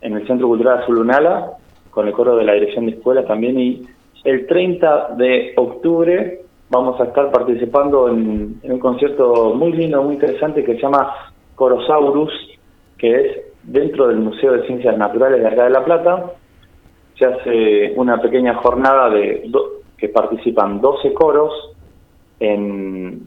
[0.00, 1.52] en el Centro Cultural Azulunala,
[1.90, 3.86] con el coro de la Dirección de Escuelas también, y
[4.24, 10.64] el 30 de octubre vamos a estar participando en, un concierto muy lindo, muy interesante,
[10.64, 11.14] que se llama
[11.54, 12.32] Corosaurus,
[12.98, 16.24] que es dentro del Museo de Ciencias Naturales de acá de La Plata.
[17.16, 21.52] Se hace una pequeña jornada de do- que participan 12 coros
[22.40, 23.22] en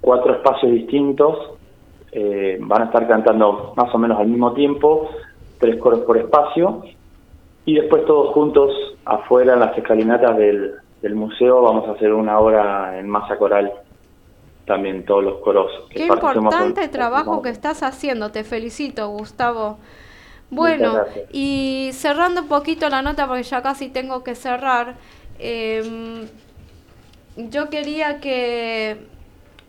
[0.00, 1.36] cuatro espacios distintos.
[2.12, 5.10] Eh, van a estar cantando más o menos al mismo tiempo,
[5.58, 6.82] tres coros por espacio.
[7.66, 8.72] Y después todos juntos
[9.04, 13.70] afuera en las escalinatas del, del museo vamos a hacer una hora en masa coral.
[14.64, 15.70] También todos los coros.
[15.90, 19.76] que Qué importante trabajo que estás haciendo, te felicito, Gustavo.
[20.48, 21.00] Bueno,
[21.32, 24.94] y cerrando un poquito la nota, porque ya casi tengo que cerrar,
[25.38, 26.26] em,
[27.36, 28.96] yo quería que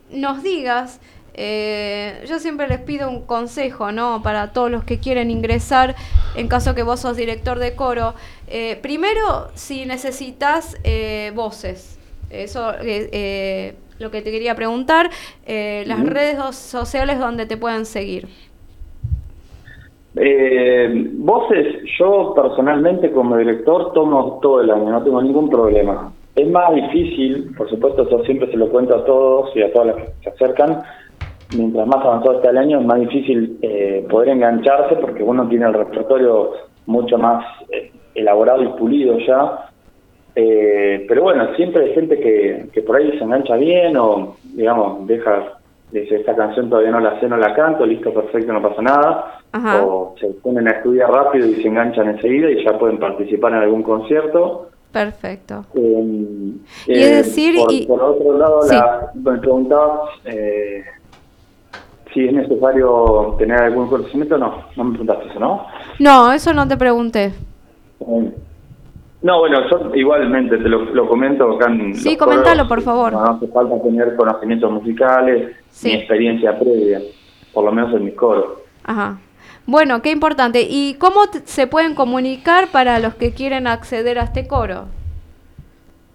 [0.09, 0.99] nos digas,
[1.35, 4.21] eh, yo siempre les pido un consejo, ¿no?
[4.23, 5.95] Para todos los que quieren ingresar,
[6.35, 8.15] en caso que vos sos director de coro.
[8.47, 11.97] Eh, primero, si necesitas eh, voces,
[12.29, 12.73] eso
[13.99, 15.09] lo que te quería preguntar,
[15.45, 18.27] eh, las redes so- sociales donde te pueden seguir.
[20.15, 26.11] Eh, voces, yo personalmente como director tomo todo el año, no tengo ningún problema.
[26.35, 29.87] Es más difícil, por supuesto, eso siempre se lo cuento a todos y a todas
[29.87, 30.81] las que se acercan.
[31.51, 35.65] Mientras más avanzado está el año, es más difícil eh, poder engancharse porque uno tiene
[35.65, 36.51] el repertorio
[36.85, 39.69] mucho más eh, elaborado y pulido ya.
[40.35, 45.07] Eh, pero bueno, siempre hay gente que, que por ahí se engancha bien o, digamos,
[45.07, 45.58] deja,
[45.91, 49.39] dice, esta canción todavía no la sé, no la canto, listo, perfecto, no pasa nada.
[49.51, 49.83] Ajá.
[49.83, 53.59] O se ponen a estudiar rápido y se enganchan enseguida y ya pueden participar en
[53.59, 54.69] algún concierto.
[54.91, 55.65] Perfecto.
[55.75, 56.51] Eh,
[56.87, 58.75] Y eh, es decir, por, y- por otro lado, Sí.
[58.75, 60.83] la- me preguntabas eh,
[62.13, 64.37] si es necesario tener algún conocimiento.
[64.37, 65.65] No, no me preguntaste eso, ¿no?
[65.99, 67.33] No, eso no te pregunté.
[68.01, 68.33] Eh,
[69.21, 73.11] No, bueno, yo igualmente te lo, lo comento acá en Sí, comentalo, por favor.
[73.11, 75.89] No hace falta tener conocimientos musicales Sí.
[75.89, 77.01] ni experiencia previa,
[77.53, 78.45] por lo menos en mis coros.
[78.85, 79.17] Ajá.
[79.65, 80.65] Bueno, qué importante.
[80.67, 84.85] ¿Y cómo se pueden comunicar para los que quieren acceder a este coro?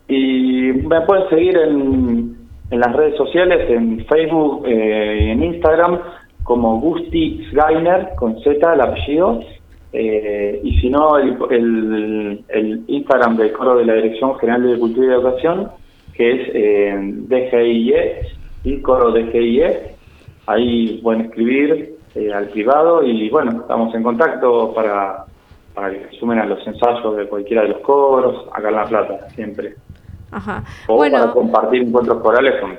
[0.09, 2.36] Y me pueden seguir en,
[2.70, 5.98] en las redes sociales, en Facebook eh, y en Instagram,
[6.43, 9.40] como Gusti Sgainer, con Z, el apellido.
[9.97, 14.79] Eh, y si no, el, el, el Instagram del coro de la Dirección General de
[14.79, 15.69] Cultura y Educación,
[16.15, 16.95] que es eh,
[17.29, 18.35] DGIE,
[18.65, 19.95] y coro DGIE.
[20.47, 25.27] Ahí pueden escribir eh, al privado y bueno, estamos en contacto para,
[25.75, 28.85] para que se sumen a los ensayos de cualquiera de los coros, acá en La
[28.85, 29.75] Plata, siempre.
[30.33, 30.65] Ajá.
[30.89, 32.79] O para compartir encuentros corales con,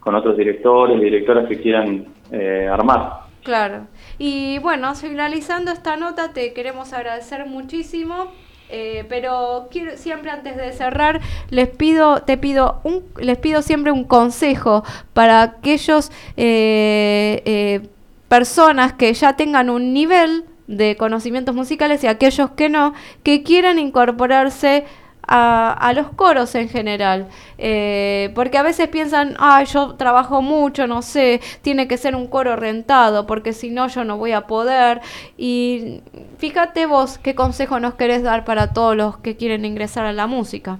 [0.00, 3.27] con otros directores, directoras que quieran eh, armar.
[3.48, 3.86] Claro.
[4.18, 8.26] Y bueno, finalizando esta nota, te queremos agradecer muchísimo.
[8.68, 13.90] eh, pero quiero, siempre antes de cerrar les pido te pido un les pido siempre
[13.90, 14.84] un consejo
[15.14, 17.88] para aquellos eh, eh,
[18.28, 22.92] personas que ya tengan un nivel de conocimientos musicales y aquellos que no
[23.22, 24.84] que quieran incorporarse
[25.28, 27.28] a, a los coros en general.
[27.58, 32.26] Eh, porque a veces piensan, ah, yo trabajo mucho, no sé, tiene que ser un
[32.26, 35.00] coro rentado, porque si no yo no voy a poder.
[35.36, 36.00] Y
[36.38, 40.26] fíjate vos qué consejo nos querés dar para todos los que quieren ingresar a la
[40.26, 40.78] música.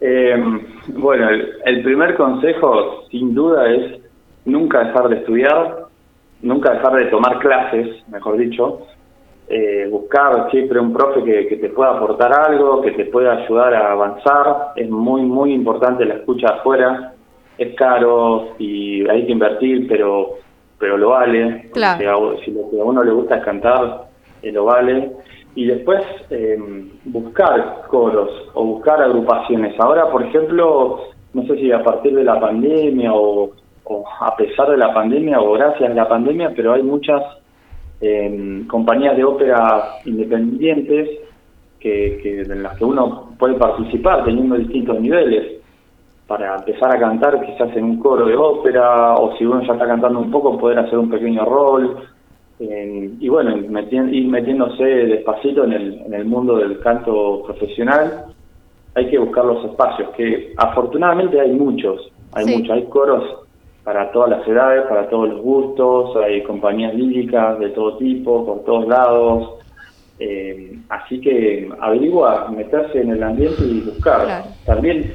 [0.00, 0.36] Eh,
[0.88, 4.00] bueno, el, el primer consejo, sin duda, es
[4.44, 5.86] nunca dejar de estudiar,
[6.42, 8.86] nunca dejar de tomar clases, mejor dicho.
[9.46, 13.74] Eh, buscar siempre un profe que, que te pueda aportar algo, que te pueda ayudar
[13.74, 14.72] a avanzar.
[14.76, 17.12] Es muy, muy importante la escucha afuera.
[17.58, 20.38] Es caro y hay que invertir, pero
[20.78, 21.70] pero lo vale.
[21.72, 22.36] Claro.
[22.44, 24.04] Si, lo que a uno le gusta es cantar,
[24.42, 25.12] eh, lo vale.
[25.54, 26.58] Y después eh,
[27.04, 29.78] buscar coros o buscar agrupaciones.
[29.78, 31.00] Ahora, por ejemplo,
[31.32, 33.52] no sé si a partir de la pandemia o,
[33.84, 37.22] o a pesar de la pandemia o gracias a la pandemia, pero hay muchas
[38.00, 41.08] eh, compañías de ópera independientes
[41.80, 45.60] que, que en las que uno puede participar teniendo distintos niveles
[46.26, 49.86] para empezar a cantar quizás en un coro de ópera o si uno ya está
[49.86, 51.96] cantando un poco poder hacer un pequeño rol
[52.60, 58.24] eh, y bueno metien- ir metiéndose despacito en el, en el mundo del canto profesional
[58.94, 62.56] hay que buscar los espacios que afortunadamente hay muchos hay Sí.
[62.56, 63.24] muchos hay coros
[63.84, 68.64] para todas las edades para todos los gustos hay compañías líricas de todo tipo por
[68.64, 69.50] todos lados
[70.18, 74.44] eh, así que averigua meterse en el ambiente y buscar Claro.
[74.64, 75.12] también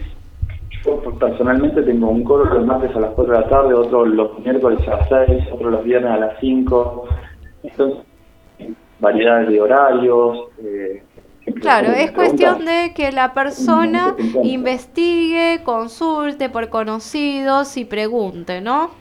[0.85, 4.39] yo personalmente tengo un coro los martes a las 4 de la tarde, otro los
[4.39, 7.05] miércoles a las 6, otro los viernes a las 5.
[7.63, 7.99] Entonces,
[8.99, 10.37] variedades de horarios.
[10.63, 11.03] eh,
[11.59, 18.91] Claro, es cuestión de que la persona investigue, consulte por conocidos y pregunte, ¿no?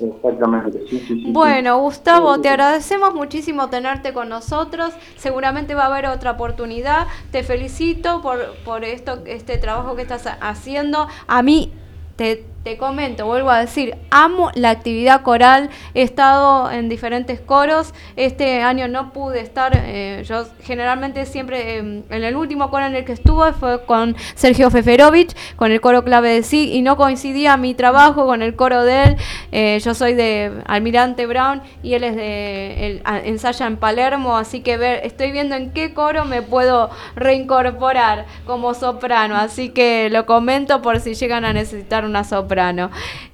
[0.00, 1.32] Exactamente, sí, sí, sí.
[1.32, 4.92] Bueno, Gustavo, te agradecemos muchísimo tenerte con nosotros.
[5.16, 7.06] Seguramente va a haber otra oportunidad.
[7.30, 11.06] Te felicito por, por esto, este trabajo que estás ha- haciendo.
[11.28, 11.72] A mí,
[12.16, 15.68] te, te comento, vuelvo a decir, amo la actividad coral.
[15.92, 17.92] He estado en diferentes coros.
[18.16, 19.72] Este año no pude estar.
[19.74, 24.16] eh, yo generalmente siempre, eh, en el último coro en el que estuve fue con
[24.34, 28.56] Sergio Feferovich, con el coro clave de sí, y no coincidía mi trabajo con el
[28.56, 29.16] coro de él.
[29.52, 35.00] Eh, yo soy de Almirante Brown y él es de ensaya en Palermo, así que
[35.04, 41.00] estoy viendo en qué coro me puedo reincorporar como soprano, así que lo comento por
[41.00, 42.53] si llegan a necesitar una soprano.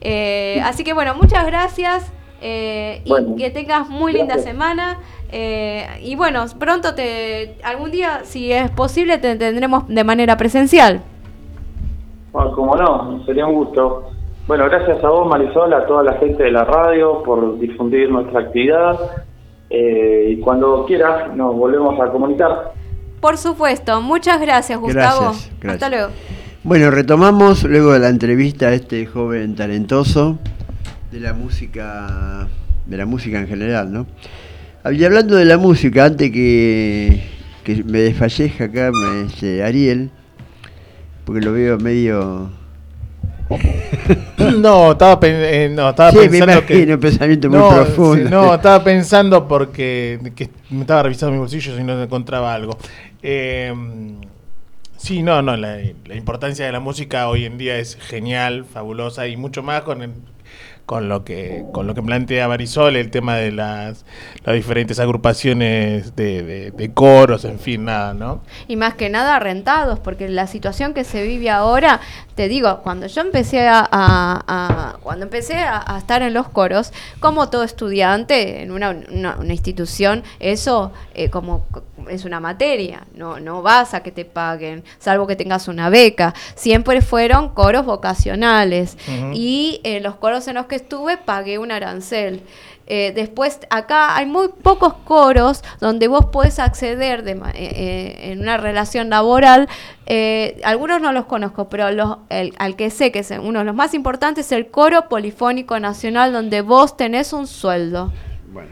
[0.01, 4.99] Eh, así que bueno, muchas gracias eh, y Bueno, que tengas muy linda semana.
[5.31, 11.03] eh, y bueno, pronto te, algún día, si es posible, te tendremos de manera presencial.
[12.33, 14.11] Bueno, como no, sería un gusto.
[14.47, 18.41] Bueno, gracias a vos, Marisol, a toda la gente de la radio por difundir nuestra
[18.41, 18.99] actividad.
[19.69, 22.73] Eh, y cuando quieras, nos volvemos a comunicar.
[23.21, 25.21] Por supuesto, muchas gracias, Gustavo.
[25.27, 25.83] Gracias, gracias.
[25.83, 26.13] Hasta luego.
[26.63, 30.39] Bueno, retomamos luego de la entrevista a este joven talentoso
[31.11, 32.49] de la música,
[32.87, 34.07] de la música en general, ¿no?
[34.93, 37.23] Y hablando de la música, antes que,
[37.65, 40.11] que me desfallezca acá me- este, Ariel,
[41.25, 42.51] porque lo veo medio...
[44.59, 46.75] No, estaba, eh, no, estaba Sí, me pensando que...
[46.75, 48.25] imagino, un pensamiento muy no, profundo.
[48.25, 52.79] sí, no, estaba pensando porque que me estaba revisando mis bolsillos y no encontraba algo.
[53.23, 53.73] Eh,
[55.01, 59.27] sí, no, no, la, la importancia de la música hoy en día es genial, fabulosa
[59.29, 60.13] y mucho más con el-
[60.87, 64.05] con lo que con lo que plantea Marisol, el tema de las,
[64.45, 68.43] las diferentes agrupaciones de, de- de coros, en fin, nada, ¿no?
[68.67, 72.01] Y más que nada rentados, porque la situación que se vive ahora,
[72.41, 76.49] te digo, cuando yo empecé a, a- a- cuando empecé a, a estar en los
[76.49, 76.91] coros,
[77.21, 81.67] como todo estudiante en una, una- una institución, eso eh, como
[82.09, 86.33] es una materia, no, no vas a que te paguen, salvo que tengas una beca.
[86.55, 88.97] Siempre fueron coros vocacionales.
[89.35, 92.41] Y en los coros en los que estuve pagué un arancel.
[92.93, 98.33] Eh, después, acá hay muy pocos coros donde vos podés acceder de ma- eh, eh,
[98.33, 99.69] en una relación laboral.
[100.07, 103.65] Eh, algunos no los conozco, pero los, el- al que sé que es uno de
[103.65, 108.13] los más importantes es el Coro Polifónico Nacional, donde vos tenés un sueldo.
[108.53, 108.71] Bueno,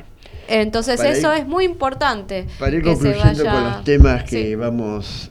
[0.49, 2.47] Entonces eso ir- es muy importante.
[2.59, 4.55] Para ir que se concluyendo vaya- con los temas que Sí.
[4.57, 5.31] vamos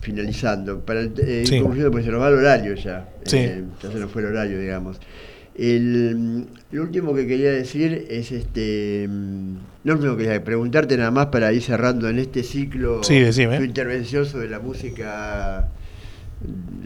[0.00, 1.58] finalizando, para el- eh, ir Sí.
[1.60, 3.36] concluyendo porque se nos va el horario ya, Sí.
[3.36, 4.98] Eh, ya se nos fue el horario, digamos.
[5.54, 9.54] El, lo último que quería decir es este, mm,
[9.84, 13.62] no último que quería preguntarte nada más para ir cerrando en este ciclo Sí, tu
[13.62, 15.68] intervención sobre la música,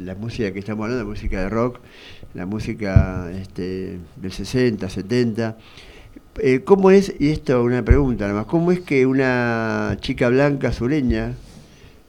[0.02, 1.78] la música que estamos hablando, la música de rock,
[2.34, 5.56] la música este, del 60, 70.
[6.38, 10.72] Eh, ¿Cómo es, y esto una pregunta nada más, cómo es que una chica blanca
[10.72, 11.34] sureña,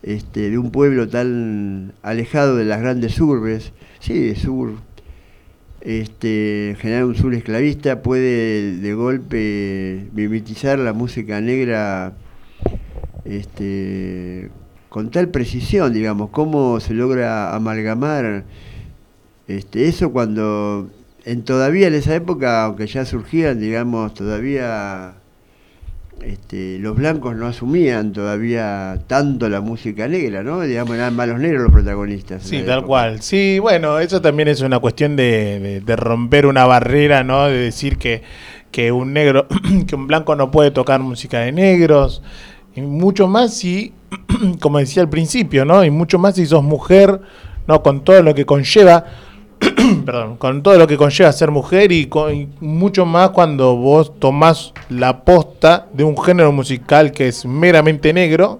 [0.03, 4.73] este, de un pueblo tan alejado de las grandes urbes, sí, sur,
[5.81, 12.13] este, en general un sur esclavista, puede de golpe mimetizar la música negra
[13.25, 14.49] este,
[14.89, 18.45] con tal precisión, digamos, cómo se logra amalgamar
[19.47, 20.89] este, eso cuando
[21.25, 25.15] en todavía en esa época, aunque ya surgían, digamos, todavía
[26.23, 30.61] este, los blancos no asumían todavía tanto la música negra, ¿no?
[30.61, 32.43] Digamos, eran más los negros los protagonistas.
[32.43, 32.87] Sí, tal época.
[32.87, 33.21] cual.
[33.21, 37.45] Sí, bueno, eso también es una cuestión de, de- de romper una barrera, ¿no?
[37.45, 38.23] De decir que,
[38.71, 39.47] que un negro,
[39.87, 42.21] que un blanco no puede tocar música de negros.
[42.75, 43.93] Y mucho más si,
[44.59, 45.83] como decía al principio, ¿no?
[45.83, 47.21] Y mucho más si sos mujer,
[47.67, 47.81] ¿no?
[47.83, 49.05] Con todo lo que conlleva,
[50.05, 54.73] perdón, con todo lo que conlleva ser mujer y, con- mucho más cuando vos tomás
[54.89, 58.59] la posta de un género musical que es meramente negro.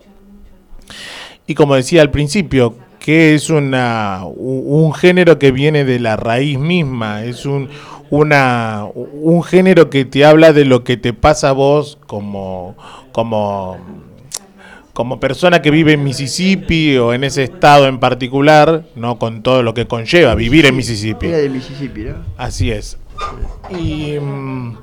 [1.46, 6.60] Y como decía al principio, que es una, un género que viene de la raíz
[6.60, 7.70] misma, es un,
[8.10, 12.76] una, un género que te habla de lo que te pasa a vos como,
[13.14, 13.78] como,
[14.98, 19.62] como persona que vive en Mississippi o en ese estado en particular, no con todo
[19.62, 21.28] lo que conlleva vivir en Mississippi.
[21.28, 22.16] Era de Mississippi, ¿no?
[22.36, 22.98] Así es.
[23.70, 24.76] Y mm,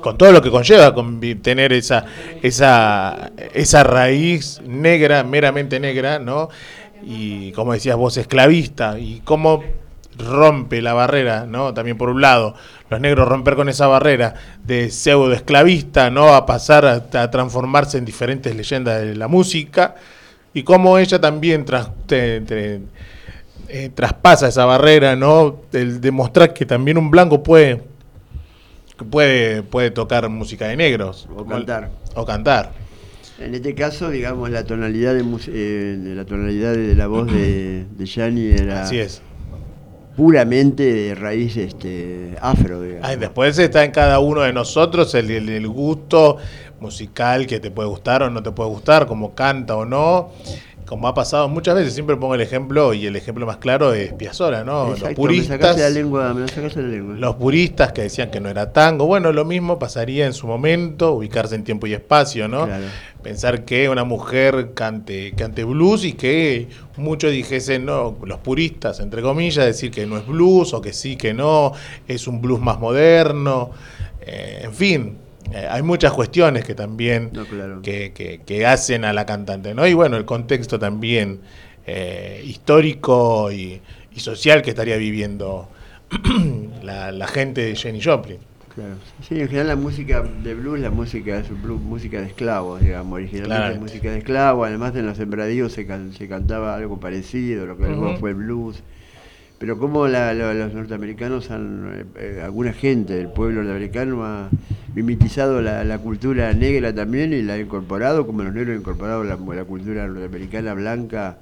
[0.00, 2.06] con todo lo que conlleva con tener esa,
[2.42, 6.48] esa, esa raíz negra, meramente negra, ¿no?
[7.02, 9.62] Y como decías vos, esclavista, y cómo
[10.18, 11.74] rompe la barrera, ¿no?
[11.74, 12.54] También por un lado,
[12.90, 14.34] los negros romper con esa barrera
[14.64, 16.34] de pseudo esclavista, ¿no?
[16.34, 19.96] A pasar a, a transformarse en diferentes leyendas de la música,
[20.52, 22.80] y cómo ella también tras, te- te-
[23.68, 25.62] eh, traspasa esa barrera, ¿no?
[25.72, 27.82] El demostrar que también un blanco puede
[29.10, 31.90] puede puede tocar música de negros O cantar.
[32.14, 32.72] o cantar.
[33.40, 37.84] En este caso, digamos, la tonalidad de, eh, de la tonalidad de la voz de,
[37.90, 39.22] de Gianni era Así es.
[40.16, 43.08] Puramente de raíz este, afro, digamos.
[43.08, 46.36] Ay, después está en cada uno de nosotros el, el- el gusto
[46.80, 50.30] musical que te puede gustar o no te puede gustar, como canta o no.
[50.86, 54.12] Como ha pasado muchas veces, siempre pongo el ejemplo y el ejemplo más claro es
[54.12, 54.88] Piazzolla, ¿no?
[54.88, 57.14] Exacto, los puristas, me la lengua, me la lengua.
[57.14, 61.12] los puristas que decían que no era tango, bueno, lo mismo pasaría en su momento,
[61.12, 62.66] ubicarse en tiempo y espacio, ¿no?
[62.66, 62.84] Claro.
[63.22, 69.22] Pensar que una mujer cante, cante blues y que muchos dijesen, no, los puristas, entre
[69.22, 71.72] comillas, decir que no es blues o que sí, que no,
[72.06, 73.70] es un blues más moderno,
[74.20, 75.23] eh, en fin.
[75.52, 77.82] Eh, hay muchas cuestiones que también No, claro.
[77.82, 79.86] que, que- que hacen a la cantante, ¿no?
[79.86, 81.40] Y bueno, el contexto también
[81.86, 83.80] eh, histórico y,
[84.14, 85.68] y social que estaría viviendo
[86.82, 88.38] la, la gente de Jenny Joplin.
[88.74, 88.94] Claro.
[89.28, 93.12] Sí, en general la música de blues, la música es blues, música de esclavos, digamos,
[93.14, 93.80] originalmente Claramente.
[93.80, 97.84] música de esclavos, además en los sembradíos se, can- se cantaba algo parecido, lo que
[97.84, 98.18] luego Ujú.
[98.20, 98.82] fue el blues.
[99.58, 104.48] Pero como la- la- los norteamericanos han, eh, eh, alguna gente del pueblo norteamericano ha
[104.94, 109.24] mimetizado la, la cultura negra también y la ha incorporado, como los negros han incorporado
[109.24, 111.38] la, cultura norteamericana blanca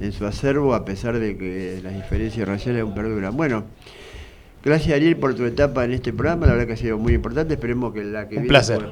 [0.00, 3.36] en su acervo, a pesar de que las diferencias raciales aún perduran.
[3.36, 3.64] Bueno,
[4.64, 7.54] Gracias Ariel por tu etapa en este programa, la verdad que ha sido muy importante,
[7.54, 8.48] esperemos que la que viene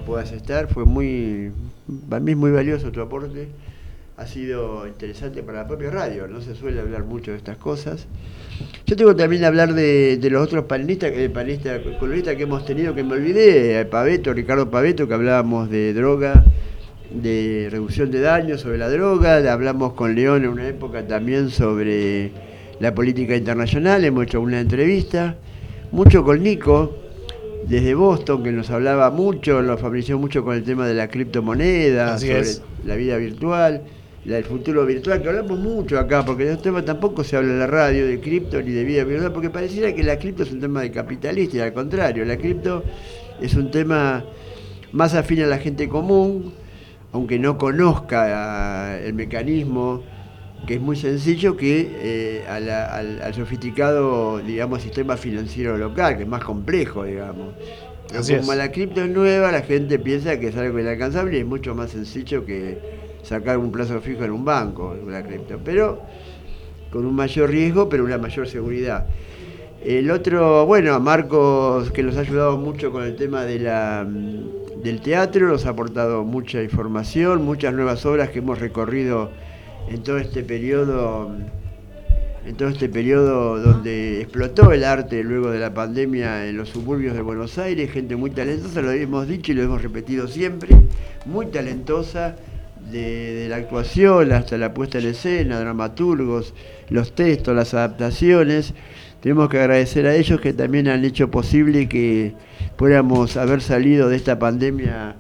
[0.07, 1.51] puedas estar, fue muy,
[2.09, 3.49] para mí es muy valioso tu aporte,
[4.17, 8.07] ha sido interesante para la propia radio, no se suele hablar mucho de estas cosas.
[8.87, 12.65] Yo tengo también que hablar de, de los otros panelistas, eh, panelistas, coloristas que hemos
[12.65, 16.45] tenido, que me olvidé, eh, Paveto, Ricardo Paveto, que hablábamos de droga,
[17.11, 22.31] de reducción de daños sobre la droga, hablamos con León en una época también sobre
[22.81, 25.37] la política internacional, hemos hecho una entrevista,
[25.93, 26.97] mucho con Nico,
[27.69, 32.15] desde Boston, que nos hablaba mucho, nos familiarizó mucho con el tema de la criptomoneda,
[32.15, 32.63] Así sobre es.
[32.85, 33.83] la vida virtual,
[34.27, 37.53] la del futuro virtual, que hablamos mucho acá, porque de este tema tampoco se habla
[37.53, 40.53] en la radio de cripto ni de vida virtual, porque pareciera que la cripto es
[40.53, 42.83] un tema de capitalista, y al contrario, la cripto
[43.41, 44.25] es un tema
[44.93, 46.53] más afín a la gente común,
[47.13, 50.03] aunque no conozca el mecanismo,
[50.67, 56.17] que es muy sencillo, que eh, a la- al, al sofisticado, digamos, sistema financiero local,
[56.17, 57.55] que es más complejo, digamos.
[58.19, 58.59] Así Como es.
[58.59, 61.91] la cripto es nueva, la gente piensa que es algo inalcanzable y es mucho más
[61.91, 65.59] sencillo que sacar un plazo fijo en un banco, la cripto.
[65.65, 66.01] Pero
[66.91, 69.07] con un mayor riesgo, pero una mayor seguridad.
[69.85, 74.83] El otro, bueno, Marcos, que nos ha ayudado mucho con el tema de la, mm,
[74.83, 79.31] del teatro, nos ha aportado mucha información, muchas nuevas obras que hemos recorrido
[79.89, 81.31] en todo este periodo,
[82.47, 87.15] en todo este periodo donde explotó el arte luego de la pandemia en los suburbios
[87.15, 90.75] de Buenos Aires, gente muy talentosa, lo hemos dicho y lo hemos repetido siempre,
[91.27, 92.37] muy talentosa,
[92.91, 96.55] de, la actuación hasta la puesta en escena, dramaturgos,
[96.89, 98.75] los textos, las adaptaciones.
[99.21, 102.35] Tenemos que agradecer a ellos que también han hecho posible que
[102.77, 105.17] pudiéramos haber salido de esta pandemia,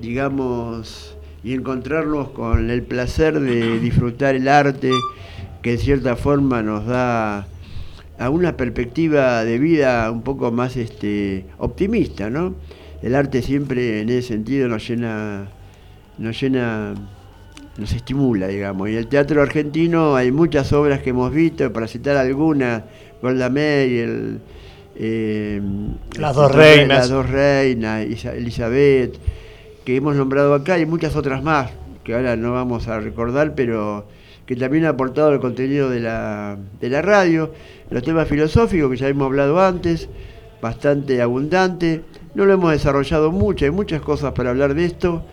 [0.00, 4.90] digamos, y encontrarnos con el placer de disfrutar el arte,
[5.62, 7.46] que en cierta forma nos da
[8.18, 12.54] a una perspectiva de vida un poco más este, optimista, ¿no?
[13.02, 15.48] El arte siempre en ese sentido nos llena,
[16.20, 16.94] nos llena,
[17.78, 18.90] nos estimula, digamos.
[18.90, 22.84] Y el teatro argentino hay muchas obras que hemos visto, para citar algunas,
[23.20, 24.38] Golda Meir,
[24.96, 25.60] eh,
[26.18, 26.98] Las dos reinas.
[26.98, 29.16] Las dos reinas, Elizabeth,
[29.84, 31.70] que hemos nombrado acá y muchas otras más,
[32.04, 34.06] que ahora no vamos a recordar, pero
[34.44, 37.54] que también ha aportado el contenido de la, de la radio,
[37.88, 40.08] los temas filosóficos que ya hemos hablado antes,
[40.60, 42.02] bastante abundante,
[42.34, 45.24] no lo hemos desarrollado mucho, hay muchas cosas para hablar de esto,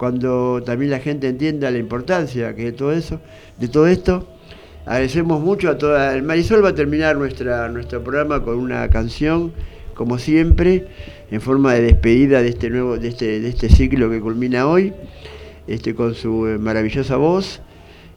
[0.00, 3.20] cuando también la gente entienda la importancia que de todo eso,
[3.58, 4.26] de todo esto.
[4.86, 6.14] Agradecemos mucho a toda.
[6.14, 9.52] El Marisol va a terminar nuestra, nuestro programa con una canción,
[9.92, 10.86] como siempre,
[11.30, 14.94] en forma de despedida de este nuevo, de este, de este ciclo que culmina hoy,
[15.66, 17.60] este, con su eh, maravillosa voz.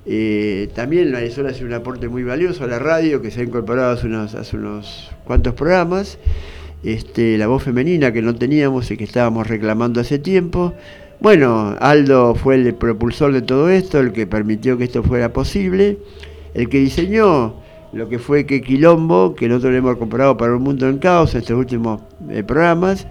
[0.05, 3.91] Eh, también Marisol hace un aporte muy valioso a la radio, que se ha incorporado
[3.91, 6.17] hace unos, hace unos cuantos programas.
[6.81, 10.73] Este, la voz femenina que no teníamos y que estábamos reclamando hace tiempo.
[11.23, 15.97] Bueno, Aldo fue el propulsor de todo esto, el que permitió que esto fuera posible,
[16.53, 17.53] el que diseñó
[17.93, 21.33] lo que fue que Quilombo, que nosotros le hemos comparado para un mundo en caos,
[21.33, 23.07] estos últimos eh, programas,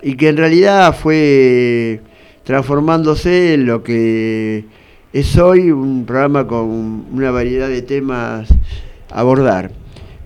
[0.00, 2.00] y que en realidad fue
[2.44, 4.64] transformándose en lo que
[5.12, 8.48] es hoy un programa con una variedad de temas
[9.10, 9.70] a abordar.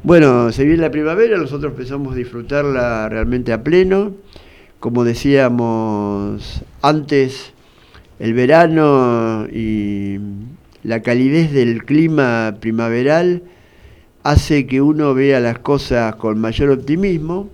[0.05, 4.12] Bueno, se viene la primavera, nosotros empezamos a disfrutarla realmente a pleno.
[4.80, 7.52] Como decíamos antes,
[8.20, 10.18] el verano y
[10.84, 13.42] la calidez del clima primaveral
[14.22, 17.50] hace que uno vea las cosas con mayor optimismo.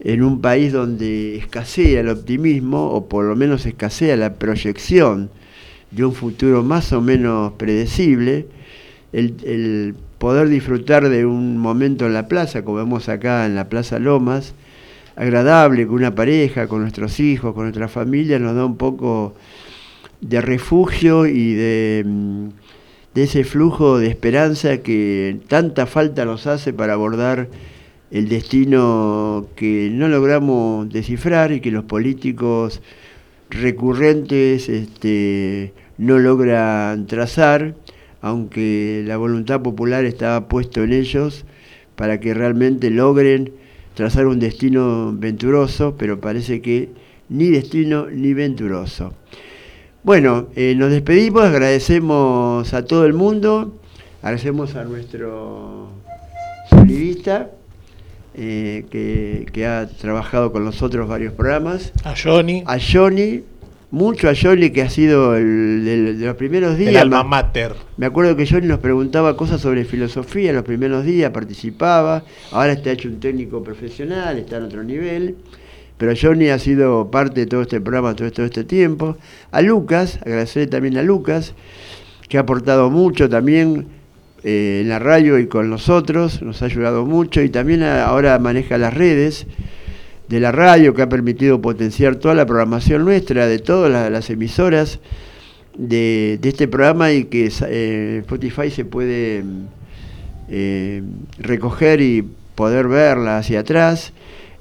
[0.00, 5.30] En un país donde escasea el optimismo, o por lo menos escasea la proyección
[5.92, 8.48] de un futuro más o menos predecible,
[9.14, 13.70] el, el poder disfrutar de un momento en la plaza, como vemos acá en la
[13.70, 14.54] Plaza Lomas,
[15.16, 19.34] agradable con una pareja, con nuestros hijos, con nuestra familia, nos da un poco
[20.20, 22.48] de refugio y de, mm,
[23.14, 27.48] de ese flujo de esperanza que tanta falta nos hace para abordar
[28.10, 32.82] el destino que no logramos descifrar y que los políticos
[33.48, 37.74] recurrentes este, no logran trazar,
[38.20, 41.44] aunque la voluntad popular está puesto en ellos
[41.96, 43.52] para que realmente logren
[43.94, 46.90] trazar un destino venturoso, pero parece que
[47.28, 49.14] ni destino ni venturoso.
[50.02, 53.78] Bueno, eh, nos despedimos, agradecemos a todo el mundo,
[54.20, 55.88] agradecemos a nuestro
[56.68, 57.50] sonidista
[58.34, 61.92] eh, que, que ha trabajado con nosotros varios programas.
[62.04, 62.64] A Johnny.
[62.66, 63.44] A Johnny,
[63.92, 65.84] mucho a Johnny que ha sido el,
[66.18, 66.90] de los primeros días.
[66.90, 67.74] El alma mater.
[67.96, 72.72] Me acuerdo que Johnny nos preguntaba cosas sobre filosofía en los primeros días, participaba, ahora
[72.72, 75.36] está hecho un técnico profesional, está en otro nivel,
[75.98, 79.16] pero Johnny ha sido parte de todo este programa todo, todo este tiempo.
[79.52, 81.54] A Lucas, agradecer también a Lucas,
[82.28, 83.86] que ha aportado mucho también
[84.42, 88.38] eh, en la radio y con nosotros, nos ha ayudado mucho y también a- ahora
[88.38, 89.46] maneja las redes
[90.28, 94.30] de la radio que ha permitido potenciar toda la programación nuestra, de todas la- las
[94.30, 94.98] emisoras
[95.76, 99.64] de, de este programa y que eh, Spotify se puede mm,
[100.48, 101.02] eh,
[101.38, 102.24] recoger y
[102.54, 104.12] poder verla hacia atrás.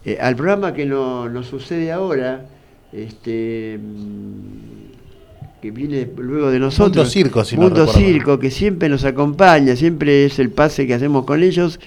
[0.06, 2.46] Eh, al programa que no- nos sucede ahora,
[2.92, 6.96] este, mm, que viene luego de nosotros.
[6.98, 7.88] Mundo Circo, si Mundo.
[7.88, 11.80] Circo, que siempre nos acompaña, siempre es el pase que hacemos con ellos.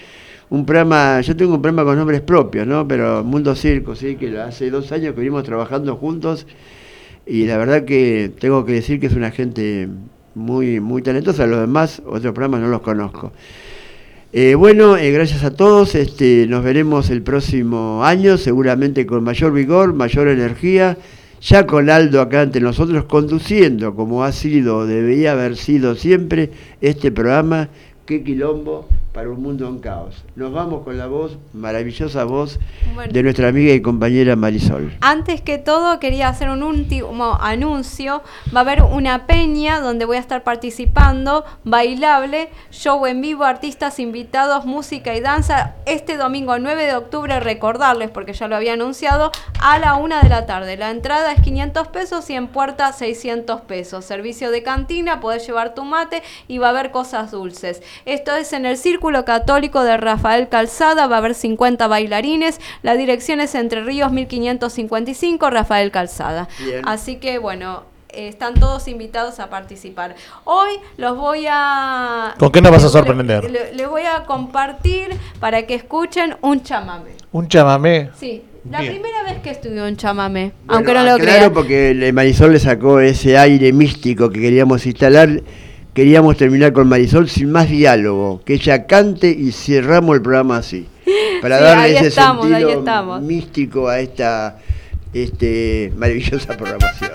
[0.49, 2.87] Un programa, yo tengo un programa con nombres propios, ¿no?
[2.87, 6.45] Pero Mundo Circo, sí, que hace dos años que venimos trabajando juntos
[7.25, 9.89] y la verdad que tengo que decir que es una gente
[10.35, 11.47] muy, muy talentosa.
[11.47, 13.31] Los demás, otros programas no los conozco.
[14.33, 15.95] Eh, bueno, eh, gracias a todos.
[15.95, 20.97] Este, nos veremos el próximo año, seguramente con mayor vigor, mayor energía.
[21.41, 26.51] Ya con Aldo acá ante nosotros conduciendo, como ha sido, debería haber sido siempre,
[26.81, 27.69] este programa.
[28.05, 30.25] Qué quilombo para un mundo en caos.
[30.35, 32.59] Nos vamos con la voz, maravillosa voz
[32.93, 33.13] Bueno.
[33.13, 34.93] de nuestra amiga y compañera Marisol.
[34.99, 38.21] Antes que todo, quería hacer un último anuncio.
[38.53, 43.99] Va a haber una peña donde voy a estar participando, bailable, show en vivo, artistas
[43.99, 45.75] invitados, música y danza.
[45.85, 49.31] Este domingo 9 de octubre, recordarles, porque ya lo había anunciado,
[49.61, 50.75] a la una de la tarde.
[50.75, 54.03] La entrada es 500 pesos y en puerta 600 pesos.
[54.03, 57.81] Servicio de cantina, podés llevar tu mate y va a haber cosas dulces.
[58.05, 62.59] Esto es en el Círculo Católico de Rafael Calzada, va a haber 50 bailarines.
[62.81, 66.47] La dirección es Entre Ríos 1555, Rafael Calzada.
[66.65, 66.81] Bien.
[66.85, 70.15] Así que bueno, están todos invitados a participar.
[70.45, 72.33] Hoy los voy a...
[72.39, 73.49] ¿Con qué nos vas a les- sorprender?
[73.51, 75.09] le- Les voy a compartir
[75.39, 77.11] para que escuchen un chamamé.
[77.31, 78.09] Un chamamé.
[78.17, 78.93] Sí, la Bien.
[78.93, 81.53] primera vez que estudió un chamamé, Bueno, aunque no lo crean.
[81.53, 85.29] porque le- Marisol le sacó ese aire místico que queríamos instalar.
[85.95, 90.89] Queríamos terminar con Marisol sin más diálogo, que ella cante y cerramos el programa así.
[91.41, 94.59] Para Sí, darle ese estamos, sentido místico a esta
[95.13, 97.11] este, maravillosa programación.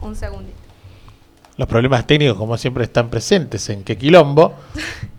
[0.00, 0.56] Un segundito.
[1.58, 4.54] Los problemas técnicos, como siempre, están presentes en qué quilombo.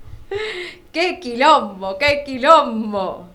[0.92, 2.00] ¡Qué quilombo!
[2.00, 3.33] ¡Qué quilombo!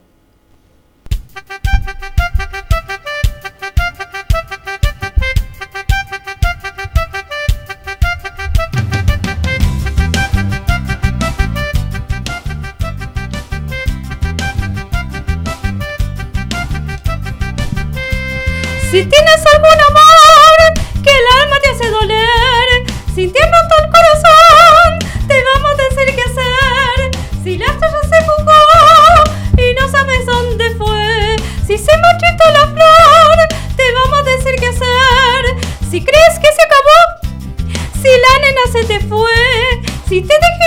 [18.90, 24.98] Si tienes algún amor que el alma te hace doler, sintiendo el corazón,
[25.28, 27.10] te vamos a decir qué hacer.
[27.44, 28.52] Si la estrella se fugó
[29.58, 31.36] y no sabes dónde fue,
[31.66, 35.56] si se marchitó la flor, te vamos a decir qué hacer.
[35.90, 37.00] Si crees que se acabó,
[38.00, 39.34] si la nena se te fue,
[40.08, 40.57] si te dijeron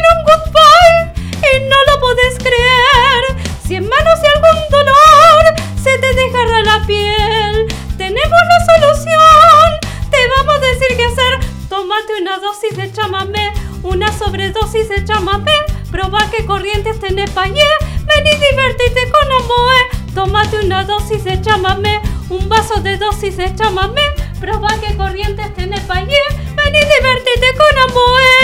[15.11, 15.51] chamamé,
[15.91, 17.67] proba que corrientes tenés payé,
[18.07, 20.13] ven y divertite con Amoe.
[20.15, 24.03] Tómate una dosis de chamamé, un vaso de dosis de chamamé,
[24.39, 26.21] proba que corrientes tenés payé,
[26.55, 28.40] ven y divertite con Amoe.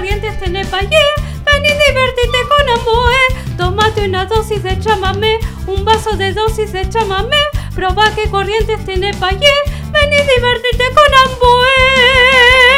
[0.00, 1.04] Corrientes tenés payé,
[1.44, 3.56] ven y divertite con Amoe.
[3.58, 7.36] Tómate una dosis de chamamé, un vaso de dosis de chamamé,
[7.74, 9.52] proba que corrientes tenés payé,
[9.92, 12.69] ven y divertite con Amboe.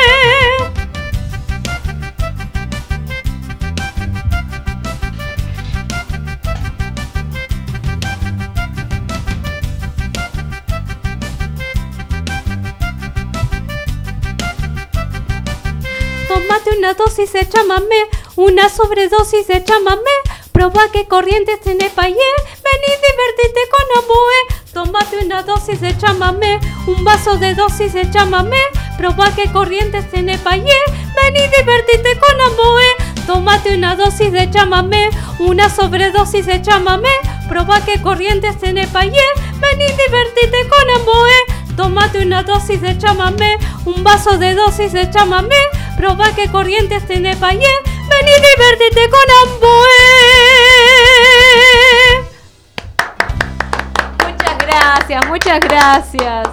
[17.12, 20.16] Tómate una dosis de chamamé, una sobredosis de chamamé.
[20.52, 24.40] Proba que corrientes tenés payé, ven y divertite con Amoe.
[24.72, 28.56] Tómate una dosis de chamamé, un vaso de dosis de chamamé.
[28.96, 30.72] Proba que corrientes tenés payé,
[31.22, 33.26] ven y divertite con Amoe.
[33.26, 37.12] Tómate una dosis de chamamé, una sobredosis de chamamé.
[37.46, 39.26] Proba que corrientes tenés payé,
[39.60, 41.76] ven y divertite con Amoe.
[41.76, 45.56] Tómate una dosis de chamamé, un vaso de dosis de chamamé.
[46.02, 49.86] Proba que corrientes tenés payé, ven y divertite con Amboe.
[54.26, 56.48] Muchas gracias, muchas gracias.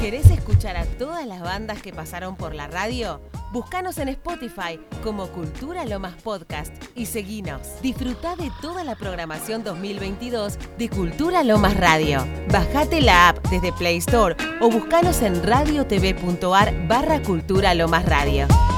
[0.00, 3.20] ¿Querés escuchar a todas las bandas que pasaron por la radio?
[3.52, 7.60] Búscanos en Spotify como Cultura Lomas Podcast y seguinos.
[7.82, 12.26] Disfruta de toda la programación 2022 de Cultura Lomas Radio.
[12.50, 18.46] Bajate la app desde Play Store o búscanos en radiotv.ar barra Cultura Lomas Radio.